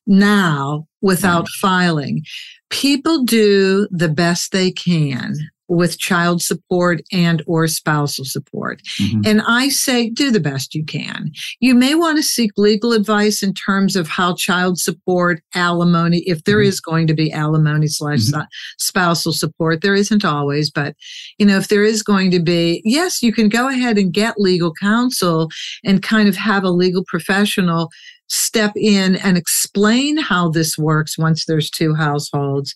now 0.08 0.88
without 1.02 1.48
filing 1.50 2.24
people 2.70 3.24
do 3.24 3.88
the 3.92 4.10
best 4.10 4.52
they 4.52 4.72
can 4.72 5.36
with 5.72 5.98
child 5.98 6.42
support 6.42 7.02
and 7.14 7.42
or 7.48 7.66
spousal 7.68 8.26
support 8.26 8.82
Mhm. 9.00 9.26
and 9.26 9.42
i 9.48 9.70
say 9.70 10.10
do 10.10 10.30
the 10.30 10.40
best 10.40 10.76
you 10.76 10.84
can 10.84 11.32
you 11.62 11.74
may 11.74 11.96
want 11.96 12.18
to 12.18 12.24
seek 12.24 12.52
legal 12.58 12.92
advice 12.92 13.42
in 13.42 13.54
terms 13.54 13.96
of 13.96 14.08
how 14.10 14.36
child 14.36 14.78
support 14.78 15.42
alimony 15.56 16.24
if 16.26 16.44
there 16.44 16.58
Mhm. 16.60 16.66
is 16.68 16.82
going 16.82 17.08
to 17.08 17.14
be 17.14 17.32
alimony 17.32 17.88
slash 17.88 18.20
Mhm. 18.20 18.46
spousal 18.80 19.32
support 19.32 19.82
there 19.82 19.96
isn't 19.96 20.26
always 20.26 20.70
but 20.70 20.94
you 21.38 21.46
know 21.46 21.58
if 21.58 21.70
there 21.70 21.86
is 21.86 22.04
going 22.04 22.32
to 22.32 22.40
be 22.42 22.82
yes 22.84 23.24
you 23.24 23.32
can 23.32 23.48
go 23.48 23.70
ahead 23.70 23.98
and 23.98 24.12
get 24.14 24.36
legal 24.38 24.74
counsel 24.74 25.50
and 25.86 26.04
kind 26.04 26.28
of 26.28 26.36
have 26.36 26.64
a 26.66 26.70
legal 26.72 27.04
professional 27.08 27.90
step 28.28 28.72
in 28.78 29.16
and 29.18 29.38
explain 29.38 30.18
how 30.18 30.50
this 30.50 30.78
works 30.78 31.18
once 31.18 31.46
there's 31.46 31.70
two 31.70 31.94
households 31.94 32.74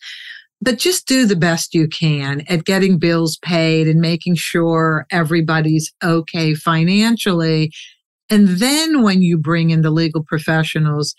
but 0.61 0.79
just 0.79 1.07
do 1.07 1.25
the 1.25 1.35
best 1.35 1.73
you 1.73 1.87
can 1.87 2.43
at 2.47 2.65
getting 2.65 2.97
bills 2.97 3.37
paid 3.41 3.87
and 3.87 3.99
making 3.99 4.35
sure 4.35 5.05
everybody's 5.11 5.93
okay 6.03 6.53
financially. 6.53 7.71
And 8.29 8.47
then 8.47 9.03
when 9.03 9.21
you 9.21 9.37
bring 9.37 9.69
in 9.69 9.81
the 9.81 9.91
legal 9.91 10.23
professionals, 10.23 11.13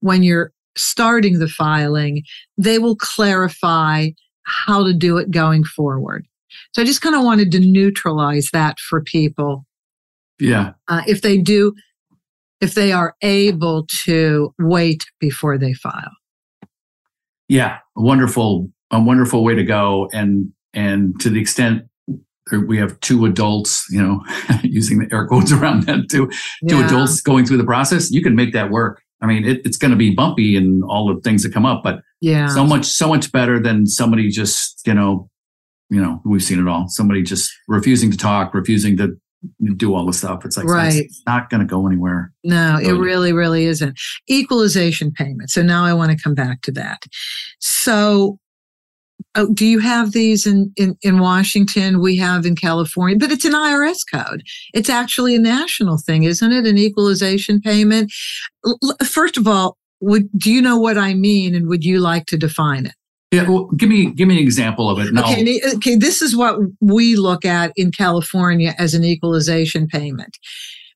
when 0.00 0.22
you're 0.22 0.52
starting 0.76 1.38
the 1.38 1.48
filing, 1.48 2.22
they 2.58 2.78
will 2.78 2.96
clarify 2.96 4.10
how 4.44 4.84
to 4.84 4.92
do 4.92 5.16
it 5.16 5.30
going 5.30 5.64
forward. 5.64 6.26
So 6.72 6.82
I 6.82 6.84
just 6.84 7.00
kind 7.00 7.16
of 7.16 7.24
wanted 7.24 7.50
to 7.52 7.60
neutralize 7.60 8.50
that 8.52 8.78
for 8.78 9.02
people. 9.02 9.64
Yeah. 10.38 10.72
Uh, 10.88 11.02
if 11.06 11.22
they 11.22 11.38
do, 11.38 11.74
if 12.60 12.74
they 12.74 12.92
are 12.92 13.14
able 13.22 13.86
to 14.04 14.54
wait 14.58 15.04
before 15.20 15.58
they 15.58 15.74
file. 15.74 16.12
yeah 17.48 17.78
wonderful 17.96 18.70
a 18.94 19.00
wonderful 19.00 19.44
way 19.44 19.54
to 19.54 19.64
go 19.64 20.08
and 20.12 20.52
and 20.72 21.20
to 21.20 21.28
the 21.30 21.40
extent 21.40 21.82
we 22.68 22.76
have 22.78 22.98
two 23.00 23.24
adults 23.24 23.86
you 23.90 24.00
know 24.02 24.22
using 24.62 24.98
the 24.98 25.08
air 25.14 25.26
quotes 25.26 25.50
around 25.52 25.84
that 25.84 26.06
too 26.10 26.28
two 26.68 26.76
Yeah. 26.78 26.86
adults 26.86 27.20
going 27.20 27.46
through 27.46 27.56
the 27.58 27.64
process 27.64 28.10
you 28.10 28.22
can 28.22 28.34
make 28.36 28.52
that 28.52 28.70
work 28.70 29.02
i 29.22 29.26
mean 29.26 29.44
it, 29.44 29.60
it's 29.64 29.76
going 29.78 29.90
to 29.92 29.96
be 29.96 30.14
bumpy 30.14 30.56
and 30.56 30.82
all 30.84 31.12
the 31.12 31.20
things 31.22 31.42
that 31.42 31.52
come 31.52 31.66
up 31.66 31.82
but 31.82 32.00
Yeah. 32.20 32.48
so 32.48 32.64
much 32.66 32.84
so 32.86 33.08
much 33.08 33.32
better 33.32 33.58
than 33.60 33.86
somebody 33.86 34.30
just 34.30 34.86
you 34.86 34.94
know 34.94 35.28
you 35.90 36.00
know, 36.00 36.20
we've 36.24 36.42
seen 36.42 36.58
it 36.58 36.66
all. 36.66 36.88
Somebody 36.88 37.22
just 37.22 37.52
refusing 37.68 38.10
to 38.10 38.16
talk, 38.16 38.54
refusing 38.54 38.96
to 38.96 39.16
do 39.76 39.94
all 39.94 40.06
the 40.06 40.14
stuff. 40.14 40.44
It's 40.44 40.56
like 40.56 40.66
Right. 40.66 40.94
it's 40.94 41.22
not 41.26 41.50
going 41.50 41.60
to 41.60 41.66
go 41.66 41.86
anywhere. 41.86 42.32
No, 42.42 42.78
it 42.78 42.86
Really. 42.88 42.98
really, 42.98 43.32
really 43.34 43.64
isn't. 43.66 43.96
Equalization 44.28 45.12
payment. 45.12 45.50
So 45.50 45.62
now 45.62 45.84
I 45.84 45.92
want 45.92 46.10
to 46.10 46.16
come 46.20 46.34
back 46.34 46.62
to 46.62 46.72
that. 46.72 47.04
So, 47.60 48.38
oh, 49.34 49.52
do 49.52 49.66
you 49.66 49.80
have 49.80 50.12
these 50.12 50.46
in, 50.46 50.72
in, 50.76 50.96
in 51.02 51.18
Washington? 51.18 52.00
We 52.00 52.16
have 52.18 52.46
in 52.46 52.56
California, 52.56 53.16
but 53.18 53.32
it's 53.32 53.44
an 53.44 53.52
IRS 53.52 54.00
code. 54.12 54.42
It's 54.72 54.90
actually 54.90 55.34
a 55.34 55.40
national 55.40 55.98
thing, 55.98 56.24
isn't 56.24 56.52
it? 56.52 56.66
An 56.66 56.78
equalization 56.78 57.60
payment. 57.60 58.12
First 59.04 59.36
of 59.36 59.46
all, 59.46 59.76
would 60.00 60.28
do 60.36 60.52
you 60.52 60.60
know 60.60 60.78
what 60.78 60.98
I 60.98 61.14
mean, 61.14 61.54
and 61.54 61.68
would 61.68 61.84
you 61.84 62.00
like 62.00 62.26
to 62.26 62.36
define 62.36 62.86
it? 62.86 62.94
Yeah, 63.30 63.48
well, 63.48 63.64
give 63.76 63.88
me 63.88 64.12
give 64.12 64.28
me 64.28 64.36
an 64.36 64.42
example 64.42 64.90
of 64.90 64.98
it. 64.98 65.12
No, 65.12 65.22
Okay, 65.22 65.60
okay, 65.76 65.96
this 65.96 66.22
is 66.22 66.36
what 66.36 66.58
we 66.80 67.16
look 67.16 67.44
at 67.44 67.72
in 67.76 67.90
California 67.90 68.74
as 68.78 68.94
an 68.94 69.04
equalization 69.04 69.86
payment. 69.86 70.38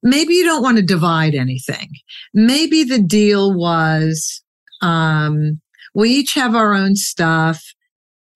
Maybe 0.02 0.34
you 0.34 0.44
don't 0.44 0.62
want 0.62 0.76
to 0.76 0.82
divide 0.82 1.34
anything. 1.34 1.90
Maybe 2.32 2.84
the 2.84 3.00
deal 3.00 3.54
was 3.54 4.42
um, 4.82 5.60
we 5.94 6.10
each 6.10 6.34
have 6.34 6.54
our 6.54 6.74
own 6.74 6.94
stuff 6.94 7.74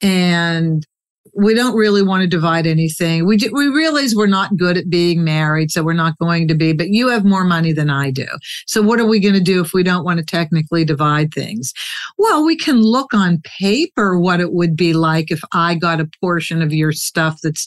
and 0.02 0.86
we 1.34 1.54
don't 1.54 1.74
really 1.74 2.02
want 2.02 2.20
to 2.22 2.28
divide 2.28 2.66
anything. 2.66 3.26
We, 3.26 3.38
do, 3.38 3.50
we 3.52 3.68
realize 3.68 4.14
we're 4.14 4.26
not 4.26 4.56
good 4.56 4.76
at 4.76 4.90
being 4.90 5.24
married, 5.24 5.70
so 5.70 5.82
we're 5.82 5.94
not 5.94 6.18
going 6.18 6.46
to 6.48 6.54
be, 6.54 6.72
but 6.72 6.88
you 6.88 7.08
have 7.08 7.24
more 7.24 7.44
money 7.44 7.72
than 7.72 7.88
I 7.88 8.10
do. 8.10 8.26
So 8.66 8.82
what 8.82 9.00
are 9.00 9.06
we 9.06 9.18
going 9.18 9.34
to 9.34 9.40
do 9.40 9.62
if 9.62 9.72
we 9.72 9.82
don't 9.82 10.04
want 10.04 10.18
to 10.18 10.24
technically 10.24 10.84
divide 10.84 11.32
things? 11.32 11.72
Well, 12.18 12.44
we 12.44 12.56
can 12.56 12.82
look 12.82 13.14
on 13.14 13.40
paper 13.58 14.18
what 14.18 14.40
it 14.40 14.52
would 14.52 14.76
be 14.76 14.92
like 14.92 15.30
if 15.30 15.40
I 15.52 15.74
got 15.74 16.00
a 16.00 16.10
portion 16.20 16.60
of 16.60 16.72
your 16.72 16.92
stuff 16.92 17.38
that's 17.42 17.66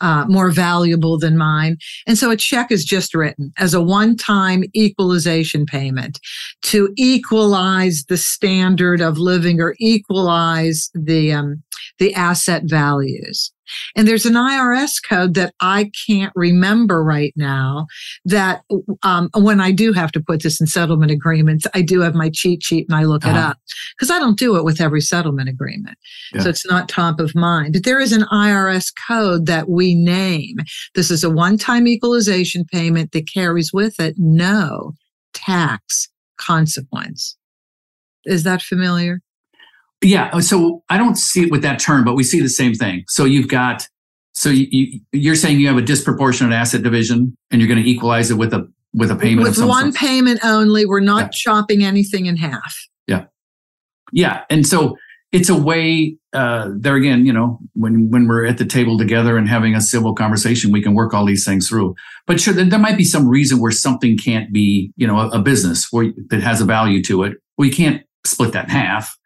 uh, 0.00 0.24
more 0.26 0.50
valuable 0.50 1.16
than 1.18 1.38
mine. 1.38 1.76
And 2.06 2.18
so 2.18 2.30
a 2.30 2.36
check 2.36 2.72
is 2.72 2.84
just 2.84 3.14
written 3.14 3.52
as 3.58 3.74
a 3.74 3.82
one 3.82 4.16
time 4.16 4.64
equalization 4.74 5.66
payment 5.66 6.18
to 6.62 6.92
equalize 6.96 8.04
the 8.08 8.16
standard 8.16 9.00
of 9.00 9.18
living 9.18 9.60
or 9.60 9.76
equalize 9.78 10.90
the, 10.94 11.32
um, 11.32 11.62
the 11.98 12.12
asset 12.14 12.62
values. 12.66 13.52
And 13.96 14.06
there's 14.06 14.26
an 14.26 14.34
IRS 14.34 14.96
code 15.08 15.34
that 15.34 15.54
I 15.60 15.90
can't 16.06 16.32
remember 16.34 17.02
right 17.02 17.32
now 17.34 17.86
that 18.26 18.62
um, 19.02 19.30
when 19.34 19.58
I 19.60 19.70
do 19.70 19.92
have 19.94 20.12
to 20.12 20.20
put 20.20 20.42
this 20.42 20.60
in 20.60 20.66
settlement 20.66 21.10
agreements, 21.10 21.66
I 21.72 21.80
do 21.80 22.00
have 22.00 22.14
my 22.14 22.30
cheat 22.30 22.62
sheet 22.62 22.86
and 22.90 22.96
I 22.96 23.04
look 23.04 23.24
it 23.24 23.28
Uh-huh. 23.30 23.50
up 23.50 23.58
because 23.96 24.10
I 24.10 24.18
don't 24.18 24.38
do 24.38 24.56
it 24.56 24.64
with 24.64 24.80
every 24.82 25.00
settlement 25.00 25.48
agreement. 25.48 25.96
Yeah. 26.34 26.42
So 26.42 26.48
it's 26.50 26.66
not 26.66 26.88
top 26.90 27.20
of 27.20 27.34
mind. 27.34 27.72
But 27.72 27.84
there 27.84 28.00
is 28.00 28.12
an 28.12 28.24
IRS 28.30 28.92
code 29.08 29.46
that 29.46 29.68
we 29.70 29.94
name. 29.94 30.56
This 30.94 31.10
is 31.10 31.24
a 31.24 31.30
one 31.30 31.56
time 31.56 31.88
equalization 31.88 32.64
payment 32.66 33.12
that 33.12 33.32
carries 33.32 33.72
with 33.72 33.98
it 33.98 34.14
no 34.18 34.92
tax 35.32 36.08
consequence. 36.36 37.36
Is 38.26 38.42
that 38.44 38.62
familiar? 38.62 39.20
Yeah. 40.04 40.38
So 40.40 40.82
I 40.90 40.98
don't 40.98 41.16
see 41.16 41.44
it 41.44 41.50
with 41.50 41.62
that 41.62 41.78
term, 41.80 42.04
but 42.04 42.14
we 42.14 42.22
see 42.22 42.40
the 42.40 42.48
same 42.48 42.74
thing. 42.74 43.04
So 43.08 43.24
you've 43.24 43.48
got, 43.48 43.88
so 44.32 44.50
you, 44.50 44.66
you, 44.70 45.00
you're 45.12 45.34
saying 45.34 45.58
you 45.58 45.66
have 45.68 45.78
a 45.78 45.82
disproportionate 45.82 46.52
asset 46.52 46.82
division 46.82 47.36
and 47.50 47.60
you're 47.60 47.68
going 47.68 47.82
to 47.82 47.88
equalize 47.88 48.30
it 48.30 48.34
with 48.34 48.52
a, 48.52 48.70
with 48.92 49.10
a 49.10 49.16
payment 49.16 49.48
of 49.48 49.56
with 49.56 49.66
one 49.66 49.92
sort. 49.92 49.94
payment 49.94 50.40
only, 50.44 50.84
we're 50.84 51.00
not 51.00 51.22
Yeah. 51.22 51.28
chopping 51.32 51.84
anything 51.84 52.26
in 52.26 52.36
half. 52.36 52.76
Yeah. 53.06 53.24
Yeah. 54.12 54.42
And 54.50 54.66
so 54.66 54.96
it's 55.32 55.48
a 55.48 55.56
way, 55.56 56.16
uh, 56.32 56.68
there 56.76 56.96
again, 56.96 57.24
you 57.24 57.32
know, 57.32 57.58
when, 57.72 58.10
when 58.10 58.28
we're 58.28 58.44
at 58.44 58.58
the 58.58 58.64
table 58.66 58.98
together 58.98 59.36
and 59.38 59.48
having 59.48 59.74
a 59.74 59.80
civil 59.80 60.14
conversation, 60.14 60.70
we 60.70 60.82
can 60.82 60.94
work 60.94 61.14
all 61.14 61.24
these 61.24 61.44
things 61.44 61.68
through. 61.68 61.94
But 62.26 62.40
sure, 62.40 62.52
there, 62.54 62.64
there 62.66 62.78
might 62.78 62.98
be 62.98 63.04
some 63.04 63.26
reason 63.26 63.58
where 63.58 63.72
something 63.72 64.18
can't 64.18 64.52
be, 64.52 64.92
you 64.96 65.06
know, 65.06 65.18
a, 65.18 65.28
a 65.30 65.38
business 65.40 65.88
where 65.90 66.12
that 66.28 66.42
has 66.42 66.60
a 66.60 66.64
value 66.64 67.02
to 67.04 67.22
it. 67.24 67.38
We 67.56 67.70
can't 67.70 68.02
split 68.26 68.52
that 68.52 68.64
in 68.66 68.70
half. 68.70 69.16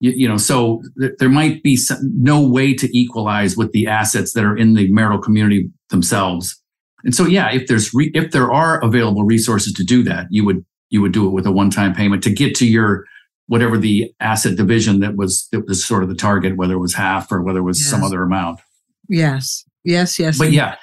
You, 0.00 0.12
you 0.12 0.28
know, 0.28 0.36
so 0.36 0.82
th- 1.00 1.12
there 1.18 1.28
might 1.28 1.62
be 1.62 1.76
some, 1.76 1.98
no 2.14 2.46
way 2.46 2.74
to 2.74 2.96
equalize 2.96 3.56
with 3.56 3.72
the 3.72 3.86
assets 3.86 4.32
that 4.34 4.44
are 4.44 4.56
in 4.56 4.74
the 4.74 4.90
marital 4.92 5.18
community 5.18 5.70
themselves. 5.90 6.60
And 7.04 7.14
so, 7.14 7.24
yeah, 7.24 7.50
if 7.52 7.66
there's 7.66 7.94
re- 7.94 8.10
if 8.14 8.32
there 8.32 8.52
are 8.52 8.82
available 8.84 9.24
resources 9.24 9.72
to 9.74 9.84
do 9.84 10.02
that, 10.04 10.26
you 10.30 10.44
would 10.44 10.64
you 10.90 11.00
would 11.02 11.12
do 11.12 11.26
it 11.26 11.30
with 11.30 11.46
a 11.46 11.52
one 11.52 11.70
time 11.70 11.94
payment 11.94 12.22
to 12.24 12.30
get 12.30 12.54
to 12.56 12.66
your 12.66 13.04
whatever 13.46 13.78
the 13.78 14.12
asset 14.20 14.56
division 14.56 15.00
that 15.00 15.16
was 15.16 15.48
that 15.52 15.66
was 15.66 15.84
sort 15.84 16.02
of 16.02 16.08
the 16.08 16.14
target, 16.14 16.56
whether 16.56 16.74
it 16.74 16.78
was 16.78 16.94
half 16.94 17.30
or 17.30 17.42
whether 17.42 17.60
it 17.60 17.62
was 17.62 17.88
some 17.88 18.02
other 18.02 18.22
amount. 18.22 18.60
Yes. 19.08 19.64
Yes. 19.84 20.18
Yes. 20.18 20.36
But 20.36 20.50
yeah, 20.50 20.76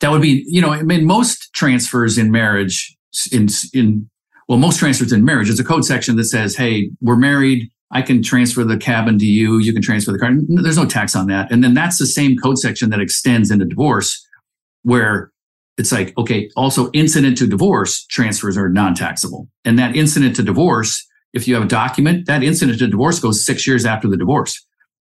that 0.00 0.10
would 0.10 0.22
be 0.22 0.44
you 0.46 0.60
know 0.60 0.72
I 0.72 0.82
mean 0.82 1.04
most 1.04 1.52
transfers 1.52 2.18
in 2.18 2.30
marriage 2.30 2.96
in 3.32 3.48
in 3.72 4.08
well 4.48 4.58
most 4.58 4.78
transfers 4.78 5.12
in 5.12 5.24
marriage 5.24 5.48
there's 5.48 5.60
a 5.60 5.64
code 5.64 5.84
section 5.84 6.16
that 6.16 6.24
says 6.24 6.56
hey 6.56 6.90
we're 7.00 7.16
married 7.16 7.70
I 7.90 8.02
can 8.02 8.22
transfer 8.22 8.64
the 8.64 8.76
cabin 8.76 9.18
to 9.18 9.26
you 9.26 9.58
you 9.58 9.72
can 9.72 9.82
transfer 9.82 10.12
the 10.12 10.18
car 10.18 10.30
there's 10.48 10.76
no 10.76 10.86
tax 10.86 11.14
on 11.14 11.26
that 11.28 11.50
and 11.52 11.62
then 11.62 11.74
that's 11.74 11.98
the 11.98 12.06
same 12.06 12.36
code 12.36 12.58
section 12.58 12.90
that 12.90 13.00
extends 13.00 13.50
into 13.50 13.64
divorce 13.64 14.26
where 14.82 15.30
it's 15.78 15.92
like 15.92 16.16
okay 16.18 16.50
also 16.56 16.90
incident 16.92 17.38
to 17.38 17.46
divorce 17.46 18.04
transfers 18.06 18.56
are 18.56 18.68
non-taxable 18.68 19.48
and 19.64 19.78
that 19.78 19.94
incident 19.94 20.34
to 20.36 20.42
divorce 20.42 21.06
if 21.32 21.46
you 21.46 21.54
have 21.54 21.64
a 21.64 21.68
document 21.68 22.26
that 22.26 22.42
incident 22.42 22.78
to 22.78 22.86
divorce 22.88 23.20
goes 23.20 23.44
six 23.44 23.66
years 23.66 23.84
after 23.86 24.08
the 24.08 24.16
divorce 24.16 24.64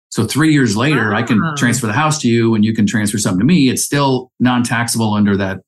so 0.09 0.25
three 0.25 0.53
years 0.53 0.77
later, 0.77 1.13
I 1.13 1.23
can 1.25 1.41
Ah. 1.45 1.55
transfer 1.57 1.89
the 1.89 1.93
house 1.93 2.21
to 2.21 2.29
you 2.29 2.55
and 2.55 2.65
you 2.65 2.73
can 2.73 2.87
transfer 2.87 3.19
something 3.19 3.41
to 3.41 3.45
me. 3.45 3.69
It's 3.69 3.83
still 3.83 4.31
non-taxable 4.39 5.13
under 5.13 5.37
that 5.37 5.59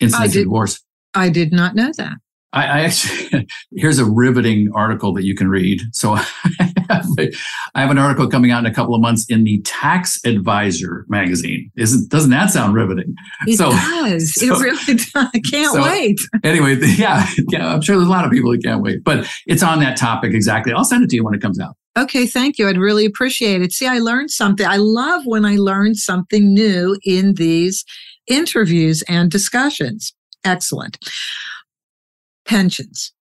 incident 0.00 0.32
to 0.32 0.42
divorce. 0.42 0.80
I 1.14 1.28
did 1.28 1.52
not 1.52 1.76
know 1.76 1.90
that. 1.96 2.14
I, 2.52 2.64
I 2.66 2.80
actually, 2.80 3.46
here's 3.76 3.98
a 3.98 4.04
riveting 4.04 4.70
article 4.74 5.12
that 5.14 5.24
you 5.24 5.34
can 5.34 5.48
read. 5.48 5.80
So 5.92 6.12
I 6.14 6.24
have, 6.88 7.06
I 7.74 7.80
have 7.80 7.90
an 7.90 7.98
article 7.98 8.28
coming 8.28 8.50
out 8.50 8.58
in 8.64 8.66
a 8.70 8.74
couple 8.74 8.94
of 8.94 9.00
months 9.00 9.24
in 9.28 9.44
the 9.44 9.60
Tax 9.62 10.18
Advisor 10.24 11.04
magazine. 11.08 11.70
Isn't, 11.76 12.08
doesn't 12.10 12.30
that 12.30 12.50
sound 12.50 12.74
riveting? 12.74 13.14
It 13.46 13.56
So- 13.58 13.70
does. 13.70 14.34
so- 14.40 14.46
it 14.46 14.60
really 14.60 14.94
does. 14.94 15.10
I 15.14 15.40
can't 15.50 15.72
so- 15.74 15.82
wait. 15.82 16.18
Anyway, 16.42 16.76
yeah, 16.96 17.26
yeah, 17.50 17.72
I'm 17.72 17.80
sure 17.82 17.96
there's 17.96 18.08
a 18.08 18.10
lot 18.10 18.24
of 18.24 18.30
people 18.32 18.50
that 18.50 18.62
can't 18.64 18.82
wait, 18.82 19.04
but 19.04 19.28
it's 19.46 19.62
on 19.62 19.78
that 19.80 19.96
topic 19.96 20.34
exactly. 20.34 20.72
I'll 20.72 20.84
send 20.84 21.04
it 21.04 21.10
to 21.10 21.16
you 21.16 21.24
when 21.24 21.34
it 21.34 21.40
comes 21.40 21.60
out. 21.60 21.76
Okay, 21.98 22.26
thank 22.26 22.58
you. 22.58 22.68
I'd 22.68 22.78
really 22.78 23.04
appreciate 23.04 23.62
it. 23.62 23.72
See, 23.72 23.86
I 23.86 23.98
learned 23.98 24.30
something. 24.30 24.64
I 24.66 24.76
love 24.76 25.22
when 25.24 25.44
I 25.44 25.56
learn 25.56 25.94
something 25.96 26.54
new 26.54 26.96
in 27.04 27.34
these 27.34 27.84
interviews 28.28 29.02
and 29.08 29.30
discussions. 29.30 30.14
Excellent. 30.44 30.98
Pensions. 32.50 33.12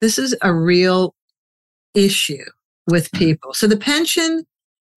This 0.00 0.18
is 0.18 0.34
a 0.42 0.52
real 0.52 1.14
issue 1.94 2.44
with 2.88 3.08
hmm. 3.12 3.18
people. 3.18 3.54
So 3.54 3.68
the 3.68 3.76
pension, 3.76 4.44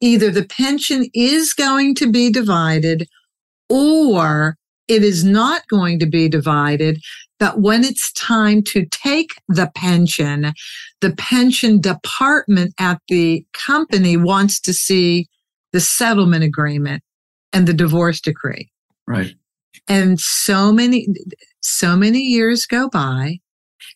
either 0.02 0.32
the 0.32 0.46
pension 0.46 1.06
is 1.14 1.54
going 1.54 1.94
to 1.96 2.12
be 2.12 2.32
divided 2.32 3.08
or 3.70 4.58
it 4.88 5.04
is 5.04 5.24
not 5.24 5.68
going 5.68 6.00
to 6.00 6.08
be 6.08 6.28
divided. 6.28 7.00
But 7.40 7.62
when 7.62 7.84
it's 7.84 8.12
time 8.14 8.64
to 8.64 8.88
take 8.90 9.30
the 9.48 9.70
pension, 9.76 10.52
the 11.02 11.16
pension 11.16 11.82
department 11.82 12.74
at 12.80 13.00
the 13.10 13.46
company 13.54 14.18
wants 14.18 14.60
to 14.62 14.74
see 14.74 15.28
the 15.72 15.80
settlement 15.80 16.44
agreement 16.44 17.04
and 17.52 17.68
the 17.68 17.76
divorce 17.76 18.20
decree. 18.20 18.72
Right. 19.08 19.36
And 19.88 20.20
so 20.20 20.72
many, 20.72 21.08
so 21.62 21.96
many 21.96 22.20
years 22.20 22.66
go 22.66 22.90
by 22.90 23.40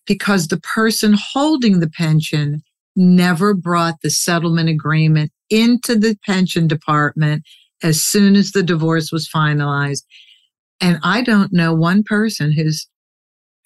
because 0.05 0.47
the 0.47 0.59
person 0.59 1.15
holding 1.17 1.79
the 1.79 1.89
pension 1.89 2.61
never 2.95 3.53
brought 3.53 4.01
the 4.01 4.09
settlement 4.09 4.69
agreement 4.69 5.31
into 5.49 5.95
the 5.95 6.17
pension 6.25 6.67
department 6.67 7.43
as 7.83 8.01
soon 8.01 8.35
as 8.35 8.51
the 8.51 8.63
divorce 8.63 9.11
was 9.11 9.29
finalized. 9.29 10.03
And 10.81 10.99
I 11.03 11.21
don't 11.21 11.53
know 11.53 11.73
one 11.73 12.03
person 12.03 12.51
who's 12.51 12.87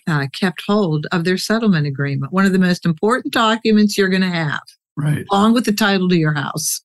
uh, 0.07 0.27
kept 0.33 0.63
hold 0.67 1.07
of 1.11 1.23
their 1.23 1.37
settlement 1.37 1.87
agreement, 1.87 2.33
one 2.33 2.45
of 2.45 2.51
the 2.51 2.59
most 2.59 2.85
important 2.85 3.33
documents 3.33 3.97
you're 3.97 4.09
going 4.09 4.21
to 4.21 4.27
have, 4.27 4.61
Right. 4.97 5.25
along 5.31 5.53
with 5.53 5.65
the 5.65 5.71
title 5.71 6.09
to 6.09 6.17
your 6.17 6.33
house. 6.33 6.81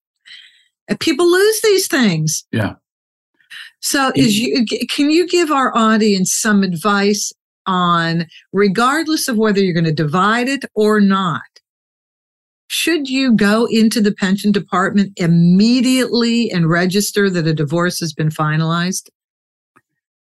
And 0.88 1.00
people 1.00 1.30
lose 1.30 1.60
these 1.62 1.88
things. 1.88 2.44
Yeah. 2.52 2.74
So, 3.80 4.12
is 4.14 4.38
you, 4.38 4.64
can 4.88 5.10
you 5.10 5.28
give 5.28 5.50
our 5.50 5.76
audience 5.76 6.34
some 6.34 6.62
advice 6.62 7.32
on, 7.66 8.26
regardless 8.52 9.28
of 9.28 9.36
whether 9.36 9.60
you're 9.60 9.74
going 9.74 9.84
to 9.84 9.92
divide 9.92 10.48
it 10.48 10.64
or 10.74 11.00
not, 11.00 11.42
should 12.68 13.08
you 13.08 13.34
go 13.34 13.66
into 13.66 14.00
the 14.00 14.12
pension 14.12 14.50
department 14.50 15.12
immediately 15.16 16.50
and 16.50 16.68
register 16.68 17.30
that 17.30 17.46
a 17.46 17.54
divorce 17.54 18.00
has 18.00 18.12
been 18.12 18.28
finalized? 18.28 19.08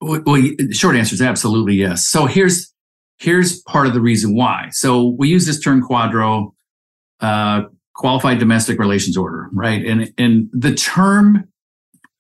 Well, 0.02 0.22
well, 0.26 0.42
the 0.42 0.74
short 0.74 0.96
answer 0.96 1.14
is 1.14 1.22
absolutely 1.22 1.76
yes. 1.76 2.08
So 2.08 2.26
here's 2.26 2.74
here's 3.18 3.62
part 3.62 3.88
of 3.88 3.94
the 3.94 4.02
reason 4.02 4.36
why. 4.36 4.68
So 4.72 5.16
we 5.18 5.30
use 5.30 5.46
this 5.46 5.60
term 5.60 5.82
QDRO, 5.82 6.52
uh, 7.22 7.62
qualified 7.94 8.40
domestic 8.40 8.78
relations 8.78 9.16
order, 9.16 9.50
right? 9.54 9.86
And 9.86 10.14
and 10.18 10.50
the 10.52 10.76
term 10.76 11.48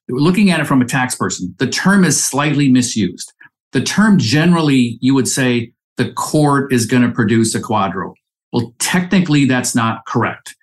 looking 0.09 0.51
at 0.51 0.59
it 0.59 0.67
from 0.67 0.81
a 0.81 0.85
tax 0.85 1.15
person, 1.15 1.55
the 1.59 1.67
term 1.67 2.03
is 2.03 2.23
slightly 2.23 2.69
misused. 2.71 3.33
The 3.71 3.81
term 3.81 4.17
generally, 4.17 4.97
you 5.01 5.13
would 5.15 5.27
say 5.27 5.71
the 5.97 6.11
court 6.13 6.71
is 6.71 6.85
going 6.85 7.03
to 7.03 7.11
produce 7.11 7.55
a 7.55 7.61
QDRO. 7.61 8.13
Well, 8.53 8.73
technically, 8.79 9.45
that's 9.45 9.75
not 9.75 10.05
correct. 10.05 10.55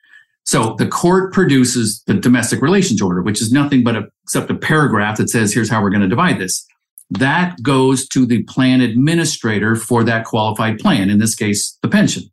So 0.45 0.74
the 0.74 0.88
court 0.88 1.32
produces 1.32 2.03
the 2.07 2.14
domestic 2.14 2.62
relations 2.62 3.01
order, 3.01 3.22
which 3.22 3.40
is 3.40 3.53
nothing 3.53 3.84
but 3.84 3.97
a, 3.97 4.09
except 4.24 4.51
a 4.51 4.55
paragraph 4.55 5.18
that 5.18 5.30
says, 5.30 5.53
here's 5.53 5.70
how 5.70 5.82
we're 5.82 5.90
going 5.90 6.03
to 6.03 6.09
divide 6.09 6.38
this. 6.38 6.66
That 7.11 7.62
goes 7.62 8.09
to 8.09 8.24
the 8.26 8.43
plan 8.45 8.80
administrator 8.80 9.76
for 9.76 10.03
that 10.05 10.24
qualified 10.24 10.78
plan, 10.78 11.11
in 11.11 11.18
this 11.18 11.34
case, 11.34 11.78
the 11.82 11.88
pension. 11.88 12.24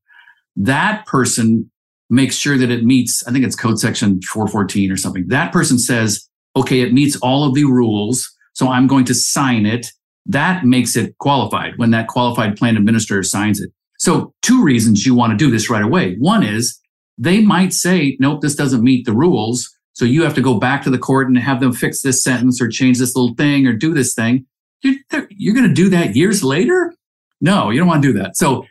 That 0.55 1.05
person 1.05 1.69
makes 2.09 2.35
sure 2.35 2.57
that 2.57 2.71
it 2.71 2.83
meets, 2.83 3.25
I 3.27 3.31
think 3.31 3.45
it's 3.45 3.55
code 3.55 3.79
section 3.79 4.21
414 4.21 4.91
or 4.91 4.97
something. 4.97 5.27
That 5.27 5.51
person 5.51 5.77
says, 5.77 6.28
okay, 6.55 6.81
it 6.81 6.93
meets 6.93 7.15
all 7.17 7.47
of 7.47 7.53
the 7.55 7.65
rules. 7.65 8.29
So 8.53 8.69
I'm 8.69 8.87
going 8.87 9.05
to 9.05 9.13
sign 9.13 9.65
it. 9.65 9.87
That 10.25 10.65
makes 10.65 10.95
it 10.95 11.17
qualified 11.17 11.73
when 11.77 11.91
that 11.91 12.07
qualified 12.07 12.57
plan 12.57 12.77
administrator 12.77 13.23
signs 13.23 13.59
it. 13.59 13.71
So 13.97 14.33
two 14.41 14.63
reasons 14.63 15.05
you 15.05 15.13
want 15.13 15.31
to 15.31 15.37
do 15.37 15.51
this 15.51 15.69
right 15.69 15.83
away. 15.83 16.15
One 16.19 16.43
is 16.43 16.79
they 17.17 17.41
might 17.41 17.73
say, 17.73 18.17
nope, 18.19 18.41
this 18.41 18.55
doesn't 18.55 18.83
meet 18.83 19.05
the 19.05 19.13
rules. 19.13 19.69
So 19.93 20.05
you 20.05 20.23
have 20.23 20.35
to 20.35 20.41
go 20.41 20.57
back 20.57 20.83
to 20.83 20.89
the 20.89 20.97
court 20.97 21.27
and 21.27 21.37
have 21.37 21.59
them 21.59 21.73
fix 21.73 22.01
this 22.01 22.23
sentence 22.23 22.61
or 22.61 22.69
change 22.69 22.99
this 22.99 23.15
little 23.15 23.35
thing 23.35 23.67
or 23.67 23.73
do 23.73 23.93
this 23.93 24.13
thing. 24.13 24.45
You're, 24.81 24.95
you're 25.29 25.53
going 25.53 25.67
to 25.67 25.73
do 25.73 25.89
that 25.89 26.15
years 26.15 26.43
later? 26.43 26.93
No, 27.41 27.69
you 27.69 27.79
don't 27.79 27.87
want 27.87 28.01
to 28.01 28.13
do 28.13 28.17
that. 28.19 28.37
So, 28.37 28.65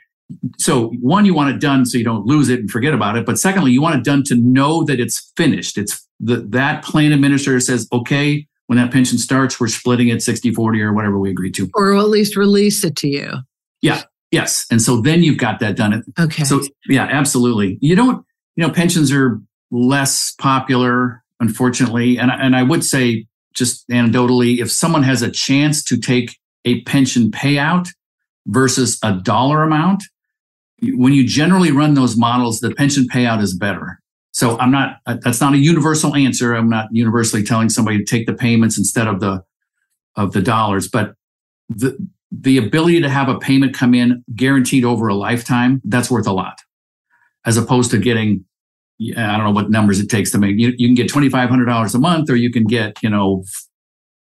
so 0.58 0.88
one, 1.00 1.26
you 1.26 1.34
want 1.34 1.54
it 1.54 1.60
done 1.60 1.84
so 1.84 1.98
you 1.98 2.04
don't 2.04 2.24
lose 2.24 2.48
it 2.48 2.60
and 2.60 2.70
forget 2.70 2.94
about 2.94 3.16
it. 3.18 3.26
But 3.26 3.38
secondly, 3.38 3.72
you 3.72 3.82
want 3.82 3.96
it 3.96 4.04
done 4.04 4.22
to 4.24 4.34
know 4.36 4.84
that 4.84 5.00
it's 5.00 5.32
finished. 5.36 5.76
It's 5.76 6.07
the, 6.20 6.36
that 6.36 6.82
plan 6.84 7.12
administrator 7.12 7.60
says, 7.60 7.88
okay, 7.92 8.46
when 8.66 8.78
that 8.78 8.92
pension 8.92 9.18
starts, 9.18 9.58
we're 9.58 9.68
splitting 9.68 10.08
it 10.08 10.22
60 10.22 10.52
40 10.52 10.82
or 10.82 10.92
whatever 10.92 11.18
we 11.18 11.30
agreed 11.30 11.54
to. 11.54 11.70
Or 11.74 11.96
at 11.96 12.08
least 12.08 12.36
release 12.36 12.84
it 12.84 12.96
to 12.96 13.08
you. 13.08 13.32
Yeah. 13.80 14.02
Yes. 14.30 14.66
And 14.70 14.82
so 14.82 15.00
then 15.00 15.22
you've 15.22 15.38
got 15.38 15.58
that 15.60 15.76
done. 15.76 16.04
Okay. 16.18 16.44
So 16.44 16.60
yeah, 16.86 17.04
absolutely. 17.10 17.78
You 17.80 17.96
don't, 17.96 18.24
you 18.56 18.66
know, 18.66 18.72
pensions 18.72 19.10
are 19.10 19.40
less 19.70 20.34
popular, 20.38 21.22
unfortunately. 21.40 22.18
And, 22.18 22.30
and 22.30 22.54
I 22.54 22.62
would 22.62 22.84
say, 22.84 23.26
just 23.54 23.88
anecdotally, 23.88 24.60
if 24.60 24.70
someone 24.70 25.02
has 25.02 25.22
a 25.22 25.30
chance 25.30 25.82
to 25.84 25.96
take 25.96 26.36
a 26.64 26.82
pension 26.82 27.30
payout 27.30 27.88
versus 28.46 28.98
a 29.02 29.14
dollar 29.14 29.62
amount, 29.62 30.04
when 30.82 31.12
you 31.12 31.26
generally 31.26 31.72
run 31.72 31.94
those 31.94 32.16
models, 32.16 32.60
the 32.60 32.74
pension 32.74 33.08
payout 33.08 33.42
is 33.42 33.56
better. 33.56 34.00
So 34.38 34.56
I'm 34.58 34.70
not, 34.70 34.98
uh, 35.04 35.16
that's 35.20 35.40
not 35.40 35.54
a 35.54 35.58
universal 35.58 36.14
answer. 36.14 36.54
I'm 36.54 36.70
not 36.70 36.86
universally 36.92 37.42
telling 37.42 37.68
somebody 37.68 37.98
to 37.98 38.04
take 38.04 38.28
the 38.28 38.34
payments 38.34 38.78
instead 38.78 39.08
of 39.08 39.18
the, 39.18 39.42
of 40.14 40.32
the 40.32 40.40
dollars, 40.40 40.86
but 40.86 41.14
the, 41.68 41.98
the 42.30 42.56
ability 42.56 43.00
to 43.00 43.08
have 43.08 43.28
a 43.28 43.36
payment 43.36 43.74
come 43.74 43.94
in 43.94 44.22
guaranteed 44.36 44.84
over 44.84 45.08
a 45.08 45.14
lifetime, 45.14 45.82
that's 45.84 46.08
worth 46.08 46.28
a 46.28 46.32
lot 46.32 46.60
as 47.44 47.56
opposed 47.56 47.90
to 47.90 47.98
getting 47.98 48.44
I 49.16 49.36
don't 49.36 49.44
know 49.44 49.50
what 49.50 49.70
numbers 49.70 49.98
it 49.98 50.08
takes 50.08 50.30
to 50.32 50.38
make. 50.38 50.56
You, 50.56 50.72
you 50.76 50.86
can 50.86 50.94
get 50.94 51.08
twenty 51.08 51.28
five 51.28 51.48
hundred 51.48 51.66
dollars 51.66 51.94
a 51.96 51.98
month, 51.98 52.30
or 52.30 52.36
you 52.36 52.52
can 52.52 52.64
get 52.64 53.02
you 53.02 53.10
know 53.10 53.44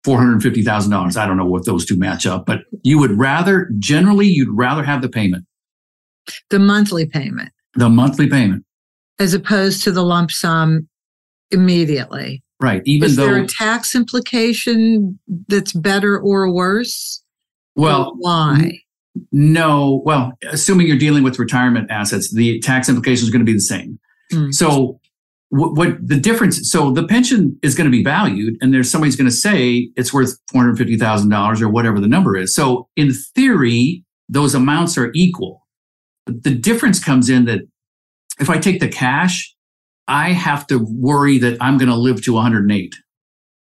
four 0.04 0.18
hundred 0.18 0.42
fifty 0.42 0.62
thousand 0.62 0.90
dollars. 0.92 1.16
I 1.16 1.26
don't 1.26 1.36
know 1.36 1.46
what 1.46 1.64
those 1.64 1.84
two 1.84 1.96
match 1.96 2.26
up, 2.26 2.46
but 2.46 2.60
you 2.82 2.98
would 2.98 3.12
rather 3.12 3.70
generally 3.78 4.26
you'd 4.26 4.50
rather 4.50 4.82
have 4.82 5.00
the 5.00 5.08
payment, 5.08 5.46
the 6.50 6.58
monthly 6.58 7.06
payment, 7.06 7.52
the 7.74 7.88
monthly 7.88 8.28
payment, 8.28 8.64
as 9.18 9.34
opposed 9.34 9.82
to 9.84 9.92
the 9.92 10.02
lump 10.02 10.30
sum 10.30 10.88
immediately. 11.50 12.42
Right. 12.60 12.82
Even 12.86 13.10
Is 13.10 13.16
though 13.16 13.26
there 13.26 13.42
a 13.42 13.46
tax 13.46 13.94
implication 13.94 15.18
that's 15.48 15.72
better 15.72 16.18
or 16.18 16.52
worse? 16.52 17.22
Well, 17.76 18.08
or 18.08 18.14
why? 18.18 18.80
No. 19.32 20.02
Well, 20.04 20.32
assuming 20.50 20.86
you're 20.86 20.96
dealing 20.96 21.22
with 21.22 21.38
retirement 21.38 21.90
assets, 21.90 22.32
the 22.32 22.60
tax 22.60 22.88
implication 22.88 23.24
is 23.24 23.30
going 23.30 23.44
to 23.44 23.46
be 23.46 23.52
the 23.52 23.60
same. 23.60 23.98
Mm. 24.32 24.54
So 24.54 25.00
what, 25.50 25.74
what, 25.74 26.08
the 26.08 26.18
difference? 26.18 26.70
So 26.70 26.90
the 26.90 27.06
pension 27.06 27.58
is 27.62 27.74
going 27.74 27.84
to 27.84 27.90
be 27.90 28.02
valued, 28.02 28.56
and 28.60 28.72
there's 28.72 28.90
somebody's 28.90 29.16
going 29.16 29.28
to 29.28 29.36
say 29.36 29.90
it's 29.96 30.12
worth 30.12 30.38
four 30.50 30.62
hundred 30.62 30.78
fifty 30.78 30.96
thousand 30.96 31.28
dollars 31.28 31.60
or 31.60 31.68
whatever 31.68 32.00
the 32.00 32.08
number 32.08 32.36
is. 32.36 32.54
So 32.54 32.88
in 32.96 33.12
theory, 33.12 34.04
those 34.28 34.54
amounts 34.54 34.96
are 34.96 35.10
equal. 35.14 35.66
But 36.26 36.42
the 36.42 36.54
difference 36.54 37.02
comes 37.02 37.28
in 37.28 37.44
that 37.44 37.60
if 38.40 38.50
I 38.50 38.58
take 38.58 38.80
the 38.80 38.88
cash, 38.88 39.54
I 40.06 40.30
have 40.30 40.66
to 40.68 40.78
worry 40.78 41.38
that 41.38 41.56
I'm 41.60 41.78
going 41.78 41.88
to 41.88 41.96
live 41.96 42.22
to 42.24 42.34
108. 42.34 42.94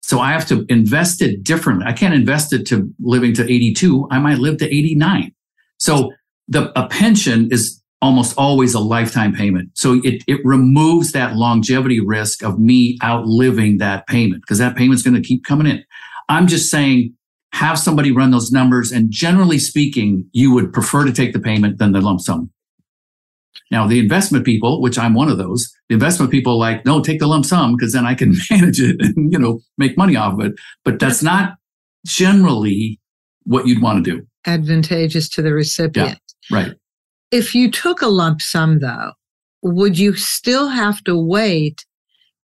So 0.02 0.20
I 0.20 0.32
have 0.32 0.46
to 0.48 0.64
invest 0.68 1.22
it 1.22 1.42
differently. 1.44 1.86
I 1.86 1.92
can't 1.92 2.14
invest 2.14 2.52
it 2.52 2.66
to 2.68 2.90
living 3.00 3.34
to 3.34 3.44
82. 3.44 4.08
I 4.10 4.18
might 4.18 4.38
live 4.38 4.58
to 4.58 4.66
89. 4.66 5.32
So 5.78 6.12
the 6.48 6.72
a 6.78 6.88
pension 6.88 7.48
is 7.50 7.80
almost 8.02 8.36
always 8.38 8.74
a 8.74 8.80
lifetime 8.80 9.34
payment. 9.34 9.70
So 9.74 10.00
it, 10.04 10.22
it 10.26 10.40
removes 10.42 11.12
that 11.12 11.36
longevity 11.36 12.00
risk 12.00 12.42
of 12.42 12.58
me 12.58 12.98
outliving 13.04 13.78
that 13.78 14.06
payment 14.06 14.42
because 14.42 14.58
that 14.58 14.74
payment's 14.74 15.02
going 15.02 15.20
to 15.20 15.26
keep 15.26 15.44
coming 15.44 15.66
in. 15.66 15.84
I'm 16.28 16.46
just 16.46 16.70
saying, 16.70 17.14
have 17.52 17.78
somebody 17.78 18.10
run 18.10 18.30
those 18.30 18.50
numbers. 18.50 18.90
And 18.90 19.10
generally 19.10 19.58
speaking, 19.58 20.28
you 20.32 20.54
would 20.54 20.72
prefer 20.72 21.04
to 21.04 21.12
take 21.12 21.32
the 21.32 21.40
payment 21.40 21.78
than 21.78 21.92
the 21.92 22.00
lump 22.00 22.20
sum. 22.20 22.50
Now, 23.70 23.86
the 23.86 23.98
investment 23.98 24.44
people, 24.44 24.80
which 24.80 24.98
I'm 24.98 25.14
one 25.14 25.28
of 25.28 25.38
those, 25.38 25.72
the 25.88 25.94
investment 25.94 26.30
people 26.30 26.58
like, 26.58 26.84
no, 26.84 27.00
take 27.00 27.20
the 27.20 27.26
lump 27.26 27.44
sum 27.44 27.76
because 27.76 27.92
then 27.92 28.06
I 28.06 28.14
can 28.14 28.34
manage 28.50 28.80
it 28.80 29.00
and, 29.00 29.32
you 29.32 29.38
know, 29.38 29.60
make 29.78 29.96
money 29.96 30.16
off 30.16 30.34
of 30.34 30.40
it. 30.40 30.52
But 30.84 30.98
that's 30.98 31.22
not 31.22 31.54
generally 32.06 33.00
what 33.44 33.66
you'd 33.66 33.82
want 33.82 34.04
to 34.04 34.10
do. 34.10 34.26
Advantageous 34.46 35.28
to 35.30 35.42
the 35.42 35.52
recipient. 35.52 36.18
Yeah, 36.50 36.56
right. 36.56 36.72
If 37.30 37.54
you 37.54 37.70
took 37.70 38.02
a 38.02 38.08
lump 38.08 38.40
sum, 38.40 38.80
though, 38.80 39.12
would 39.62 39.98
you 39.98 40.14
still 40.14 40.68
have 40.68 41.02
to 41.04 41.16
wait 41.16 41.84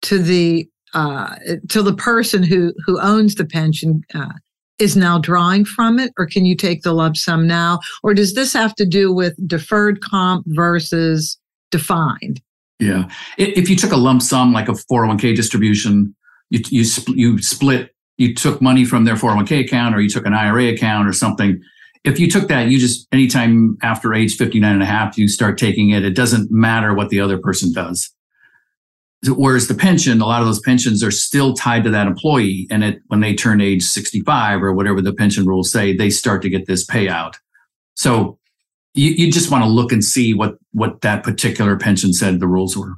to 0.04 0.20
the 0.20 0.68
uh, 0.94 1.36
till 1.70 1.84
the 1.84 1.96
person 1.96 2.44
who 2.44 2.74
who 2.86 3.00
owns 3.02 3.36
the 3.36 3.46
pension 3.46 4.02
uh, 4.14 4.34
is 4.80 4.96
now 4.96 5.18
drawing 5.18 5.66
from 5.66 6.00
it, 6.00 6.12
or 6.18 6.26
can 6.26 6.46
you 6.46 6.56
take 6.56 6.84
the 6.84 6.94
lump 6.94 7.18
sum 7.18 7.48
now? 7.48 7.80
Or 8.04 8.14
does 8.14 8.34
this 8.34 8.54
have 8.54 8.76
to 8.76 8.86
do 8.86 9.14
with 9.14 9.36
deferred 9.48 10.02
comp 10.02 10.46
versus 10.48 11.38
defined? 11.72 12.42
Yeah, 12.80 13.10
if 13.38 13.70
you 13.70 13.76
took 13.76 13.92
a 13.92 13.98
lump 13.98 14.22
sum 14.22 14.52
like 14.52 14.68
a 14.68 14.74
401k 14.74 15.36
distribution, 15.36 16.14
you 16.50 16.62
you 16.70 16.86
you 17.08 17.38
split, 17.42 17.92
you 18.18 18.36
took 18.36 18.62
money 18.62 18.84
from 18.84 19.06
their 19.06 19.16
401k 19.16 19.66
account, 19.66 19.96
or 19.96 20.02
you 20.02 20.10
took 20.10 20.26
an 20.26 20.34
IRA 20.34 20.66
account 20.74 21.08
or 21.08 21.14
something 21.14 21.62
if 22.06 22.20
you 22.20 22.30
took 22.30 22.48
that, 22.48 22.70
you 22.70 22.78
just 22.78 23.08
anytime 23.12 23.78
after 23.82 24.14
age 24.14 24.36
59 24.36 24.72
and 24.72 24.84
a 24.84 24.86
half, 24.86 25.18
you 25.18 25.28
start 25.28 25.58
taking 25.58 25.90
it. 25.90 26.06
It 26.06 26.16
doesn't 26.16 26.52
matter 26.52 26.94
what 26.94 27.10
the 27.10 27.20
other 27.20 27.40
person 27.40 27.74
does. 27.74 28.12
Whereas 29.30 29.68
the 29.68 29.76
pension, 29.76 30.22
a 30.22 30.26
lot 30.26 30.42
of 30.42 30.48
those 30.48 30.60
pensions 30.62 31.04
are 31.04 31.12
still 31.12 31.54
tied 31.54 31.84
to 31.84 31.90
that 31.92 32.08
employee. 32.08 32.68
And 32.70 32.84
it, 32.84 33.00
when 33.08 33.20
they 33.20 33.34
turn 33.34 33.62
age 33.62 33.84
65 33.84 34.64
or 34.64 34.74
whatever 34.74 35.02
the 35.02 35.14
pension 35.14 35.46
rules 35.46 35.72
say, 35.72 35.96
they 35.96 36.10
start 36.10 36.42
to 36.44 36.50
get 36.50 36.68
this 36.68 36.86
payout. 36.86 37.36
So 37.96 38.40
you, 38.94 39.12
you 39.12 39.32
just 39.32 39.52
want 39.52 39.64
to 39.64 39.70
look 39.70 39.92
and 39.92 40.04
see 40.04 40.34
what, 40.34 40.56
what 40.72 41.02
that 41.02 41.24
particular 41.24 41.78
pension 41.78 42.14
said 42.14 42.40
the 42.40 42.48
rules 42.48 42.78
were. 42.78 42.96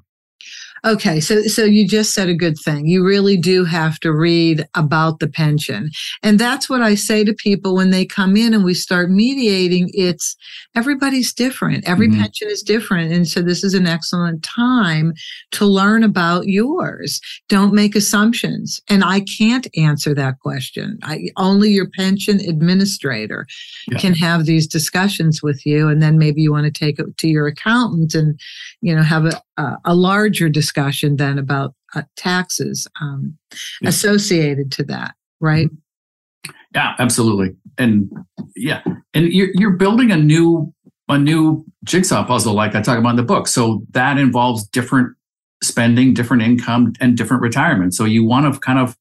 Okay, 0.85 1.19
so 1.19 1.41
so 1.43 1.63
you 1.63 1.87
just 1.87 2.13
said 2.13 2.29
a 2.29 2.35
good 2.35 2.57
thing. 2.57 2.87
You 2.87 3.03
really 3.03 3.37
do 3.37 3.65
have 3.65 3.99
to 4.01 4.11
read 4.13 4.65
about 4.75 5.19
the 5.19 5.27
pension. 5.27 5.89
And 6.23 6.39
that's 6.39 6.69
what 6.69 6.81
I 6.81 6.95
say 6.95 7.23
to 7.23 7.33
people 7.33 7.75
when 7.75 7.89
they 7.89 8.05
come 8.05 8.37
in 8.37 8.53
and 8.53 8.63
we 8.63 8.73
start 8.73 9.09
mediating, 9.09 9.89
it's 9.93 10.35
everybody's 10.75 11.33
different. 11.33 11.87
Every 11.87 12.07
mm-hmm. 12.07 12.21
pension 12.21 12.49
is 12.49 12.61
different. 12.61 13.11
And 13.11 13.27
so 13.27 13.41
this 13.41 13.63
is 13.63 13.73
an 13.73 13.87
excellent 13.87 14.43
time 14.43 15.13
to 15.51 15.65
learn 15.65 16.03
about 16.03 16.47
yours. 16.47 17.19
Don't 17.49 17.73
make 17.73 17.95
assumptions. 17.95 18.79
And 18.87 19.03
I 19.03 19.21
can't 19.21 19.67
answer 19.75 20.13
that 20.13 20.39
question. 20.39 20.99
I 21.03 21.29
only 21.37 21.71
your 21.71 21.89
pension 21.89 22.39
administrator 22.41 23.47
yeah. 23.91 23.97
can 23.97 24.13
have 24.13 24.45
these 24.45 24.67
discussions 24.67 25.41
with 25.41 25.65
you 25.65 25.87
and 25.87 26.01
then 26.01 26.17
maybe 26.17 26.41
you 26.41 26.51
want 26.51 26.65
to 26.65 26.71
take 26.71 26.99
it 26.99 27.17
to 27.17 27.27
your 27.27 27.47
accountant 27.47 28.13
and 28.13 28.39
you 28.81 28.95
know 28.95 29.01
have 29.01 29.25
a, 29.25 29.41
a, 29.57 29.77
a 29.85 29.95
larger 29.95 30.49
discussion 30.49 30.66
then 30.73 31.37
about 31.37 31.73
uh, 31.95 32.03
taxes 32.15 32.87
um, 33.01 33.37
yeah. 33.81 33.89
associated 33.89 34.71
to 34.73 34.83
that, 34.85 35.15
right? 35.39 35.67
Mm-hmm. 35.67 36.51
Yeah, 36.75 36.95
absolutely, 36.99 37.55
and 37.77 38.11
yeah, 38.55 38.83
and 39.13 39.31
you're 39.33 39.49
you're 39.53 39.71
building 39.71 40.11
a 40.11 40.17
new 40.17 40.73
a 41.07 41.17
new 41.17 41.65
jigsaw 41.85 42.25
puzzle, 42.25 42.53
like 42.53 42.75
I 42.75 42.81
talk 42.81 42.99
about 42.99 43.11
in 43.11 43.15
the 43.15 43.23
book. 43.23 43.47
So 43.47 43.83
that 43.91 44.17
involves 44.17 44.67
different 44.67 45.15
spending, 45.63 46.13
different 46.13 46.43
income, 46.43 46.93
and 46.99 47.17
different 47.17 47.41
retirement. 47.41 47.95
So 47.95 48.03
you 48.03 48.25
want 48.25 48.53
to 48.53 48.59
kind 48.59 48.79
of 48.79 48.97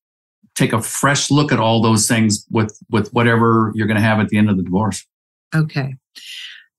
take 0.55 0.73
a 0.73 0.81
fresh 0.81 1.31
look 1.31 1.53
at 1.53 1.59
all 1.59 1.83
those 1.83 2.09
things 2.09 2.47
with 2.51 2.79
with 2.89 3.12
whatever 3.12 3.73
you're 3.75 3.89
going 3.89 3.99
to 3.99 4.03
have 4.03 4.21
at 4.21 4.29
the 4.29 4.39
end 4.39 4.49
of 4.49 4.57
the 4.57 4.62
divorce. 4.62 5.05
Okay 5.55 5.97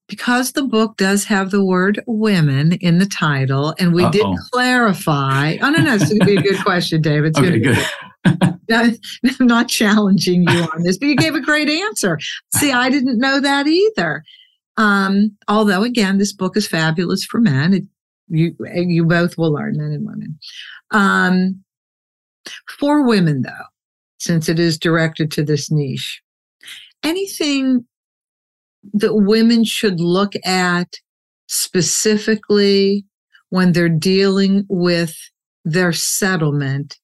because 0.08 0.54
the 0.54 0.64
book 0.64 0.98
does 0.98 1.26
have 1.26 1.52
the 1.52 1.64
word 1.64 2.02
women 2.08 2.74
in 2.74 2.98
the 2.98 3.06
title, 3.06 3.76
and 3.78 3.94
we 3.94 4.04
Uh-oh. 4.04 4.12
did 4.12 4.26
clarify. 4.52 5.58
Oh, 5.62 5.70
no, 5.70 5.84
no, 5.84 5.96
it's 5.96 6.08
going 6.08 6.20
to 6.20 6.26
be 6.26 6.38
a 6.38 6.42
good 6.42 6.64
question, 6.64 7.02
David. 7.02 7.36
It's 7.38 7.40
okay, 7.40 7.60
good. 7.60 7.78
I'm 9.40 9.48
not 9.48 9.70
challenging 9.70 10.44
you 10.44 10.68
on 10.74 10.84
this, 10.84 10.98
but 10.98 11.08
you 11.08 11.16
gave 11.16 11.36
a 11.36 11.42
great 11.42 11.70
answer. 11.70 12.20
See, 12.56 12.72
I 12.72 12.90
didn't 12.90 13.20
know 13.20 13.40
that 13.40 13.68
either. 13.68 14.24
Um, 14.78 15.36
although, 15.48 15.84
again, 15.84 16.18
this 16.18 16.34
book 16.34 16.56
is 16.56 16.68
fabulous 16.68 17.24
for 17.26 17.40
men. 17.40 17.74
It, 17.74 17.84
you 18.30 18.56
you 18.76 19.06
both 19.06 19.38
will 19.38 19.54
learn, 19.54 19.78
men 19.78 19.92
and 19.92 20.06
women. 20.06 20.40
Um, 20.92 21.64
for 22.80 23.06
women, 23.06 23.42
though, 23.42 23.66
since 24.20 24.48
it 24.50 24.60
is 24.60 24.78
directed 24.78 25.32
to 25.32 25.44
this 25.44 25.72
niche, 25.72 26.22
anything 27.04 27.86
that 28.94 29.16
women 29.16 29.64
should 29.64 30.00
look 30.00 30.34
at 30.46 30.96
specifically 31.48 33.06
when 33.50 33.72
they're 33.72 33.90
dealing 33.90 34.66
with 34.70 35.16
their 35.64 35.92
settlement 35.92 36.98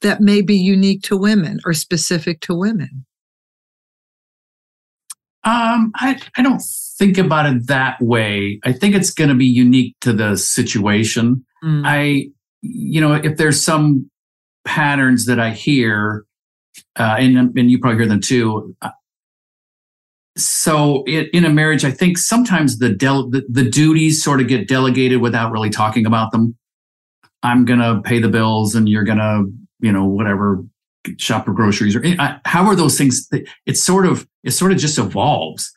that 0.00 0.20
may 0.20 0.42
be 0.42 0.56
unique 0.56 1.02
to 1.02 1.16
women 1.16 1.60
or 1.64 1.72
specific 1.72 2.40
to 2.40 2.54
women? 2.54 3.06
Um, 5.44 5.92
I, 5.94 6.20
I 6.36 6.42
don't 6.42 6.62
think 6.98 7.18
about 7.18 7.46
it 7.46 7.68
that 7.68 8.00
way. 8.00 8.58
I 8.64 8.72
think 8.72 8.96
it's 8.96 9.12
going 9.12 9.28
to 9.28 9.36
be 9.36 9.46
unique 9.46 9.94
to 10.00 10.12
the 10.12 10.36
situation. 10.36 11.44
Mm. 11.62 11.82
I, 11.84 12.30
you 12.62 13.00
know, 13.00 13.14
if 13.14 13.36
there's 13.36 13.62
some 13.62 14.10
patterns 14.64 15.26
that 15.26 15.38
I 15.38 15.50
hear, 15.50 16.24
uh, 16.98 17.16
and, 17.18 17.56
and 17.56 17.70
you 17.70 17.78
probably 17.78 18.00
hear 18.00 18.08
them 18.08 18.20
too. 18.20 18.74
So 20.36 21.02
in, 21.04 21.44
a 21.44 21.50
marriage, 21.50 21.84
I 21.84 21.90
think 21.90 22.18
sometimes 22.18 22.78
the, 22.78 22.90
del- 22.90 23.30
the 23.30 23.44
the 23.48 23.68
duties 23.68 24.22
sort 24.22 24.40
of 24.40 24.48
get 24.48 24.68
delegated 24.68 25.20
without 25.20 25.50
really 25.50 25.70
talking 25.70 26.04
about 26.04 26.30
them. 26.30 26.56
I'm 27.42 27.64
gonna 27.64 28.02
pay 28.02 28.18
the 28.18 28.28
bills, 28.28 28.74
and 28.74 28.88
you're 28.88 29.04
gonna 29.04 29.44
you 29.80 29.92
know, 29.92 30.04
whatever, 30.04 30.64
shop 31.18 31.44
for 31.44 31.52
groceries 31.52 31.94
or 31.94 32.04
uh, 32.18 32.38
how 32.44 32.66
are 32.66 32.74
those 32.74 32.98
things? 32.98 33.28
It 33.64 33.76
sort 33.76 34.06
of, 34.06 34.26
it 34.42 34.50
sort 34.50 34.72
of 34.72 34.78
just 34.78 34.98
evolves. 34.98 35.72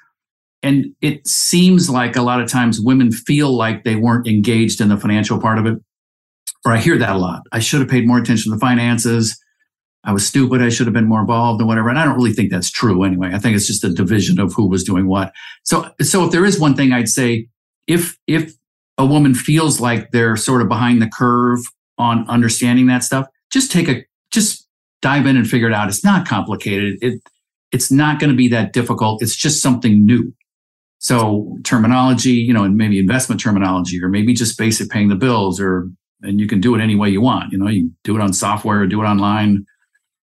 And 0.64 0.88
it 1.01 1.26
seems 1.28 1.89
like 1.89 2.16
a 2.16 2.24
lot 2.24 2.41
of 2.41 2.49
times 2.49 2.82
women 2.82 3.12
feel 3.12 3.55
like 3.55 3.84
they 3.84 3.95
weren't 3.95 4.28
engaged 4.28 4.82
in 4.82 4.89
the 4.89 4.97
financial 4.97 5.39
part 5.39 5.60
of 5.60 5.68
it. 5.68 5.78
Or 6.66 6.74
I 6.74 6.80
hear 6.80 6.97
that 6.97 7.16
a 7.16 7.20
lot. 7.20 7.43
I 7.51 7.60
should 7.60 7.80
have 7.80 7.89
paid 7.89 8.07
more 8.07 8.18
attention 8.18 8.51
to 8.51 8.55
the 8.55 8.60
finances. 8.60 9.39
I 10.04 10.14
was 10.14 10.26
stupid. 10.26 10.62
I 10.62 10.70
should 10.70 10.88
have 10.88 10.93
been 10.93 11.08
more 11.08 11.22
involved 11.22 11.60
and 11.60 11.68
whatever. 11.68 11.89
And 11.89 12.00
I 12.00 12.06
don't 12.06 12.16
really 12.16 12.34
think 12.34 12.52
that's 12.52 12.72
true 12.72 13.04
anyway. 13.04 13.32
I 13.34 13.39
think 13.39 13.56
it's 13.56 13.68
just 13.68 13.84
a 13.84 13.89
division 13.89 14.39
of 14.39 14.54
who 14.54 14.68
was 14.68 14.84
doing 14.84 15.08
what. 15.08 15.34
So, 15.64 15.91
so 16.02 16.26
if 16.26 16.32
there 16.32 16.45
is 16.45 16.60
one 16.60 16.76
thing 16.76 16.93
I'd 16.93 17.10
say, 17.10 17.47
if, 17.86 18.18
if 18.26 18.54
a 18.97 19.06
woman 19.06 19.34
feels 19.34 19.80
like 19.80 20.12
they're 20.12 20.38
sort 20.38 20.62
of 20.62 20.68
behind 20.68 21.02
the 21.02 21.10
curve 21.10 21.60
on 21.97 22.28
understanding 22.30 22.88
that 22.88 23.04
stuff, 23.04 23.28
just 23.52 23.72
take 23.72 23.89
a 23.89 24.04
just 24.32 24.68
dive 25.02 25.26
in 25.26 25.38
and 25.38 25.50
figure 25.50 25.68
it 25.68 25.74
out. 25.74 25.88
It's 25.88 26.04
not 26.04 26.28
complicated. 26.28 26.97
It 27.02 27.22
it's 27.72 27.91
not 27.91 28.20
going 28.20 28.32
to 28.32 28.36
be 28.36 28.47
that 28.50 28.74
difficult. 28.74 29.22
It's 29.22 29.36
just 29.36 29.62
something 29.62 30.06
new. 30.06 30.34
So 30.97 31.58
terminology, 31.64 32.32
you 32.32 32.54
know, 32.54 32.64
and 32.64 32.76
maybe 32.76 33.00
investment 33.00 33.39
terminology, 33.39 34.04
or 34.04 34.10
maybe 34.10 34.34
just 34.34 34.58
basic 34.58 34.89
paying 34.89 35.08
the 35.08 35.16
bills, 35.16 35.60
or 35.60 35.89
and 36.22 36.39
you 36.39 36.47
can 36.47 36.60
do 36.60 36.76
it 36.76 36.82
any 36.82 36.95
way 36.95 37.10
you 37.10 37.22
want. 37.22 37.52
You 37.52 37.58
know, 37.58 37.68
you 37.68 37.91
do 38.04 38.16
it 38.16 38.22
on 38.22 38.34
software, 38.34 38.82
or 38.82 38.88
do 38.88 39.02
it 39.02 39.06
online, 39.06 39.66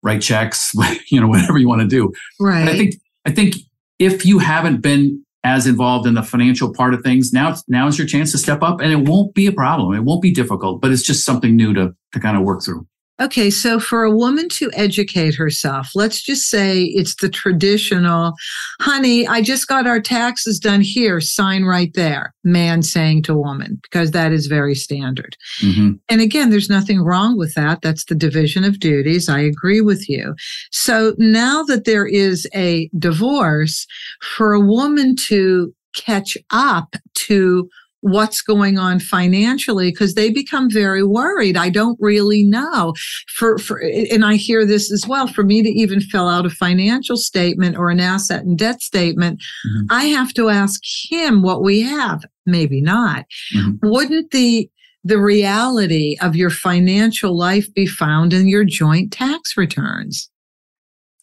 write 0.03 0.23
checks, 0.23 0.73
you 1.11 1.21
know, 1.21 1.29
whatever 1.29 1.59
you 1.59 1.69
want 1.69 1.83
to 1.83 1.87
do. 1.87 2.13
Right. 2.41 2.65
But 2.65 2.75
I 2.75 2.79
think 2.79 2.95
I 3.25 3.31
think 3.31 3.55
if 3.99 4.27
you 4.27 4.39
haven't 4.39 4.81
been 4.81 5.25
as 5.45 5.67
involved 5.67 6.07
in 6.07 6.15
the 6.15 6.23
financial 6.23 6.73
part 6.73 6.95
of 6.95 7.03
things, 7.03 7.33
now 7.33 7.57
now 7.69 7.87
is 7.89 7.99
your 7.99 8.07
chance 8.07 8.33
to 8.33 8.39
step 8.39 8.63
up, 8.63 8.81
and 8.81 8.93
it 8.93 9.09
won't 9.09 9.35
be 9.35 9.47
a 9.47 9.53
problem. 9.53 9.95
It 9.95 10.05
won't 10.05 10.23
be 10.23 10.33
difficult, 10.33 10.81
but 10.81 10.93
it's 10.93 11.03
just 11.03 11.25
something 11.25 11.57
new 11.57 11.73
to 11.75 11.95
to 12.13 12.21
kind 12.21 12.37
of 12.37 12.43
work 12.43 12.63
through. 12.65 12.87
Okay, 13.23 13.51
so 13.51 13.79
for 13.79 14.03
a 14.03 14.11
woman 14.11 14.49
to 14.49 14.69
educate 14.75 15.37
herself, 15.37 15.91
let's 15.95 16.21
just 16.21 16.51
say 16.51 16.83
it's 16.83 17.15
the 17.17 17.29
traditional, 17.29 18.33
honey, 18.81 19.29
I 19.29 19.43
just 19.43 19.69
got 19.69 19.87
our 19.87 20.01
taxes 20.01 20.59
done 20.59 20.81
here, 20.81 21.21
sign 21.21 21.65
right 21.65 21.93
there, 21.95 22.35
man 22.43 22.83
saying 22.83 23.23
to 23.25 23.37
woman, 23.37 23.79
because 23.83 24.11
that 24.11 24.33
is 24.33 24.49
very 24.49 24.75
standard. 24.75 25.37
Mm-hmm. 25.61 25.93
And 26.09 26.21
again, 26.21 26.51
there's 26.51 26.69
nothing 26.69 27.01
wrong 27.01 27.39
with 27.39 27.55
that. 27.55 27.81
That's 27.81 28.07
the 28.07 28.17
division 28.17 28.65
of 28.65 28.81
duties. 28.81 29.29
I 29.29 29.39
agree 29.39 29.81
with 29.81 30.09
you. 30.09 30.35
So 30.73 31.15
now 31.17 31.63
that 31.65 31.85
there 31.85 32.07
is 32.07 32.49
a 32.55 32.91
divorce, 32.99 33.87
for 34.21 34.53
a 34.53 34.61
woman 34.61 35.15
to 35.29 35.73
catch 35.95 36.37
up 36.51 36.97
to 37.15 37.69
what's 38.03 38.43
going 38.43 38.79
on 38.79 38.99
financially 39.01 39.91
because 39.91 40.15
they 40.15 40.29
become 40.31 40.69
very 40.71 41.05
worried. 41.05 41.57
I 41.57 41.71
don't 41.71 41.97
really 42.01 42.43
know. 42.43 42.95
For, 43.29 43.59
for 43.59 43.81
and 43.81 44.25
I 44.25 44.35
hear 44.35 44.67
this 44.67 44.93
as 44.93 45.07
well. 45.07 45.27
For 45.27 45.45
me 45.45 45.63
to 45.63 45.69
even 45.69 46.01
fill 46.01 46.29
out 46.29 46.45
a 46.45 46.51
financial 46.51 47.17
statement 47.17 47.77
or 47.77 47.91
an 47.91 48.01
asset 48.01 48.45
and 48.45 48.59
debt 48.59 48.83
statement, 48.83 49.41
mm-hmm. 49.41 49.87
I 49.91 50.05
have 50.07 50.35
to 50.35 50.51
ask 50.51 50.81
him 51.09 51.43
what 51.43 51.63
we 51.63 51.81
have. 51.83 52.25
Maybe 52.45 52.81
not. 52.81 53.25
Mm-hmm. 53.55 53.89
Wouldn't 53.89 54.33
the 54.33 54.69
the 55.05 55.19
reality 55.21 56.17
of 56.21 56.37
your 56.37 56.51
financial 56.51 57.37
life 57.37 57.73
be 57.75 57.87
found 57.87 58.33
in 58.33 58.49
your 58.49 58.65
joint 58.65 59.13
tax 59.13 59.57
returns 59.57 60.29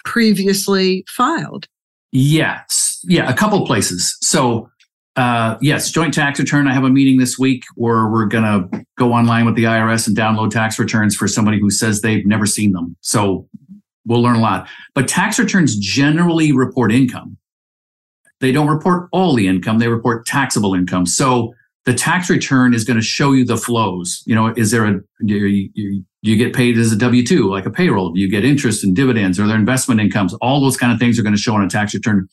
previously 0.05 1.03
filed? 1.07 1.67
Yes. 2.11 2.99
Yeah, 3.03 3.29
a 3.29 3.33
couple 3.33 3.65
places. 3.65 4.17
So 4.21 4.69
uh, 5.19 5.57
yes, 5.59 5.91
joint 5.91 6.13
tax 6.13 6.39
return. 6.39 6.65
I 6.65 6.73
have 6.73 6.85
a 6.85 6.89
meeting 6.89 7.17
this 7.17 7.37
week 7.37 7.65
where 7.75 8.07
we're 8.07 8.25
going 8.25 8.45
to 8.45 8.85
go 8.97 9.11
online 9.11 9.45
with 9.45 9.55
the 9.55 9.65
IRS 9.65 10.07
and 10.07 10.15
download 10.15 10.49
tax 10.49 10.79
returns 10.79 11.13
for 11.13 11.27
somebody 11.27 11.59
who 11.59 11.69
says 11.69 11.99
they've 11.99 12.25
never 12.25 12.45
seen 12.45 12.71
them. 12.71 12.95
So 13.01 13.45
we'll 14.05 14.21
learn 14.21 14.37
a 14.37 14.39
lot. 14.39 14.69
But 14.95 15.09
tax 15.09 15.37
returns 15.37 15.77
generally 15.77 16.53
report 16.53 16.93
income. 16.93 17.35
They 18.39 18.53
don't 18.53 18.69
report 18.69 19.09
all 19.11 19.35
the 19.35 19.45
income, 19.45 19.79
they 19.79 19.89
report 19.89 20.25
taxable 20.25 20.73
income. 20.73 21.05
So 21.05 21.53
the 21.83 21.93
tax 21.93 22.29
return 22.29 22.73
is 22.73 22.85
going 22.85 22.95
to 22.95 23.03
show 23.03 23.33
you 23.33 23.43
the 23.43 23.57
flows. 23.57 24.23
You 24.25 24.35
know, 24.35 24.53
is 24.55 24.71
there 24.71 24.85
a, 24.85 25.01
you, 25.19 25.69
you, 25.73 26.05
you 26.21 26.37
get 26.37 26.53
paid 26.53 26.77
as 26.77 26.93
a 26.93 26.95
W 26.95 27.25
2, 27.25 27.49
like 27.49 27.65
a 27.65 27.71
payroll? 27.71 28.11
Do 28.13 28.21
you 28.21 28.29
get 28.29 28.45
interest 28.45 28.85
and 28.85 28.95
dividends? 28.95 29.37
Are 29.37 29.47
there 29.47 29.57
investment 29.57 29.99
incomes? 29.99 30.33
All 30.35 30.61
those 30.61 30.77
kind 30.77 30.93
of 30.93 30.99
things 30.99 31.19
are 31.19 31.23
going 31.23 31.35
to 31.35 31.41
show 31.41 31.55
on 31.55 31.63
a 31.63 31.67
tax 31.67 31.93
return 31.93 32.29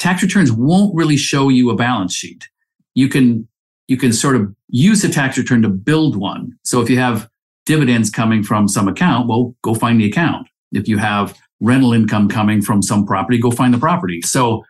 tax 0.00 0.22
returns 0.22 0.50
won't 0.50 0.92
really 0.96 1.16
show 1.16 1.48
you 1.48 1.70
a 1.70 1.76
balance 1.76 2.12
sheet. 2.12 2.48
You 2.94 3.08
can 3.08 3.46
you 3.86 3.96
can 3.96 4.12
sort 4.12 4.34
of 4.34 4.52
use 4.68 5.04
a 5.04 5.08
tax 5.08 5.38
return 5.38 5.62
to 5.62 5.68
build 5.68 6.16
one. 6.16 6.52
So 6.64 6.80
if 6.80 6.88
you 6.90 6.98
have 6.98 7.28
dividends 7.66 8.10
coming 8.10 8.42
from 8.42 8.66
some 8.66 8.88
account, 8.88 9.28
well, 9.28 9.54
go 9.62 9.74
find 9.74 10.00
the 10.00 10.06
account. 10.06 10.48
If 10.72 10.88
you 10.88 10.98
have 10.98 11.36
rental 11.60 11.92
income 11.92 12.28
coming 12.28 12.62
from 12.62 12.82
some 12.82 13.04
property, 13.04 13.38
go 13.38 13.50
find 13.50 13.74
the 13.74 13.78
property. 13.78 14.22
So 14.22 14.64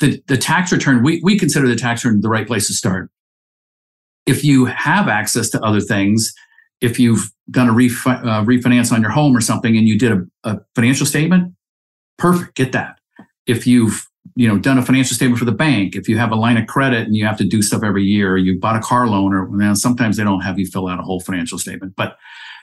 the, 0.00 0.20
the 0.26 0.36
tax 0.36 0.72
return, 0.72 1.04
we, 1.04 1.20
we 1.22 1.38
consider 1.38 1.68
the 1.68 1.76
tax 1.76 2.04
return 2.04 2.20
the 2.22 2.28
right 2.28 2.46
place 2.46 2.66
to 2.66 2.74
start. 2.74 3.10
If 4.26 4.42
you 4.42 4.64
have 4.64 5.08
access 5.08 5.48
to 5.50 5.60
other 5.62 5.80
things, 5.80 6.32
if 6.80 6.98
you've 6.98 7.30
done 7.50 7.68
a 7.68 7.72
ref, 7.72 8.04
uh, 8.04 8.44
refinance 8.44 8.92
on 8.92 9.00
your 9.00 9.12
home 9.12 9.36
or 9.36 9.40
something 9.40 9.76
and 9.76 9.86
you 9.86 9.96
did 9.96 10.10
a, 10.10 10.22
a 10.42 10.58
financial 10.74 11.06
statement, 11.06 11.54
perfect, 12.18 12.56
get 12.56 12.72
that. 12.72 12.98
If 13.46 13.64
you've 13.66 14.09
you 14.34 14.48
know 14.48 14.58
done 14.58 14.78
a 14.78 14.82
financial 14.82 15.14
statement 15.14 15.38
for 15.38 15.44
the 15.44 15.52
bank. 15.52 15.96
If 15.96 16.08
you 16.08 16.18
have 16.18 16.32
a 16.32 16.36
line 16.36 16.56
of 16.56 16.66
credit 16.66 17.06
and 17.06 17.16
you 17.16 17.24
have 17.26 17.36
to 17.38 17.44
do 17.44 17.62
stuff 17.62 17.82
every 17.82 18.04
year 18.04 18.36
you 18.36 18.58
bought 18.58 18.76
a 18.76 18.80
car 18.80 19.06
loan 19.06 19.34
or 19.34 19.44
well, 19.44 19.74
sometimes 19.74 20.16
they 20.16 20.24
don't 20.24 20.40
have 20.40 20.58
you 20.58 20.66
fill 20.66 20.88
out 20.88 20.98
a 20.98 21.02
whole 21.02 21.20
financial 21.20 21.58
statement 21.58 21.94
but 21.96 22.16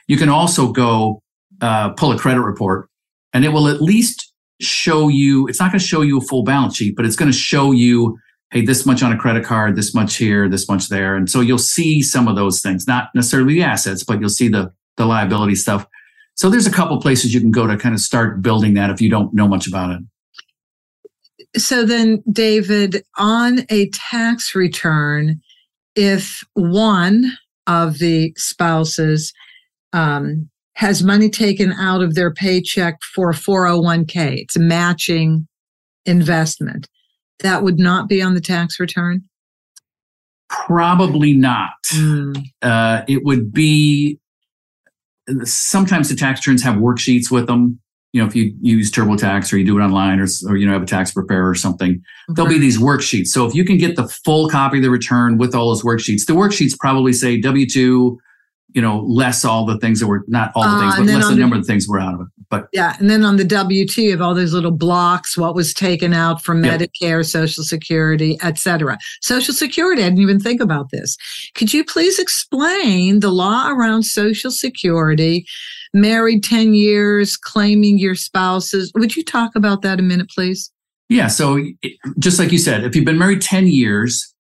you 0.06 0.16
can 0.16 0.28
also 0.28 0.72
go 0.72 1.22
uh, 1.60 1.90
pull 1.90 2.12
a 2.12 2.18
credit 2.18 2.40
report 2.42 2.88
and 3.32 3.44
it 3.44 3.50
will 3.50 3.68
at 3.68 3.80
least 3.80 4.32
show 4.60 5.08
you 5.08 5.46
it's 5.46 5.60
not 5.60 5.70
going 5.70 5.78
to 5.78 5.86
show 5.86 6.00
you 6.00 6.18
a 6.18 6.22
full 6.22 6.42
balance 6.42 6.76
sheet 6.76 6.96
but 6.96 7.04
it's 7.04 7.16
going 7.16 7.30
to 7.30 7.36
show 7.36 7.70
you 7.70 8.18
hey 8.50 8.64
this 8.64 8.84
much 8.86 9.02
on 9.02 9.12
a 9.12 9.16
credit 9.16 9.44
card 9.44 9.76
this 9.76 9.94
much 9.94 10.16
here 10.16 10.48
this 10.48 10.68
much 10.68 10.88
there. 10.88 11.14
And 11.14 11.28
so 11.30 11.40
you'll 11.40 11.58
see 11.58 12.02
some 12.02 12.28
of 12.28 12.36
those 12.36 12.60
things 12.60 12.86
not 12.86 13.08
necessarily 13.14 13.54
the 13.54 13.62
assets 13.62 14.02
but 14.04 14.20
you'll 14.20 14.28
see 14.28 14.48
the 14.48 14.72
the 14.96 15.06
liability 15.06 15.54
stuff. 15.54 15.86
So 16.34 16.50
there's 16.50 16.66
a 16.66 16.72
couple 16.72 17.00
places 17.00 17.32
you 17.32 17.40
can 17.40 17.52
go 17.52 17.66
to 17.66 17.76
kind 17.76 17.94
of 17.94 18.00
start 18.00 18.42
building 18.42 18.74
that 18.74 18.90
if 18.90 19.00
you 19.00 19.10
don't 19.10 19.32
know 19.32 19.46
much 19.46 19.66
about 19.66 19.90
it 19.90 20.00
so 21.56 21.84
then, 21.84 22.22
David, 22.30 23.04
on 23.16 23.60
a 23.70 23.88
tax 23.90 24.54
return, 24.54 25.40
if 25.94 26.44
one 26.54 27.32
of 27.66 27.98
the 27.98 28.32
spouses 28.36 29.32
um, 29.92 30.48
has 30.74 31.02
money 31.02 31.30
taken 31.30 31.72
out 31.72 32.02
of 32.02 32.14
their 32.14 32.32
paycheck 32.32 32.98
for 33.14 33.30
a 33.30 33.34
401k, 33.34 34.42
it's 34.42 34.56
a 34.56 34.60
matching 34.60 35.48
investment, 36.04 36.88
that 37.40 37.62
would 37.62 37.78
not 37.78 38.08
be 38.08 38.20
on 38.20 38.34
the 38.34 38.40
tax 38.40 38.78
return? 38.78 39.22
Probably 40.48 41.34
not. 41.34 41.70
Mm. 41.92 42.44
Uh, 42.62 43.02
it 43.08 43.24
would 43.24 43.52
be 43.52 44.18
sometimes 45.44 46.08
the 46.08 46.16
tax 46.16 46.46
returns 46.46 46.62
have 46.62 46.76
worksheets 46.76 47.30
with 47.30 47.46
them 47.46 47.80
you 48.18 48.24
know, 48.24 48.28
if 48.28 48.34
you 48.34 48.52
use 48.60 48.90
TurboTax 48.90 49.52
or 49.52 49.58
you 49.58 49.64
do 49.64 49.78
it 49.78 49.80
online 49.80 50.18
or, 50.18 50.26
or 50.48 50.56
you 50.56 50.66
know, 50.66 50.72
have 50.72 50.82
a 50.82 50.86
tax 50.86 51.12
preparer 51.12 51.48
or 51.48 51.54
something, 51.54 51.92
mm-hmm. 51.92 52.34
there'll 52.34 52.50
be 52.50 52.58
these 52.58 52.76
worksheets. 52.76 53.28
So 53.28 53.46
if 53.46 53.54
you 53.54 53.64
can 53.64 53.78
get 53.78 53.94
the 53.94 54.08
full 54.08 54.48
copy 54.50 54.78
of 54.78 54.82
the 54.82 54.90
return 54.90 55.38
with 55.38 55.54
all 55.54 55.68
those 55.68 55.84
worksheets, 55.84 56.26
the 56.26 56.32
worksheets 56.32 56.76
probably 56.76 57.12
say 57.12 57.40
W 57.40 57.64
2, 57.64 58.18
you 58.74 58.82
know, 58.82 58.98
less 59.06 59.44
all 59.44 59.64
the 59.64 59.78
things 59.78 60.00
that 60.00 60.08
were 60.08 60.24
not 60.26 60.50
all 60.56 60.64
the 60.64 60.68
Uh, 60.68 60.80
things, 60.80 60.94
and 60.98 61.06
but 61.06 61.14
less 61.14 61.28
the 61.28 61.34
the- 61.36 61.40
number 61.40 61.56
of 61.56 61.64
things 61.64 61.86
were 61.86 62.00
out 62.00 62.14
of 62.14 62.22
it. 62.22 62.26
But 62.50 62.66
Yeah. 62.72 62.96
And 62.98 63.08
then 63.08 63.22
on 63.24 63.36
the 63.36 63.44
W 63.44 63.86
2 63.86 64.12
of 64.12 64.20
all 64.20 64.34
those 64.34 64.52
little 64.52 64.72
blocks, 64.72 65.38
what 65.38 65.54
was 65.54 65.72
taken 65.72 66.12
out 66.12 66.42
from 66.42 66.64
Yep. 66.64 66.80
Medicare, 66.80 67.24
Social 67.24 67.62
Security, 67.62 68.36
et 68.42 68.58
cetera. 68.58 68.98
Social 69.22 69.54
Security, 69.54 70.02
I 70.02 70.06
didn't 70.06 70.22
even 70.22 70.40
think 70.40 70.60
about 70.60 70.90
this. 70.90 71.16
Could 71.54 71.72
you 71.72 71.84
please 71.84 72.18
explain 72.18 73.20
the 73.20 73.30
law 73.30 73.68
around 73.70 74.02
Social 74.02 74.50
Security, 74.50 75.46
married 75.94 76.44
10 76.44 76.74
years, 76.74 77.36
claiming 77.36 77.98
your 77.98 78.14
spouses? 78.14 78.92
Would 78.94 79.16
you 79.16 79.24
talk 79.24 79.54
about 79.54 79.82
that 79.82 79.98
a 79.98 80.02
minute, 80.02 80.28
please? 80.30 80.72
Yeah. 81.08 81.28
So 81.28 81.58
just 82.18 82.38
like 82.38 82.52
you 82.52 82.58
said, 82.58 82.84
if 82.84 82.94
you've 82.94 83.04
been 83.04 83.18
married 83.18 83.40
10 83.40 83.66
years, 83.66 84.34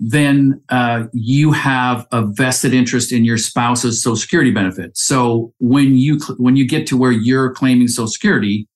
then 0.00 0.60
uh, 0.70 1.04
you 1.12 1.52
have 1.52 2.06
a 2.10 2.24
vested 2.24 2.72
interest 2.72 3.12
in 3.12 3.24
your 3.24 3.36
spouse's 3.36 4.02
social 4.02 4.16
security 4.16 4.50
benefit. 4.50 4.96
So 4.96 5.52
when 5.58 5.96
you 5.96 6.18
cl- 6.18 6.38
when 6.38 6.56
you 6.56 6.66
get 6.66 6.86
to 6.88 6.96
where 6.96 7.12
you're 7.12 7.52
claiming 7.52 7.86
social 7.86 8.08
security, 8.08 8.66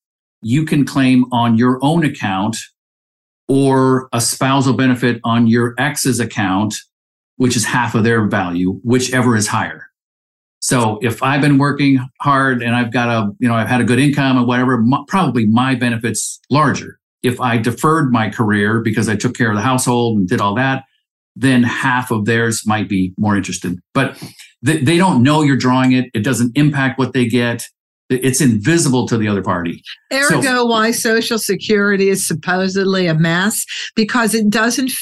you 0.42 0.66
can 0.66 0.84
claim 0.84 1.24
on 1.32 1.56
your 1.56 1.78
own 1.82 2.04
account 2.04 2.58
or 3.48 4.08
a 4.12 4.20
spousal 4.20 4.74
benefit 4.74 5.20
on 5.24 5.46
your 5.46 5.74
ex's 5.78 6.20
account, 6.20 6.74
which 7.36 7.56
is 7.56 7.64
half 7.64 7.94
of 7.94 8.04
their 8.04 8.28
value, 8.28 8.78
whichever 8.84 9.34
is 9.34 9.48
higher. 9.48 9.86
So 10.64 10.98
if 11.02 11.22
I've 11.22 11.42
been 11.42 11.58
working 11.58 11.98
hard 12.22 12.62
and 12.62 12.74
I've 12.74 12.90
got 12.90 13.10
a, 13.10 13.30
you 13.38 13.46
know, 13.46 13.54
I've 13.54 13.68
had 13.68 13.82
a 13.82 13.84
good 13.84 13.98
income 13.98 14.38
and 14.38 14.46
whatever, 14.46 14.82
probably 15.08 15.44
my 15.44 15.74
benefit's 15.74 16.40
larger. 16.48 16.98
If 17.22 17.38
I 17.38 17.58
deferred 17.58 18.10
my 18.10 18.30
career 18.30 18.80
because 18.80 19.06
I 19.06 19.14
took 19.14 19.36
care 19.36 19.50
of 19.50 19.56
the 19.56 19.60
household 19.60 20.16
and 20.16 20.26
did 20.26 20.40
all 20.40 20.54
that, 20.54 20.84
then 21.36 21.64
half 21.64 22.10
of 22.10 22.24
theirs 22.24 22.66
might 22.66 22.88
be 22.88 23.12
more 23.18 23.36
interested. 23.36 23.78
But 23.92 24.16
they, 24.62 24.78
they 24.78 24.96
don't 24.96 25.22
know 25.22 25.42
you're 25.42 25.58
drawing 25.58 25.92
it. 25.92 26.06
It 26.14 26.24
doesn't 26.24 26.56
impact 26.56 26.98
what 26.98 27.12
they 27.12 27.26
get. 27.26 27.66
It's 28.08 28.40
invisible 28.40 29.06
to 29.08 29.18
the 29.18 29.28
other 29.28 29.42
party. 29.42 29.82
Ergo, 30.14 30.64
why 30.64 30.92
Social 30.92 31.38
Security 31.38 32.08
is 32.08 32.26
supposedly 32.26 33.06
a 33.06 33.14
mess 33.14 33.66
because 33.94 34.34
it 34.34 34.48
doesn't 34.48 34.92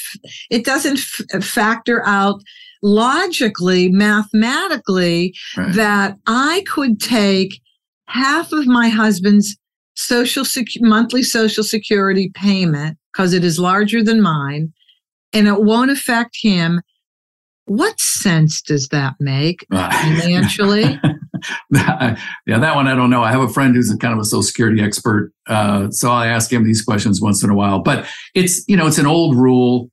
it 0.49 0.65
doesn't 0.65 0.99
f- 0.99 1.43
factor 1.43 2.05
out 2.05 2.41
logically, 2.83 3.89
mathematically 3.89 5.33
Right. 5.57 5.73
that 5.73 6.17
I 6.27 6.63
could 6.67 6.99
take 6.99 7.59
half 8.07 8.51
of 8.51 8.67
my 8.67 8.89
husband's 8.89 9.57
social 9.95 10.43
monthly 10.81 11.23
social 11.23 11.63
security 11.63 12.31
payment 12.35 12.97
because 13.11 13.33
it 13.33 13.43
is 13.43 13.57
larger 13.59 14.03
than 14.03 14.21
mine 14.21 14.73
and 15.31 15.47
it 15.47 15.63
won't 15.63 15.91
affect 15.91 16.37
him. 16.41 16.81
What 17.65 17.99
sense 17.99 18.61
does 18.61 18.89
that 18.89 19.13
make 19.19 19.65
financially? 19.71 20.83
yeah, 21.71 22.15
that 22.47 22.75
one 22.75 22.87
I 22.87 22.95
don't 22.95 23.09
know. 23.09 23.23
I 23.23 23.31
have 23.31 23.41
a 23.41 23.49
friend 23.49 23.75
who's 23.75 23.91
a 23.91 23.97
kind 23.97 24.13
of 24.13 24.19
a 24.19 24.25
social 24.25 24.43
security 24.43 24.81
expert, 24.81 25.31
uh, 25.47 25.89
so 25.91 26.11
I 26.11 26.27
ask 26.27 26.51
him 26.51 26.63
these 26.63 26.81
questions 26.81 27.21
once 27.21 27.43
in 27.43 27.49
a 27.49 27.55
while. 27.55 27.79
But 27.79 28.05
it's 28.35 28.67
you 28.67 28.75
know 28.75 28.87
it's 28.87 28.97
an 28.97 29.05
old 29.07 29.37
rule 29.37 29.89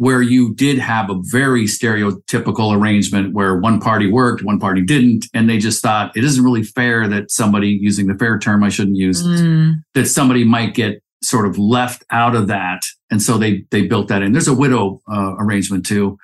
where 0.00 0.22
you 0.22 0.54
did 0.54 0.78
have 0.78 1.10
a 1.10 1.20
very 1.24 1.64
stereotypical 1.64 2.74
arrangement 2.74 3.34
where 3.34 3.58
one 3.58 3.78
party 3.78 4.10
worked, 4.10 4.42
one 4.42 4.58
party 4.58 4.80
didn't, 4.80 5.26
and 5.34 5.46
they 5.46 5.58
just 5.58 5.82
thought 5.82 6.16
it 6.16 6.24
isn't 6.24 6.42
really 6.42 6.62
fair 6.62 7.06
that 7.06 7.30
somebody 7.30 7.68
using 7.68 8.06
the 8.06 8.14
fair 8.14 8.38
term 8.38 8.64
I 8.64 8.70
shouldn't 8.70 8.96
use 8.96 9.22
Mm, 9.22 9.74
that 9.92 10.06
somebody 10.06 10.42
might 10.42 10.72
get 10.72 11.02
sort 11.22 11.44
of 11.44 11.58
left 11.58 12.02
out 12.10 12.34
of 12.34 12.46
that, 12.46 12.80
and 13.10 13.20
so 13.20 13.36
they 13.36 13.66
they 13.70 13.86
built 13.86 14.08
that 14.08 14.22
in. 14.22 14.32
There's 14.32 14.48
a 14.48 14.54
widow 14.54 15.02
uh, 15.06 15.34
arrangement 15.38 15.84
too, 15.84 16.16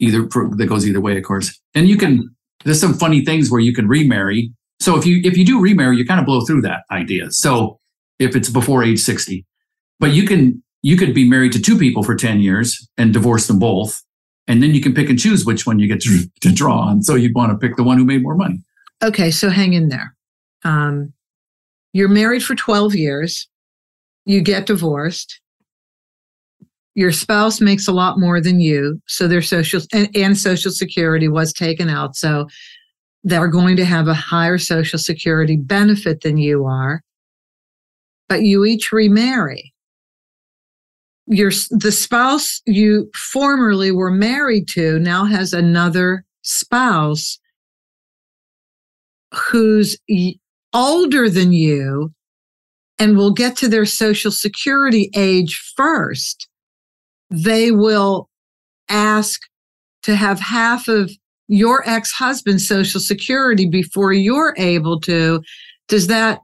either 0.00 0.28
for, 0.28 0.50
that 0.56 0.66
goes 0.66 0.84
either 0.84 1.00
way, 1.00 1.16
of 1.16 1.22
course. 1.22 1.60
And 1.76 1.88
you 1.88 1.96
can 1.96 2.28
there's 2.64 2.80
some 2.80 2.94
funny 2.94 3.24
things 3.24 3.52
where 3.52 3.60
you 3.60 3.72
can 3.72 3.86
remarry. 3.86 4.52
So 4.80 4.98
if 4.98 5.06
you 5.06 5.20
if 5.22 5.38
you 5.38 5.44
do 5.44 5.60
remarry, 5.60 5.96
you 5.96 6.04
kind 6.04 6.18
of 6.18 6.26
blow 6.26 6.40
through 6.40 6.62
that 6.62 6.82
idea. 6.90 7.30
So 7.30 7.78
if 8.18 8.34
it's 8.34 8.50
before 8.50 8.82
age 8.82 8.98
60, 8.98 9.46
but 10.00 10.10
you 10.10 10.26
can 10.26 10.64
you 10.82 10.96
could 10.96 11.14
be 11.14 11.28
married 11.28 11.52
to 11.52 11.62
two 11.62 11.78
people 11.78 12.02
for 12.02 12.14
10 12.14 12.40
years 12.40 12.88
and 12.98 13.12
divorce 13.12 13.46
them 13.46 13.58
both. 13.58 14.02
And 14.48 14.62
then 14.62 14.74
you 14.74 14.80
can 14.80 14.92
pick 14.92 15.08
and 15.08 15.18
choose 15.18 15.44
which 15.44 15.66
one 15.66 15.78
you 15.78 15.86
get 15.86 16.00
to, 16.02 16.24
to 16.40 16.52
draw 16.52 16.80
on. 16.80 17.02
So 17.02 17.14
you'd 17.14 17.34
want 17.34 17.52
to 17.52 17.58
pick 17.58 17.76
the 17.76 17.84
one 17.84 17.96
who 17.96 18.04
made 18.04 18.22
more 18.22 18.34
money. 18.34 18.60
Okay, 19.02 19.30
so 19.30 19.48
hang 19.48 19.72
in 19.72 19.88
there. 19.88 20.14
Um, 20.64 21.12
you're 21.92 22.08
married 22.08 22.42
for 22.42 22.54
12 22.54 22.94
years. 22.94 23.48
You 24.24 24.40
get 24.40 24.66
divorced. 24.66 25.40
Your 26.94 27.12
spouse 27.12 27.60
makes 27.60 27.88
a 27.88 27.92
lot 27.92 28.18
more 28.18 28.40
than 28.40 28.60
you, 28.60 29.00
so 29.06 29.26
their 29.26 29.40
social 29.40 29.80
and, 29.94 30.14
and 30.14 30.36
social 30.36 30.70
security 30.70 31.26
was 31.26 31.52
taken 31.52 31.88
out. 31.88 32.16
So 32.16 32.48
they're 33.24 33.48
going 33.48 33.76
to 33.76 33.84
have 33.84 34.08
a 34.08 34.14
higher 34.14 34.58
social 34.58 34.98
security 34.98 35.56
benefit 35.56 36.20
than 36.20 36.36
you 36.36 36.66
are. 36.66 37.02
But 38.28 38.42
you 38.42 38.64
each 38.64 38.92
remarry. 38.92 39.71
Your 41.26 41.52
the 41.70 41.92
spouse 41.92 42.60
you 42.66 43.10
formerly 43.14 43.92
were 43.92 44.10
married 44.10 44.66
to 44.74 44.98
now 44.98 45.24
has 45.24 45.52
another 45.52 46.24
spouse 46.42 47.38
who's 49.32 49.96
older 50.72 51.28
than 51.28 51.52
you 51.52 52.12
and 52.98 53.16
will 53.16 53.32
get 53.32 53.56
to 53.56 53.68
their 53.68 53.86
social 53.86 54.30
security 54.30 55.10
age 55.16 55.60
first, 55.76 56.48
they 57.30 57.70
will 57.70 58.28
ask 58.88 59.40
to 60.02 60.14
have 60.16 60.38
half 60.38 60.88
of 60.88 61.10
your 61.48 61.82
ex 61.88 62.12
husband's 62.12 62.66
social 62.66 63.00
security 63.00 63.68
before 63.68 64.12
you're 64.12 64.54
able 64.56 65.00
to. 65.00 65.42
Does 65.88 66.06
that 66.08 66.40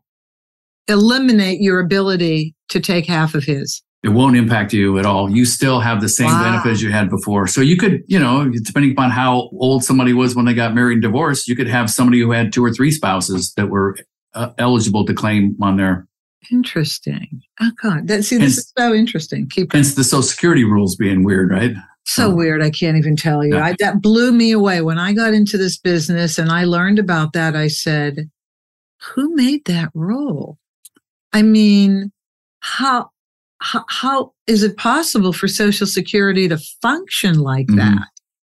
eliminate 0.88 1.60
your 1.60 1.80
ability 1.80 2.54
to 2.70 2.80
take 2.80 3.06
half 3.06 3.34
of 3.34 3.44
his? 3.44 3.82
It 4.04 4.10
won't 4.10 4.36
impact 4.36 4.72
you 4.72 4.98
at 4.98 5.04
all. 5.06 5.28
You 5.28 5.44
still 5.44 5.80
have 5.80 6.00
the 6.00 6.08
same 6.08 6.26
Wow. 6.28 6.44
benefits 6.44 6.80
you 6.80 6.92
had 6.92 7.10
before. 7.10 7.46
So 7.48 7.60
you 7.60 7.76
could, 7.76 8.04
you 8.06 8.18
know, 8.18 8.48
depending 8.48 8.92
upon 8.92 9.10
how 9.10 9.50
old 9.58 9.82
somebody 9.82 10.12
was 10.12 10.36
when 10.36 10.44
they 10.44 10.54
got 10.54 10.72
married 10.74 10.94
and 10.94 11.02
divorced, 11.02 11.48
you 11.48 11.56
could 11.56 11.66
have 11.68 11.90
somebody 11.90 12.20
who 12.20 12.30
had 12.30 12.52
two 12.52 12.64
or 12.64 12.72
three 12.72 12.92
spouses 12.92 13.52
that 13.56 13.68
were 13.70 13.96
uh, 14.34 14.50
eligible 14.58 15.04
to 15.04 15.14
claim 15.14 15.56
on 15.60 15.76
their 15.76 16.06
Interesting. 16.52 17.42
Oh 17.60 17.70
God, 17.82 18.06
that 18.08 18.22
see, 18.24 18.36
this 18.36 18.54
Hence- 18.54 18.58
is 18.58 18.72
so 18.78 18.94
interesting. 18.94 19.48
Keep 19.48 19.72
hence 19.72 19.94
the 19.96 20.04
social 20.04 20.22
security 20.22 20.64
rules 20.64 20.94
being 20.96 21.24
weird, 21.24 21.50
right? 21.50 21.72
so 22.04 22.34
weird. 22.34 22.62
I 22.62 22.70
can't 22.70 22.96
even 22.96 23.16
tell 23.16 23.44
you. 23.44 23.56
Yeah. 23.56 23.64
I, 23.66 23.74
that 23.80 24.00
blew 24.00 24.32
me 24.32 24.52
away 24.52 24.80
when 24.80 24.98
I 24.98 25.12
got 25.12 25.34
into 25.34 25.58
this 25.58 25.76
business 25.76 26.38
and 26.38 26.50
I 26.50 26.64
learned 26.64 26.98
about 26.98 27.34
that. 27.34 27.54
I 27.54 27.68
said, 27.68 28.30
"Who 29.12 29.34
made 29.34 29.66
that 29.66 29.90
rule?" 29.92 30.58
I 31.34 31.42
mean, 31.42 32.10
how 32.60 33.10
how, 33.60 33.84
how 33.88 34.32
is 34.46 34.62
it 34.62 34.76
possible 34.76 35.32
for 35.32 35.48
Social 35.48 35.86
Security 35.86 36.48
to 36.48 36.58
function 36.82 37.38
like 37.38 37.66
Mhm. 37.68 37.76
that? 37.76 38.08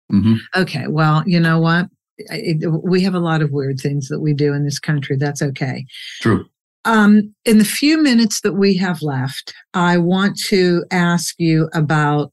hmm 0.10 0.36
Okay, 0.56 0.88
well, 0.88 1.24
you 1.26 1.40
know 1.40 1.60
what? 1.60 1.88
It- 2.18 2.70
we 2.84 3.02
have 3.02 3.16
a 3.16 3.20
lot 3.20 3.42
of 3.42 3.52
weird 3.52 3.80
things 3.80 4.08
that 4.08 4.20
we 4.20 4.34
do 4.34 4.54
in 4.54 4.64
this 4.64 4.80
country. 4.80 5.16
That's 5.18 5.42
okay. 5.42 5.86
True. 6.22 6.46
Um, 6.86 7.34
in 7.46 7.58
the 7.60 7.66
few 7.66 8.02
minutes 8.02 8.42
that 8.42 8.54
we 8.54 8.76
have 8.78 9.02
left, 9.02 9.54
I 9.74 9.98
want 9.98 10.38
to 10.50 10.84
ask 10.92 11.36
you 11.38 11.70
about 11.74 12.32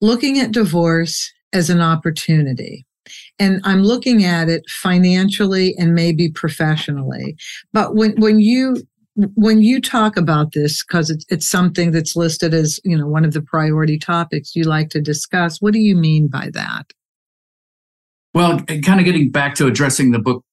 looking 0.00 0.38
at 0.38 0.52
divorce 0.52 1.32
as 1.52 1.70
an 1.70 1.80
opportunity. 1.80 2.86
And 3.38 3.60
I'm 3.64 3.82
looking 3.82 4.24
at 4.24 4.48
it 4.48 4.62
financially 4.68 5.74
and 5.78 5.94
maybe 5.94 6.30
professionally. 6.30 7.36
But 7.72 7.94
when, 7.94 8.12
when 8.20 8.40
you 8.40 8.76
when 9.16 9.62
you 9.62 9.80
talk 9.80 10.16
about 10.16 10.52
this, 10.52 10.84
because 10.84 11.10
it's, 11.10 11.24
it's 11.28 11.48
something 11.48 11.92
that's 11.92 12.16
listed 12.16 12.52
as 12.52 12.80
you 12.84 12.96
know 12.96 13.06
one 13.06 13.24
of 13.24 13.32
the 13.32 13.42
priority 13.42 13.98
topics 13.98 14.56
you 14.56 14.64
like 14.64 14.90
to 14.90 15.00
discuss, 15.00 15.60
what 15.60 15.72
do 15.72 15.80
you 15.80 15.94
mean 15.94 16.28
by 16.28 16.50
that? 16.52 16.92
Well, 18.34 18.60
kind 18.62 18.98
of 18.98 19.04
getting 19.04 19.30
back 19.30 19.54
to 19.56 19.66
addressing 19.68 20.10
the 20.10 20.18
book, 20.18 20.44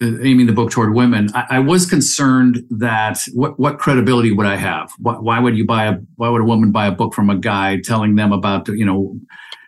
uh, 0.00 0.20
aiming 0.22 0.46
the 0.46 0.52
book 0.52 0.70
toward 0.70 0.94
women, 0.94 1.30
I, 1.34 1.46
I 1.50 1.58
was 1.58 1.86
concerned 1.86 2.62
that 2.70 3.18
what 3.32 3.58
what 3.58 3.78
credibility 3.78 4.30
would 4.30 4.46
I 4.46 4.56
have? 4.56 4.92
Why, 4.98 5.14
why 5.14 5.40
would 5.40 5.56
you 5.56 5.66
buy 5.66 5.86
a 5.86 5.96
Why 6.16 6.28
would 6.28 6.42
a 6.42 6.44
woman 6.44 6.70
buy 6.70 6.86
a 6.86 6.92
book 6.92 7.14
from 7.14 7.30
a 7.30 7.36
guy 7.36 7.80
telling 7.80 8.14
them 8.14 8.32
about 8.32 8.68
you 8.68 8.84
know? 8.84 9.18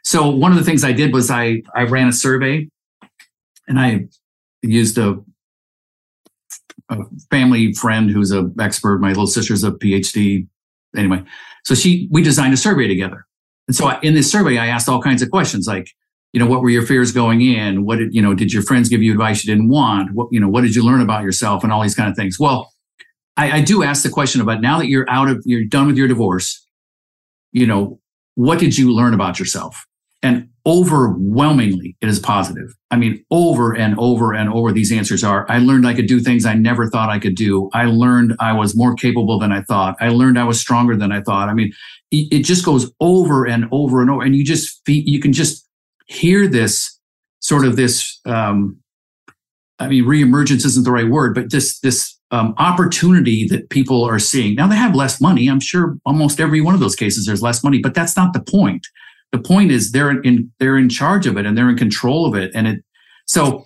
So 0.05 0.31
one 0.31 0.53
of 0.53 0.59
the 0.59 0.65
things 0.65 0.85
I 0.85 0.93
did 0.93 1.13
was 1.13 1.31
I 1.31 1.63
I 1.75 1.83
ran 1.83 2.07
a 2.07 2.13
survey, 2.13 2.69
and 3.67 3.81
I 3.81 4.07
used 4.63 4.99
a, 4.99 5.17
a 6.89 6.99
family 7.31 7.73
friend 7.73 8.11
who's 8.11 8.31
an 8.31 8.55
expert. 8.61 9.01
My 9.01 9.09
little 9.09 9.27
sister's 9.27 9.65
a 9.65 9.73
PhD. 9.73 10.47
Anyway, 10.97 11.23
so 11.65 11.75
she 11.75 12.09
we 12.11 12.23
designed 12.23 12.55
a 12.55 12.57
survey 12.57 12.89
together, 12.89 13.27
and 13.69 13.77
so 13.77 13.87
I, 13.87 14.01
in 14.01 14.15
this 14.15 14.31
survey 14.31 14.59
I 14.59 14.67
asked 14.67 14.89
all 14.89 15.03
kinds 15.03 15.23
of 15.23 15.31
questions 15.31 15.67
like 15.67 15.91
you 16.33 16.41
know 16.41 16.47
what 16.47 16.63
were 16.63 16.71
your 16.71 16.87
fears 16.87 17.13
going 17.13 17.43
in? 17.43 17.85
What 17.85 17.99
did 17.99 18.15
you 18.15 18.23
know 18.23 18.35
did 18.35 18.53
your 18.53 18.63
friends 18.63 18.89
give 18.89 19.03
you 19.03 19.13
advice 19.13 19.45
you 19.45 19.53
didn't 19.53 19.69
want? 19.69 20.15
What 20.15 20.29
you 20.31 20.41
know 20.41 20.49
what 20.49 20.63
did 20.63 20.75
you 20.75 20.85
learn 20.85 21.01
about 21.01 21.23
yourself? 21.23 21.63
And 21.63 21.73
all 21.73 21.83
these 21.83 21.95
kind 21.95 22.09
of 22.09 22.17
things. 22.17 22.39
Well 22.39 22.73
I, 23.37 23.59
I 23.59 23.61
do 23.61 23.83
ask 23.83 24.03
the 24.03 24.09
question 24.09 24.41
about 24.41 24.61
now 24.61 24.79
that 24.79 24.89
you're 24.89 25.09
out 25.11 25.29
of 25.29 25.43
you're 25.45 25.65
done 25.65 25.87
with 25.87 25.97
your 25.97 26.09
divorce 26.09 26.67
you 27.53 27.67
know 27.67 28.01
what 28.37 28.59
did 28.59 28.77
you 28.77 28.95
learn 28.95 29.15
about 29.15 29.39
yourself? 29.39 29.87
And 30.23 30.51
overwhelmingly 30.67 31.97
it 32.01 32.09
is 32.09 32.19
positive. 32.19 32.75
I 32.91 32.97
mean, 32.97 33.25
over 33.31 33.75
and 33.75 33.97
over 33.99 34.35
and 34.35 34.53
over, 34.53 34.73
these 34.73 34.93
answers 34.93 35.23
are 35.23 35.47
I 35.49 35.59
learned 35.59 35.87
I 35.87 35.95
could 35.95 36.09
do 36.09 36.21
things 36.21 36.45
I 36.45 36.55
never 36.55 36.89
thought 36.89 37.09
I 37.09 37.19
could 37.19 37.37
do. 37.37 37.71
I 37.73 37.85
learned 37.85 38.35
I 38.41 38.53
was 38.53 38.77
more 38.77 38.95
capable 38.95 39.39
than 39.39 39.53
I 39.53 39.63
thought. 39.63 39.97
I 40.01 40.09
learned 40.09 40.39
I 40.39 40.45
was 40.45 40.61
stronger 40.61 40.97
than 40.97 41.13
I 41.13 41.21
thought. 41.21 41.49
I 41.49 41.55
mean, 41.55 41.73
it 42.11 42.45
just 42.45 42.65
goes 42.65 42.91
over 43.01 43.47
and 43.47 43.67
over 43.73 44.01
and 44.01 44.11
over. 44.11 44.23
And 44.23 44.35
you 44.35 44.45
just, 44.45 44.81
you 44.87 45.21
can 45.21 45.33
just 45.33 45.67
hear 46.07 46.47
this 46.47 46.99
sort 47.41 47.65
of 47.65 47.77
this, 47.77 48.21
um, 48.27 48.79
I 49.79 49.89
mean, 49.89 50.05
reemergence 50.05 50.65
isn't 50.65 50.85
the 50.85 50.93
right 50.93 51.09
word, 51.09 51.35
but 51.35 51.51
this, 51.51 51.79
this 51.81 52.17
um, 52.31 52.55
opportunity 52.59 53.47
that 53.49 53.71
people 53.71 54.05
are 54.05 54.19
seeing. 54.19 54.55
Now 54.55 54.67
they 54.67 54.77
have 54.77 54.95
less 54.95 55.21
money. 55.21 55.49
I'm 55.49 55.61
sure 55.61 55.99
almost 56.05 56.41
every 56.41 56.61
one 56.61 56.75
of 56.75 56.81
those 56.81 56.97
cases 56.97 57.27
there's 57.27 57.43
less 57.43 57.63
money, 57.63 57.79
but 57.79 57.95
that's 57.95 58.17
not 58.17 58.33
the 58.33 58.41
point. 58.41 58.87
The 59.33 59.39
point 59.39 59.71
is 59.71 59.93
they're 59.93 60.21
in 60.21 60.53
they're 60.59 60.79
in 60.79 60.89
charge 60.89 61.27
of 61.27 61.37
it 61.37 61.47
and 61.47 61.57
they're 61.57 61.69
in 61.69 61.77
control 61.77 62.27
of 62.27 62.35
it. 62.35 62.53
And 62.55 62.67
it 62.67 62.85
so 63.27 63.65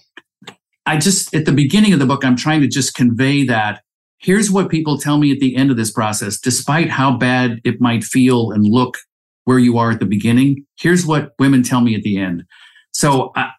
I 0.86 0.96
just 0.96 1.34
at 1.34 1.44
the 1.44 1.52
beginning 1.52 1.92
of 1.92 1.98
the 1.98 2.06
book, 2.06 2.24
I'm 2.24 2.36
trying 2.36 2.60
to 2.62 2.68
just 2.68 2.94
convey 2.94 3.44
that 3.44 3.82
here's 4.18 4.50
what 4.50 4.68
people 4.68 4.98
tell 4.98 5.18
me 5.18 5.32
at 5.32 5.40
the 5.40 5.56
end 5.56 5.70
of 5.70 5.76
this 5.76 5.90
process, 5.90 6.38
despite 6.38 6.90
how 6.90 7.16
bad 7.16 7.60
it 7.64 7.80
might 7.80 8.04
feel 8.04 8.50
and 8.50 8.64
look 8.64 8.98
where 9.44 9.58
you 9.58 9.78
are 9.78 9.90
at 9.90 10.00
the 10.00 10.06
beginning. 10.06 10.64
Here's 10.78 11.06
what 11.06 11.32
women 11.38 11.62
tell 11.62 11.80
me 11.80 11.94
at 11.94 12.02
the 12.02 12.18
end. 12.18 12.44
So 12.92 13.32
I, 13.36 13.50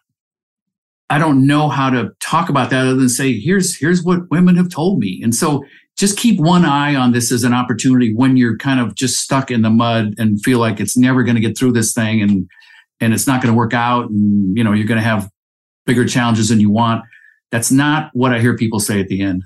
I 1.10 1.18
don't 1.18 1.46
know 1.46 1.68
how 1.68 1.90
to 1.90 2.10
talk 2.20 2.48
about 2.48 2.70
that 2.70 2.86
other 2.86 2.96
than 2.96 3.08
say, 3.08 3.38
here's 3.38 3.76
here's 3.76 4.02
what 4.02 4.30
women 4.30 4.56
have 4.56 4.70
told 4.70 4.98
me. 4.98 5.20
And 5.22 5.34
so 5.34 5.64
just 5.98 6.18
keep 6.18 6.40
one 6.40 6.64
eye 6.64 6.94
on 6.94 7.12
this 7.12 7.30
as 7.30 7.44
an 7.44 7.52
opportunity 7.52 8.14
when 8.14 8.36
you're 8.36 8.56
kind 8.56 8.80
of 8.80 8.94
just 8.94 9.20
stuck 9.20 9.50
in 9.50 9.62
the 9.62 9.70
mud 9.70 10.14
and 10.18 10.42
feel 10.42 10.58
like 10.58 10.80
it's 10.80 10.96
never 10.96 11.22
going 11.22 11.34
to 11.34 11.40
get 11.40 11.56
through 11.56 11.72
this 11.72 11.92
thing 11.92 12.22
and 12.22 12.48
and 13.00 13.12
it's 13.12 13.26
not 13.26 13.42
going 13.42 13.52
to 13.52 13.56
work 13.56 13.74
out 13.74 14.08
and 14.10 14.56
you 14.56 14.64
know 14.64 14.72
you're 14.72 14.86
going 14.86 15.00
to 15.00 15.04
have 15.04 15.28
bigger 15.86 16.06
challenges 16.06 16.48
than 16.48 16.60
you 16.60 16.70
want. 16.70 17.04
That's 17.50 17.70
not 17.70 18.10
what 18.14 18.32
I 18.32 18.40
hear 18.40 18.56
people 18.56 18.80
say 18.80 19.00
at 19.00 19.08
the 19.08 19.20
end. 19.20 19.42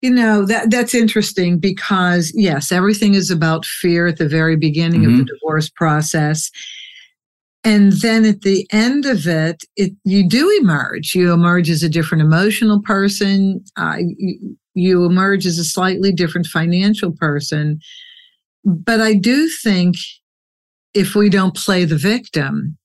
You 0.00 0.10
know, 0.10 0.44
that 0.46 0.70
that's 0.70 0.94
interesting 0.94 1.58
because 1.58 2.32
yes, 2.34 2.72
everything 2.72 3.14
is 3.14 3.30
about 3.30 3.64
fear 3.64 4.06
at 4.06 4.18
the 4.18 4.28
very 4.28 4.56
beginning 4.56 5.02
mm-hmm. 5.02 5.10
of 5.10 5.16
the 5.16 5.22
mm-hmm. 5.24 5.34
divorce 5.40 5.70
process 5.70 6.50
and 7.64 7.92
then 7.92 8.26
at 8.26 8.42
the 8.42 8.66
end 8.70 9.06
of 9.06 9.26
it, 9.26 9.64
it 9.76 9.92
you 10.04 10.28
do 10.28 10.50
emerge. 10.60 11.14
You 11.14 11.32
emerge 11.32 11.70
as 11.70 11.82
a 11.82 11.88
different 11.88 12.22
emotional 12.22 12.82
person. 12.82 13.64
Uh, 13.76 13.96
you, 13.98 14.56
you 14.74 15.04
emerge 15.04 15.46
as 15.46 15.58
a 15.58 15.64
slightly 15.64 16.12
different 16.12 16.46
financial 16.46 17.12
person. 17.12 17.80
But 18.64 19.00
I 19.00 19.14
do 19.14 19.48
think 19.48 19.96
if 20.92 21.14
we 21.14 21.30
don't 21.30 21.56
play 21.56 21.84
the 21.84 21.96
victim, 21.96 22.76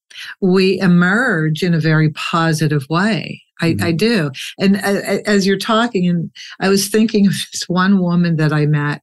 we 0.41 0.79
emerge 0.79 1.61
in 1.61 1.73
a 1.73 1.79
very 1.79 2.11
positive 2.11 2.85
way. 2.89 3.41
I, 3.61 3.71
mm-hmm. 3.71 3.85
I 3.85 3.91
do. 3.91 4.31
And 4.57 4.77
uh, 4.77 5.21
as 5.25 5.45
you're 5.45 5.57
talking, 5.57 6.07
and 6.07 6.31
I 6.61 6.69
was 6.69 6.87
thinking 6.87 7.27
of 7.27 7.33
this 7.51 7.67
one 7.67 7.99
woman 7.99 8.37
that 8.37 8.53
I 8.53 8.65
met 8.65 9.01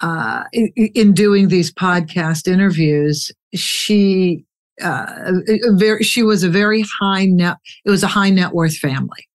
uh, 0.00 0.44
in, 0.52 0.70
in 0.76 1.12
doing 1.12 1.48
these 1.48 1.72
podcast 1.72 2.48
interviews. 2.48 3.30
She 3.54 4.44
uh, 4.82 5.32
very, 5.72 6.02
she 6.02 6.22
was 6.22 6.42
a 6.42 6.48
very 6.48 6.84
high 7.00 7.26
net, 7.26 7.56
it 7.84 7.90
was 7.90 8.02
a 8.02 8.08
high 8.08 8.30
net 8.30 8.52
worth 8.52 8.76
family. 8.76 9.28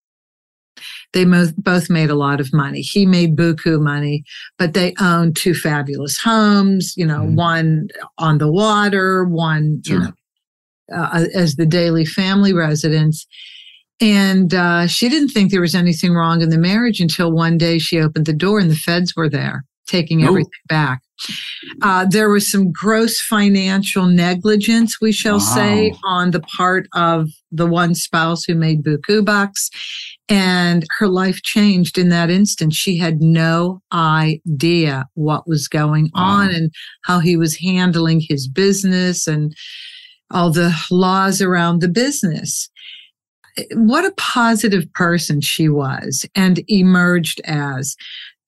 They 1.14 1.26
both, 1.26 1.56
both 1.58 1.90
made 1.90 2.10
a 2.10 2.16
lot 2.16 2.40
of 2.40 2.54
money. 2.54 2.82
He 2.82 3.06
made 3.06 3.36
buku 3.36 3.82
money, 3.82 4.24
but 4.58 4.74
they 4.74 4.94
owned 5.00 5.36
two 5.36 5.56
fabulous 5.56 6.20
homes, 6.20 6.94
you 6.96 7.06
know, 7.06 7.22
mm. 7.22 7.36
one 7.36 7.88
on 8.20 8.38
the 8.38 8.52
water, 8.52 9.26
one, 9.26 9.82
sure. 9.84 9.98
you 9.98 10.04
know, 10.04 10.12
uh, 10.96 11.26
as 11.34 11.56
the 11.56 11.66
daily 11.66 12.06
family 12.06 12.54
residence. 12.54 13.26
And 14.00 14.54
uh, 14.54 14.88
she 14.88 15.10
didn't 15.10 15.30
think 15.30 15.52
there 15.52 15.62
was 15.62 15.76
anything 15.76 16.14
wrong 16.14 16.42
in 16.42 16.50
the 16.50 16.58
marriage 16.58 17.02
until 17.02 17.32
one 17.32 17.58
day 17.58 17.80
she 17.80 18.00
opened 18.00 18.28
the 18.28 18.34
door 18.34 18.60
and 18.60 18.72
the 18.72 18.76
feds 18.76 19.16
were 19.16 19.30
there 19.30 19.66
taking 19.88 20.24
everything 20.24 20.52
back. 20.68 21.02
Uh, 21.82 22.06
there 22.10 22.30
was 22.30 22.50
some 22.50 22.72
gross 22.72 23.20
financial 23.20 24.06
negligence, 24.06 25.00
we 25.02 25.12
shall 25.12 25.38
wow. 25.38 25.56
say, 25.56 25.94
on 26.06 26.32
the 26.32 26.40
part 26.42 26.88
of 26.94 27.30
the 27.52 27.66
one 27.66 27.96
spouse 27.96 28.44
who 28.44 28.56
made 28.56 28.84
buku 28.84 29.24
bucks. 29.24 29.70
And 30.28 30.86
her 31.00 31.08
life 31.08 31.42
changed 31.42 31.98
in 31.98 32.10
that 32.10 32.30
instant. 32.30 32.74
She 32.74 32.98
had 32.98 33.22
no 33.22 33.82
idea 33.92 35.08
what 35.16 35.48
was 35.48 35.68
going 35.68 36.12
wow. 36.14 36.22
on 36.22 36.50
and 36.50 36.72
how 37.04 37.20
he 37.20 37.36
was 37.36 37.58
handling 37.58 38.22
his 38.22 38.48
business 38.48 39.28
and 39.28 39.56
all 40.32 40.52
the 40.52 40.76
laws 40.92 41.42
around 41.42 41.82
the 41.82 41.88
business. 41.88 42.70
What 43.74 44.06
a 44.06 44.14
positive 44.16 44.92
person 44.94 45.42
she 45.42 45.68
was 45.68 46.26
and 46.36 46.64
emerged 46.68 47.42
as. 47.46 47.96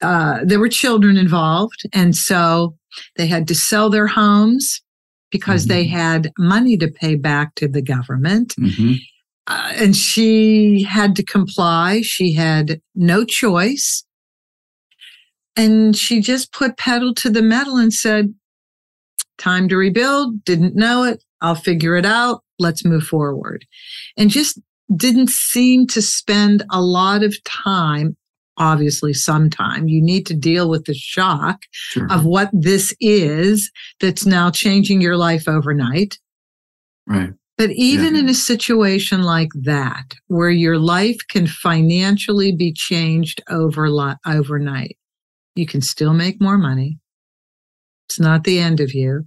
Uh, 0.01 0.39
there 0.43 0.59
were 0.59 0.69
children 0.69 1.17
involved. 1.17 1.83
And 1.93 2.15
so 2.15 2.75
they 3.15 3.27
had 3.27 3.47
to 3.47 3.55
sell 3.55 3.89
their 3.89 4.07
homes 4.07 4.81
because 5.31 5.63
mm-hmm. 5.63 5.73
they 5.73 5.87
had 5.87 6.31
money 6.37 6.77
to 6.77 6.87
pay 6.87 7.15
back 7.15 7.55
to 7.55 7.67
the 7.67 7.81
government. 7.81 8.53
Mm-hmm. 8.59 8.93
Uh, 9.47 9.73
and 9.75 9.95
she 9.95 10.83
had 10.83 11.15
to 11.15 11.23
comply. 11.23 12.01
She 12.01 12.33
had 12.33 12.81
no 12.95 13.25
choice. 13.25 14.05
And 15.55 15.95
she 15.95 16.21
just 16.21 16.53
put 16.53 16.77
pedal 16.77 17.13
to 17.15 17.29
the 17.29 17.41
metal 17.41 17.77
and 17.77 17.93
said, 17.93 18.33
Time 19.37 19.67
to 19.69 19.75
rebuild. 19.75 20.43
Didn't 20.45 20.75
know 20.75 21.03
it. 21.03 21.23
I'll 21.41 21.55
figure 21.55 21.95
it 21.95 22.05
out. 22.05 22.43
Let's 22.59 22.85
move 22.85 23.03
forward. 23.03 23.65
And 24.15 24.29
just 24.29 24.59
didn't 24.95 25.29
seem 25.29 25.87
to 25.87 26.01
spend 26.01 26.63
a 26.69 26.81
lot 26.81 27.23
of 27.23 27.35
time 27.43 28.15
obviously 28.57 29.13
sometime. 29.13 29.87
You 29.87 30.01
need 30.01 30.25
to 30.27 30.33
deal 30.33 30.69
with 30.69 30.85
the 30.85 30.93
shock 30.93 31.63
sure. 31.71 32.11
of 32.11 32.25
what 32.25 32.49
this 32.53 32.93
is 32.99 33.71
that's 33.99 34.25
now 34.25 34.51
changing 34.51 35.01
your 35.01 35.17
life 35.17 35.47
overnight. 35.47 36.19
Right. 37.07 37.33
But 37.57 37.71
even 37.71 38.15
yeah. 38.15 38.21
in 38.21 38.29
a 38.29 38.33
situation 38.33 39.21
like 39.21 39.51
that, 39.63 40.15
where 40.27 40.49
your 40.49 40.79
life 40.79 41.17
can 41.29 41.45
financially 41.47 42.55
be 42.55 42.73
changed 42.73 43.41
over 43.49 43.87
overnight, 44.25 44.97
you 45.55 45.67
can 45.67 45.81
still 45.81 46.13
make 46.13 46.41
more 46.41 46.57
money. 46.57 46.97
It's 48.09 48.19
not 48.19 48.43
the 48.43 48.59
end 48.59 48.79
of 48.79 48.93
you. 48.93 49.25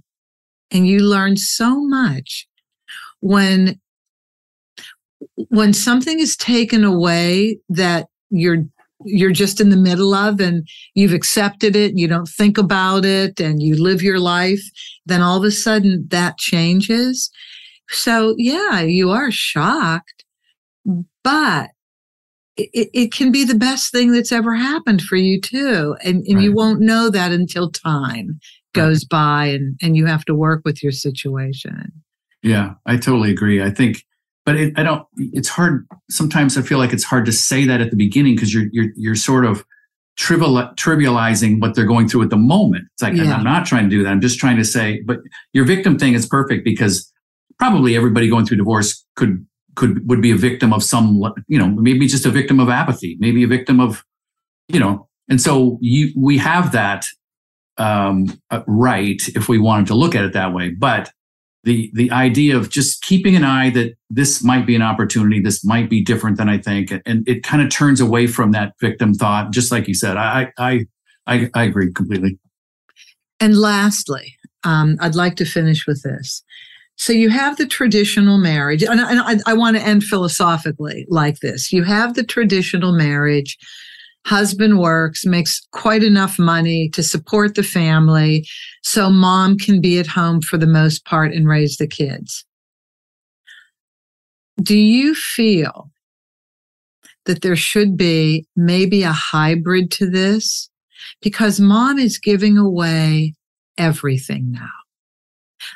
And 0.71 0.87
you 0.87 0.99
learn 0.99 1.37
so 1.37 1.79
much 1.79 2.47
when 3.21 3.79
when 5.49 5.73
something 5.73 6.19
is 6.19 6.35
taken 6.35 6.83
away 6.83 7.59
that 7.69 8.07
you're 8.29 8.65
you're 9.03 9.31
just 9.31 9.59
in 9.59 9.69
the 9.69 9.77
middle 9.77 10.13
of 10.13 10.39
and 10.39 10.67
you've 10.93 11.13
accepted 11.13 11.75
it, 11.75 11.97
you 11.97 12.07
don't 12.07 12.29
think 12.29 12.57
about 12.57 13.03
it, 13.03 13.39
and 13.39 13.61
you 13.61 13.81
live 13.81 14.01
your 14.01 14.19
life, 14.19 14.61
then 15.05 15.21
all 15.21 15.37
of 15.37 15.43
a 15.43 15.51
sudden 15.51 16.05
that 16.09 16.37
changes. 16.37 17.29
So, 17.89 18.35
yeah, 18.37 18.81
you 18.81 19.11
are 19.11 19.31
shocked, 19.31 20.23
but 21.23 21.71
it, 22.57 22.89
it 22.93 23.11
can 23.11 23.31
be 23.31 23.43
the 23.43 23.55
best 23.55 23.91
thing 23.91 24.11
that's 24.11 24.31
ever 24.31 24.55
happened 24.55 25.01
for 25.01 25.17
you, 25.17 25.41
too. 25.41 25.95
And, 26.03 26.23
and 26.25 26.37
right. 26.37 26.43
you 26.43 26.53
won't 26.53 26.79
know 26.79 27.09
that 27.09 27.31
until 27.31 27.69
time 27.69 28.39
goes 28.73 29.03
right. 29.03 29.09
by 29.09 29.45
and, 29.47 29.77
and 29.81 29.95
you 29.97 30.05
have 30.05 30.25
to 30.25 30.33
work 30.33 30.61
with 30.63 30.81
your 30.81 30.91
situation. 30.93 31.91
Yeah, 32.41 32.73
I 32.85 32.97
totally 32.97 33.31
agree. 33.31 33.61
I 33.61 33.71
think 33.71 34.05
but 34.45 34.55
it, 34.55 34.73
I 34.77 34.83
don't. 34.83 35.05
It's 35.17 35.49
hard. 35.49 35.87
Sometimes 36.09 36.57
I 36.57 36.61
feel 36.61 36.77
like 36.77 36.93
it's 36.93 37.03
hard 37.03 37.25
to 37.25 37.31
say 37.31 37.65
that 37.65 37.81
at 37.81 37.89
the 37.89 37.97
beginning 37.97 38.35
because 38.35 38.53
you're 38.53 38.67
you're 38.71 38.91
you're 38.95 39.15
sort 39.15 39.43
of 39.43 39.65
trivial, 40.17 40.55
trivializing 40.75 41.59
what 41.59 41.75
they're 41.75 41.85
going 41.85 42.07
through 42.07 42.23
at 42.23 42.29
the 42.29 42.37
moment. 42.37 42.85
It's 42.93 43.01
like 43.01 43.15
yeah. 43.15 43.35
I'm 43.35 43.43
not 43.43 43.65
trying 43.65 43.85
to 43.85 43.89
do 43.89 44.03
that. 44.03 44.09
I'm 44.09 44.21
just 44.21 44.39
trying 44.39 44.57
to 44.57 44.65
say. 44.65 45.01
But 45.05 45.17
your 45.53 45.65
victim 45.65 45.97
thing 45.97 46.13
is 46.13 46.27
perfect 46.27 46.63
because 46.63 47.11
probably 47.57 47.95
everybody 47.95 48.29
going 48.29 48.45
through 48.45 48.57
divorce 48.57 49.03
could 49.15 49.45
could 49.75 50.07
would 50.07 50.21
be 50.21 50.31
a 50.31 50.37
victim 50.37 50.73
of 50.73 50.83
some. 50.83 51.21
You 51.47 51.57
know, 51.57 51.67
maybe 51.67 52.07
just 52.07 52.25
a 52.25 52.31
victim 52.31 52.59
of 52.59 52.69
apathy. 52.69 53.17
Maybe 53.19 53.43
a 53.43 53.47
victim 53.47 53.79
of, 53.79 54.03
you 54.67 54.79
know. 54.79 55.09
And 55.27 55.41
so 55.41 55.79
you 55.81 56.13
we 56.15 56.37
have 56.37 56.71
that 56.73 57.05
um, 57.77 58.27
uh, 58.51 58.61
right 58.67 59.21
if 59.29 59.49
we 59.49 59.57
wanted 59.57 59.87
to 59.87 59.95
look 59.95 60.13
at 60.13 60.23
it 60.23 60.33
that 60.33 60.53
way, 60.53 60.69
but 60.69 61.11
the 61.65 61.91
the 61.93 62.09
idea 62.11 62.55
of 62.55 62.69
just 62.69 63.01
keeping 63.01 63.35
an 63.35 63.43
eye 63.43 63.71
that 63.71 63.95
this 64.09 64.43
might 64.43 64.65
be 64.65 64.75
an 64.75 64.81
opportunity, 64.81 65.41
this 65.41 65.65
might 65.65 65.89
be 65.89 66.01
different 66.01 66.37
than 66.37 66.47
I 66.47 66.59
think, 66.59 66.93
and 67.05 67.27
it 67.27 67.43
kind 67.43 67.61
of 67.61 67.69
turns 67.69 67.99
away 67.99 68.27
from 68.27 68.51
that 68.51 68.73
victim 68.79 69.13
thought. 69.13 69.51
Just 69.51 69.71
like 69.71 69.87
you 69.87 69.93
said, 69.93 70.15
I 70.15 70.51
I 70.57 70.85
I, 71.27 71.49
I 71.53 71.63
agree 71.63 71.91
completely. 71.91 72.39
And 73.39 73.57
lastly, 73.57 74.35
um, 74.63 74.95
I'd 75.01 75.15
like 75.15 75.35
to 75.37 75.45
finish 75.45 75.85
with 75.87 76.03
this. 76.03 76.43
So 76.97 77.11
you 77.11 77.29
have 77.29 77.57
the 77.57 77.65
traditional 77.65 78.37
marriage, 78.37 78.83
and 78.83 79.01
I, 79.01 79.33
I, 79.33 79.37
I 79.47 79.53
want 79.53 79.75
to 79.75 79.83
end 79.83 80.03
philosophically 80.03 81.05
like 81.09 81.39
this. 81.39 81.73
You 81.73 81.83
have 81.83 82.13
the 82.13 82.23
traditional 82.23 82.93
marriage 82.93 83.57
husband 84.25 84.79
works, 84.79 85.25
makes 85.25 85.61
quite 85.71 86.03
enough 86.03 86.37
money 86.39 86.89
to 86.89 87.03
support 87.03 87.55
the 87.55 87.63
family. 87.63 88.45
So 88.83 89.09
mom 89.09 89.57
can 89.57 89.81
be 89.81 89.99
at 89.99 90.07
home 90.07 90.41
for 90.41 90.57
the 90.57 90.67
most 90.67 91.05
part 91.05 91.31
and 91.31 91.47
raise 91.47 91.77
the 91.77 91.87
kids. 91.87 92.43
do 94.61 94.77
you 94.77 95.13
feel 95.15 95.91
that 97.25 97.41
there 97.41 97.55
should 97.55 97.97
be 97.97 98.45
maybe 98.55 99.03
a 99.03 99.11
hybrid 99.11 99.91
to 99.91 100.09
this? 100.09 100.69
Because 101.21 101.59
mom 101.59 101.99
is 101.99 102.17
giving 102.17 102.57
away 102.57 103.33
everything 103.77 104.51
now. 104.51 104.69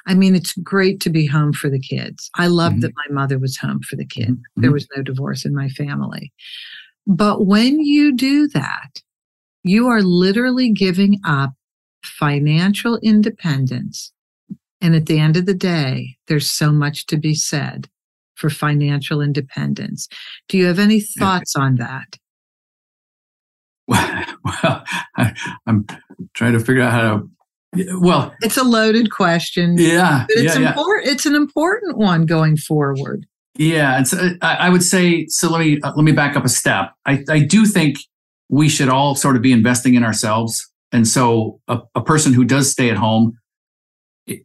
I 0.06 0.14
mean, 0.14 0.36
it's 0.36 0.54
great 0.54 1.00
to 1.02 1.10
be 1.10 1.26
home 1.26 1.54
for 1.54 1.70
the 1.70 1.80
kids. 1.80 2.30
I 2.36 2.48
love 2.48 2.74
mm-hmm. 2.74 2.82
that 2.82 2.94
my 2.96 3.14
mother 3.14 3.40
was 3.40 3.58
home 3.58 3.82
for 3.82 3.96
the 3.96 4.06
kid. 4.06 4.30
Mm-hmm. 4.30 4.62
There 4.62 4.72
was 4.72 4.88
no 4.96 5.02
divorce 5.02 5.46
in 5.46 5.56
my 5.56 5.70
family. 5.70 6.32
But 7.08 7.46
when 7.46 7.80
you 7.80 8.16
do 8.16 8.48
that, 8.50 9.02
you 9.64 9.88
are 9.88 10.02
literally 10.02 10.72
giving 10.72 11.20
up 11.26 11.52
financial 12.04 12.98
independence. 13.04 14.12
And 14.82 14.96
at 14.96 15.08
the 15.08 15.20
end 15.20 15.36
of 15.36 15.46
the 15.46 15.54
day, 15.54 16.18
there's 16.28 16.50
so 16.50 16.72
much 16.72 17.06
to 17.08 17.18
be 17.18 17.34
said 17.34 17.90
for 18.36 18.50
financial 18.50 19.22
independence. 19.22 20.08
Do 20.48 20.58
you 20.58 20.66
have 20.68 20.80
any 20.80 21.02
thoughts 21.02 21.56
on 21.56 21.76
that? 21.76 22.18
Well, 24.44 24.84
I, 25.18 25.34
am 25.68 25.86
trying 26.34 26.54
to 26.54 26.60
figure 26.60 26.82
out 26.82 26.92
how 26.92 27.02
to 27.02 27.30
well, 28.00 28.34
it's 28.42 28.58
a 28.58 28.64
loaded 28.64 29.12
question. 29.12 29.76
Yeah, 29.78 30.26
but 30.28 30.38
it's 30.38 30.58
yeah, 30.58 30.70
important. 30.70 31.06
Yeah. 31.06 31.12
It's 31.12 31.26
an 31.26 31.36
important 31.36 31.98
one 31.98 32.26
going 32.26 32.58
forward. 32.58 33.28
Yeah, 33.60 34.00
it's. 34.00 34.14
Uh, 34.14 34.36
I 34.42 34.70
would 34.70 34.84
say 34.84 35.26
so. 35.28 35.52
Let 35.52 35.60
me 35.60 35.82
uh, 35.82 35.92
let 35.94 36.04
me 36.04 36.14
back 36.14 36.38
up 36.38 36.46
a 36.46 36.50
step. 36.50 36.94
I 37.06 37.26
I 37.30 37.40
do 37.40 37.66
think 37.66 37.98
we 38.48 38.70
should 38.70 38.88
all 38.88 39.16
sort 39.16 39.36
of 39.36 39.42
be 39.42 39.52
investing 39.52 39.96
in 39.96 40.04
ourselves, 40.04 40.66
and 40.94 41.06
so 41.06 41.60
a, 41.68 41.80
a 41.94 42.02
person 42.02 42.32
who 42.32 42.46
does 42.46 42.72
stay 42.72 42.90
at 42.90 42.96
home, 42.96 43.34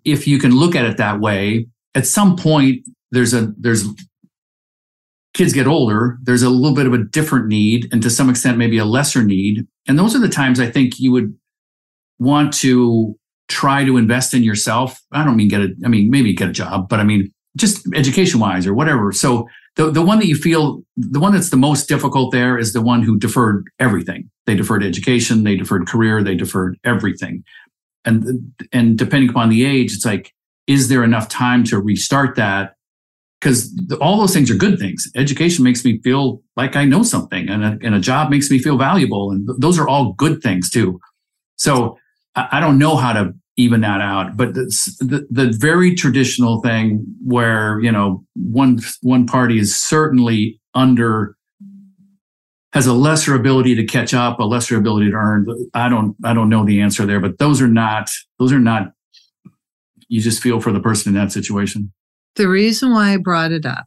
if 0.05 0.27
you 0.27 0.41
can 0.41 0.51
look 0.51 0.75
at 0.75 0.85
it 0.85 0.97
that 0.97 1.21
way, 1.21 1.69
at 1.95 2.09
some 2.09 2.35
point 2.35 2.81
there's 3.13 3.33
a 3.33 3.53
there's 3.57 3.87
kids 5.33 5.53
get 5.53 5.69
older, 5.69 6.19
there's 6.25 6.43
a 6.43 6.51
little 6.51 6.75
bit 6.75 6.89
of 6.89 6.93
a 6.93 7.05
different 7.05 7.47
need, 7.47 7.89
and 7.93 8.03
to 8.03 8.11
some 8.11 8.29
extent 8.29 8.59
maybe 8.59 8.79
a 8.79 8.85
lesser 8.85 9.23
need, 9.23 9.65
and 9.87 9.97
those 9.97 10.17
are 10.17 10.21
the 10.21 10.29
times 10.29 10.59
I 10.59 10.69
think 10.69 10.99
you 10.99 11.13
would 11.13 11.33
want 12.19 12.53
to 12.55 13.17
try 13.49 13.85
to 13.85 13.97
invest 13.97 14.35
in 14.35 14.43
yourself, 14.43 14.99
I 15.13 15.25
don't 15.25 15.37
mean 15.37 15.49
get 15.49 15.61
a, 15.61 15.69
I 15.85 15.89
mean, 15.89 16.11
maybe 16.11 16.33
get 16.35 16.49
a 16.49 16.53
job, 16.53 16.89
but 16.89 16.99
I 16.99 17.05
mean, 17.05 17.33
just 17.57 17.87
education 17.95 18.41
wise 18.41 18.67
or 18.67 18.75
whatever. 18.75 19.13
So 19.13 19.49
the, 19.77 19.91
the 19.91 20.03
one 20.03 20.19
that 20.19 20.27
you 20.27 20.37
feel, 20.37 20.83
the 20.97 21.21
one 21.21 21.33
that's 21.33 21.51
the 21.51 21.57
most 21.57 21.89
difficult 21.89 22.33
there 22.33 22.59
is 22.59 22.73
the 22.73 22.83
one 22.83 23.03
who 23.03 23.19
deferred 23.19 23.67
everything. 23.79 24.31
They 24.47 24.55
deferred 24.55 24.85
education, 24.85 25.45
they 25.45 25.57
deferred 25.57 25.87
career, 25.87 26.23
they 26.23 26.35
deferred 26.35 26.79
everything. 26.85 27.45
And, 28.05 28.53
and 28.73 28.99
depending 28.99 29.31
upon 29.31 29.49
the 29.49 29.65
age, 29.65 29.93
it's 29.93 30.05
like, 30.05 30.33
is 30.67 30.89
there 30.89 31.05
enough 31.05 31.29
time 31.29 31.65
to 31.65 31.81
restart 31.81 32.37
that? 32.37 32.75
Because 33.41 33.71
all 34.01 34.19
those 34.19 34.33
things 34.33 34.51
are 34.51 34.55
good 34.55 34.79
things. 34.79 35.07
Education 35.15 35.65
makes 35.65 35.85
me 35.85 36.01
feel 36.03 36.43
like 36.57 36.77
I 36.77 36.87
know 36.87 37.03
something, 37.03 37.49
and 37.49 37.63
a, 37.63 37.79
and 37.83 37.95
a 37.95 38.01
job 38.01 38.31
makes 38.31 38.51
me 38.51 38.59
feel 38.59 38.79
valuable. 38.79 39.31
And 39.31 39.47
those 39.59 39.79
are 39.79 39.87
all 39.87 40.15
good 40.15 40.43
things 40.43 40.71
too. 40.71 40.99
So 41.57 41.99
I 42.35 42.59
don't 42.61 42.79
know 42.79 42.97
how 42.97 43.13
to 43.13 43.35
even 43.57 43.83
that 43.83 44.01
out, 44.01 44.37
but 44.37 44.55
the, 44.55 44.65
the, 45.01 45.27
the 45.31 45.57
very 45.57 45.95
traditional 45.95 46.61
thing 46.61 47.05
where 47.25 47.79
you 47.81 47.93
know 47.93 48.25
one 48.35 48.81
one 49.03 49.27
party 49.27 49.59
is 49.59 49.77
certainly 49.77 50.61
under 50.75 51.37
has 52.73 52.89
a 52.89 52.93
lesser 52.93 53.37
ability 53.37 53.77
to 53.77 53.85
catch 53.85 54.13
up, 54.13 54.41
a 54.41 54.45
lesser 54.45 54.77
ability 54.77 55.11
to 55.11 55.17
earn. 55.17 55.47
I 55.73 55.89
don't 55.89 56.17
I 56.25 56.35
don't 56.35 56.49
know 56.49 56.65
the 56.65 56.81
answer 56.81 57.07
there, 57.07 57.21
but 57.21 57.39
those 57.39 57.63
are 57.63 57.69
not 57.69 58.11
those 58.39 58.53
are 58.53 58.59
not. 58.59 58.93
You 60.09 60.21
just 60.21 60.43
feel 60.43 60.61
for 60.61 60.73
the 60.73 60.81
person 60.81 61.15
in 61.15 61.21
that 61.21 61.33
situation. 61.33 61.93
The 62.37 62.49
reason 62.49 62.93
why 62.93 63.15
I 63.15 63.17
brought 63.17 63.53
it 63.53 63.65
up 63.65 63.87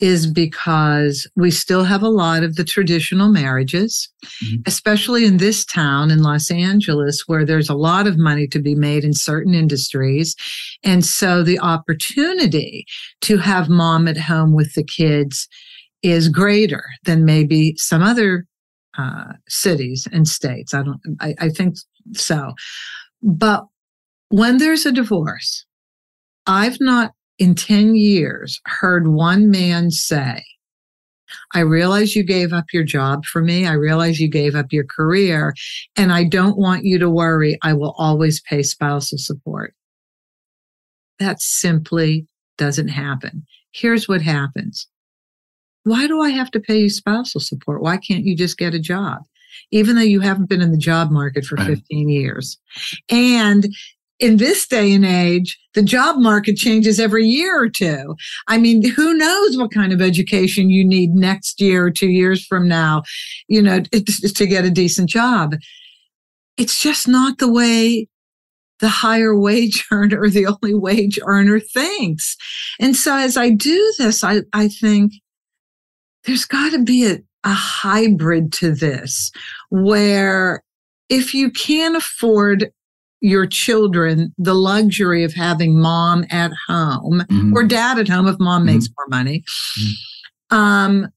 is 0.00 0.26
because 0.26 1.28
we 1.36 1.50
still 1.50 1.84
have 1.84 2.02
a 2.02 2.08
lot 2.08 2.42
of 2.42 2.56
the 2.56 2.64
traditional 2.64 3.28
marriages, 3.28 4.08
mm-hmm. 4.44 4.62
especially 4.66 5.24
in 5.24 5.36
this 5.36 5.64
town 5.64 6.10
in 6.10 6.22
Los 6.22 6.50
Angeles, 6.50 7.24
where 7.26 7.44
there's 7.44 7.68
a 7.68 7.74
lot 7.74 8.06
of 8.06 8.18
money 8.18 8.46
to 8.48 8.58
be 8.58 8.74
made 8.74 9.04
in 9.04 9.12
certain 9.14 9.54
industries. 9.54 10.34
And 10.82 11.04
so 11.04 11.42
the 11.42 11.60
opportunity 11.60 12.86
to 13.22 13.38
have 13.38 13.68
mom 13.68 14.08
at 14.08 14.18
home 14.18 14.52
with 14.52 14.74
the 14.74 14.84
kids 14.84 15.48
is 16.02 16.28
greater 16.28 16.84
than 17.04 17.24
maybe 17.24 17.74
some 17.76 18.02
other 18.02 18.46
uh, 18.98 19.32
cities 19.48 20.06
and 20.12 20.28
states. 20.28 20.74
I 20.74 20.82
don't, 20.82 21.00
I, 21.20 21.34
I 21.38 21.48
think 21.48 21.76
so. 22.12 22.52
But 23.22 23.64
when 24.28 24.58
there's 24.58 24.86
a 24.86 24.92
divorce, 24.92 25.64
I've 26.46 26.78
not 26.80 27.12
in 27.38 27.54
10 27.54 27.96
years 27.96 28.60
heard 28.66 29.08
one 29.08 29.50
man 29.50 29.90
say, 29.90 30.42
I 31.52 31.60
realize 31.60 32.14
you 32.14 32.22
gave 32.22 32.52
up 32.52 32.66
your 32.72 32.84
job 32.84 33.24
for 33.24 33.42
me. 33.42 33.66
I 33.66 33.72
realize 33.72 34.20
you 34.20 34.28
gave 34.28 34.54
up 34.54 34.72
your 34.72 34.84
career 34.84 35.54
and 35.96 36.12
I 36.12 36.24
don't 36.24 36.58
want 36.58 36.84
you 36.84 36.98
to 36.98 37.10
worry. 37.10 37.58
I 37.62 37.72
will 37.72 37.94
always 37.98 38.40
pay 38.40 38.62
spousal 38.62 39.18
support. 39.18 39.74
That 41.18 41.40
simply 41.40 42.26
doesn't 42.58 42.88
happen. 42.88 43.46
Here's 43.72 44.08
what 44.08 44.22
happens. 44.22 44.86
Why 45.84 46.06
do 46.06 46.22
I 46.22 46.30
have 46.30 46.50
to 46.52 46.60
pay 46.60 46.80
you 46.80 46.90
spousal 46.90 47.40
support? 47.40 47.82
Why 47.82 47.98
can't 47.98 48.24
you 48.24 48.36
just 48.36 48.58
get 48.58 48.74
a 48.74 48.80
job? 48.80 49.22
Even 49.70 49.96
though 49.96 50.02
you 50.02 50.20
haven't 50.20 50.48
been 50.48 50.62
in 50.62 50.72
the 50.72 50.78
job 50.78 51.10
market 51.10 51.44
for 51.44 51.56
15 51.56 52.08
years. 52.08 52.58
And 53.10 53.68
in 54.20 54.36
this 54.36 54.66
day 54.66 54.92
and 54.92 55.04
age, 55.04 55.58
the 55.74 55.82
job 55.82 56.16
market 56.18 56.56
changes 56.56 57.00
every 57.00 57.26
year 57.26 57.60
or 57.60 57.68
two. 57.68 58.14
I 58.46 58.58
mean, 58.58 58.88
who 58.88 59.14
knows 59.14 59.56
what 59.56 59.72
kind 59.72 59.92
of 59.92 60.00
education 60.00 60.70
you 60.70 60.84
need 60.84 61.10
next 61.10 61.60
year 61.60 61.86
or 61.86 61.90
two 61.90 62.08
years 62.08 62.44
from 62.44 62.68
now, 62.68 63.02
you 63.48 63.60
know, 63.60 63.80
to 63.80 64.46
get 64.46 64.64
a 64.64 64.70
decent 64.70 65.08
job. 65.08 65.56
It's 66.56 66.80
just 66.80 67.08
not 67.08 67.38
the 67.38 67.50
way 67.50 68.08
the 68.80 68.88
higher 68.88 69.38
wage 69.38 69.84
earner 69.92 70.28
the 70.28 70.46
only 70.46 70.74
wage 70.74 71.18
earner 71.26 71.58
thinks. 71.58 72.36
And 72.80 72.94
so 72.94 73.16
as 73.16 73.36
I 73.36 73.50
do 73.50 73.94
this, 73.98 74.22
I, 74.22 74.42
I 74.52 74.68
think 74.68 75.12
there's 76.24 76.44
got 76.44 76.72
to 76.72 76.82
be 76.82 77.06
a, 77.06 77.18
a 77.44 77.52
hybrid 77.52 78.52
to 78.54 78.74
this 78.74 79.30
where 79.70 80.62
if 81.08 81.34
you 81.34 81.50
can't 81.50 81.96
afford 81.96 82.72
your 83.24 83.46
children 83.46 84.34
the 84.36 84.52
luxury 84.52 85.24
of 85.24 85.32
having 85.32 85.80
mom 85.80 86.26
at 86.28 86.52
home 86.68 87.22
mm-hmm. 87.30 87.56
or 87.56 87.64
dad 87.64 87.98
at 87.98 88.06
home 88.06 88.28
if 88.28 88.38
mom 88.38 88.60
mm-hmm. 88.60 88.74
makes 88.74 88.88
more 88.98 89.06
money. 89.08 89.42
Mm-hmm. 89.78 90.56
Um, 90.56 91.08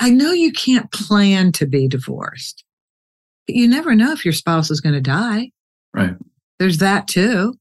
I 0.00 0.10
know 0.10 0.32
you 0.32 0.50
can't 0.50 0.90
plan 0.90 1.52
to 1.52 1.66
be 1.66 1.86
divorced, 1.86 2.64
but 3.46 3.54
you 3.54 3.68
never 3.68 3.94
know 3.94 4.10
if 4.10 4.24
your 4.24 4.34
spouse 4.34 4.68
is 4.68 4.80
going 4.80 4.96
to 4.96 5.00
die. 5.00 5.52
Right. 5.94 6.14
There's 6.58 6.78
that 6.78 7.06
too. 7.06 7.54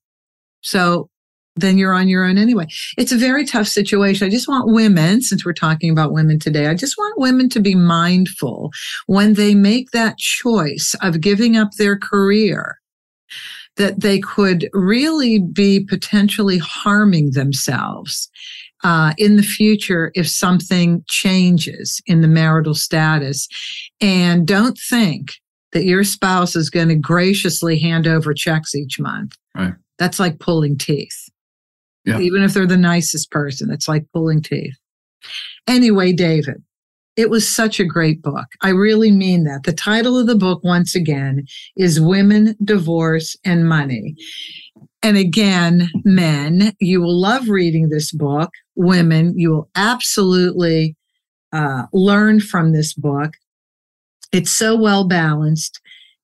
So 0.61 1.11
then 1.55 1.77
you're 1.77 1.93
on 1.93 2.07
your 2.07 2.25
own 2.25 2.39
anyway. 2.39 2.65
It's 2.97 3.11
a 3.11 3.17
very 3.17 3.45
tough 3.45 3.67
situation. 3.67 4.25
I 4.25 4.31
just 4.31 4.47
want 4.47 4.73
women, 4.73 5.21
since 5.21 5.45
we're 5.45 5.53
talking 5.53 5.91
about 5.91 6.11
women 6.11 6.39
today, 6.39 6.67
I 6.67 6.73
just 6.73 6.97
want 6.97 7.19
women 7.19 7.49
to 7.49 7.59
be 7.59 7.75
mindful 7.75 8.71
when 9.05 9.35
they 9.35 9.53
make 9.53 9.91
that 9.91 10.17
choice 10.17 10.95
of 11.03 11.21
giving 11.21 11.55
up 11.55 11.73
their 11.77 11.99
career 11.99 12.79
that 13.77 13.99
they 14.01 14.19
could 14.19 14.69
really 14.73 15.39
be 15.39 15.81
potentially 15.83 16.57
harming 16.57 17.31
themselves 17.31 18.29
uh, 18.83 19.13
in 19.17 19.35
the 19.35 19.43
future 19.43 20.11
if 20.15 20.29
something 20.29 21.03
changes 21.07 22.01
in 22.05 22.21
the 22.21 22.27
marital 22.27 22.75
status. 22.75 23.47
And 23.99 24.47
don't 24.47 24.77
think 24.77 25.33
that 25.71 25.85
your 25.85 26.03
spouse 26.03 26.55
is 26.55 26.69
going 26.69 26.87
to 26.87 26.95
graciously 26.95 27.79
hand 27.79 28.07
over 28.07 28.33
checks 28.33 28.75
each 28.75 28.99
month. 28.99 29.35
Right. 29.55 29.73
That's 29.99 30.19
like 30.19 30.39
pulling 30.39 30.77
teeth. 30.77 31.29
Yeah. 32.05 32.19
Even 32.19 32.43
if 32.43 32.53
they're 32.53 32.67
the 32.67 32.77
nicest 32.77 33.31
person, 33.31 33.71
it's 33.71 33.87
like 33.87 34.05
pulling 34.13 34.41
teeth. 34.41 34.77
Anyway, 35.67 36.13
David, 36.13 36.63
it 37.15 37.29
was 37.29 37.53
such 37.53 37.79
a 37.79 37.85
great 37.85 38.21
book. 38.21 38.45
I 38.61 38.69
really 38.69 39.11
mean 39.11 39.43
that. 39.45 39.63
The 39.63 39.73
title 39.73 40.17
of 40.17 40.27
the 40.27 40.35
book, 40.35 40.63
once 40.63 40.95
again, 40.95 41.45
is 41.77 42.01
Women, 42.01 42.55
Divorce, 42.63 43.37
and 43.45 43.67
Money. 43.67 44.15
And 45.01 45.17
again, 45.17 45.89
men, 46.03 46.73
you 46.79 46.99
will 46.99 47.19
love 47.19 47.47
reading 47.47 47.89
this 47.89 48.11
book. 48.11 48.49
Women, 48.75 49.37
you 49.37 49.51
will 49.51 49.69
absolutely 49.75 50.95
uh, 51.53 51.83
learn 51.93 52.39
from 52.39 52.73
this 52.73 52.93
book. 52.93 53.33
It's 54.31 54.51
so 54.51 54.75
well 54.75 55.07
balanced. 55.07 55.79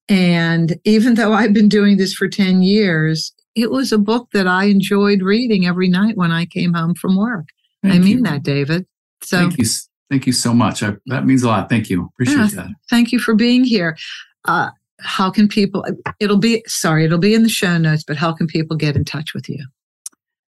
And 0.10 0.78
even 0.84 1.16
though 1.16 1.32
I've 1.34 1.54
been 1.54 1.70
doing 1.70 1.98
this 1.98 2.14
for 2.14 2.28
10 2.28 2.64
years, 2.64 3.32
it 3.56 3.72
was 3.72 3.92
a 3.92 3.98
book 3.98 4.30
that 4.34 4.48
I 4.48 4.66
enjoyed 4.66 5.22
reading 5.22 5.66
every 5.66 5.88
night 5.88 6.18
when 6.18 6.32
I 6.32 6.46
came 6.46 6.74
home 6.74 6.96
from 6.96 7.16
work. 7.16 7.46
Thank 7.84 7.96
I 7.96 8.00
mean 8.00 8.18
you. 8.18 8.24
that, 8.24 8.44
David. 8.44 8.86
So 9.22 9.38
thank 9.38 9.58
you, 9.58 9.66
Thank 10.12 10.28
you 10.28 10.34
so 10.34 10.54
much. 10.54 10.84
I, 10.84 10.98
that 11.06 11.26
means 11.26 11.42
a 11.42 11.48
lot. 11.48 11.70
Thank 11.70 11.90
you. 11.90 12.12
Appreciate 12.14 12.54
yeah, 12.54 12.64
that. 12.64 12.68
Thank 12.90 13.14
you 13.14 13.18
for 13.18 13.34
being 13.34 13.64
here. 13.64 13.98
Uh, 14.46 14.70
how 15.00 15.32
can 15.32 15.48
people, 15.48 15.86
it'll 16.20 16.38
be, 16.38 16.62
sorry, 16.68 17.06
it'll 17.06 17.18
be 17.18 17.34
in 17.34 17.44
the 17.44 17.50
show 17.50 17.78
notes, 17.78 18.04
but 18.04 18.18
how 18.18 18.34
can 18.34 18.46
people 18.46 18.76
get 18.76 18.98
in 18.98 19.06
touch 19.06 19.34
with 19.34 19.48
you? 19.48 19.66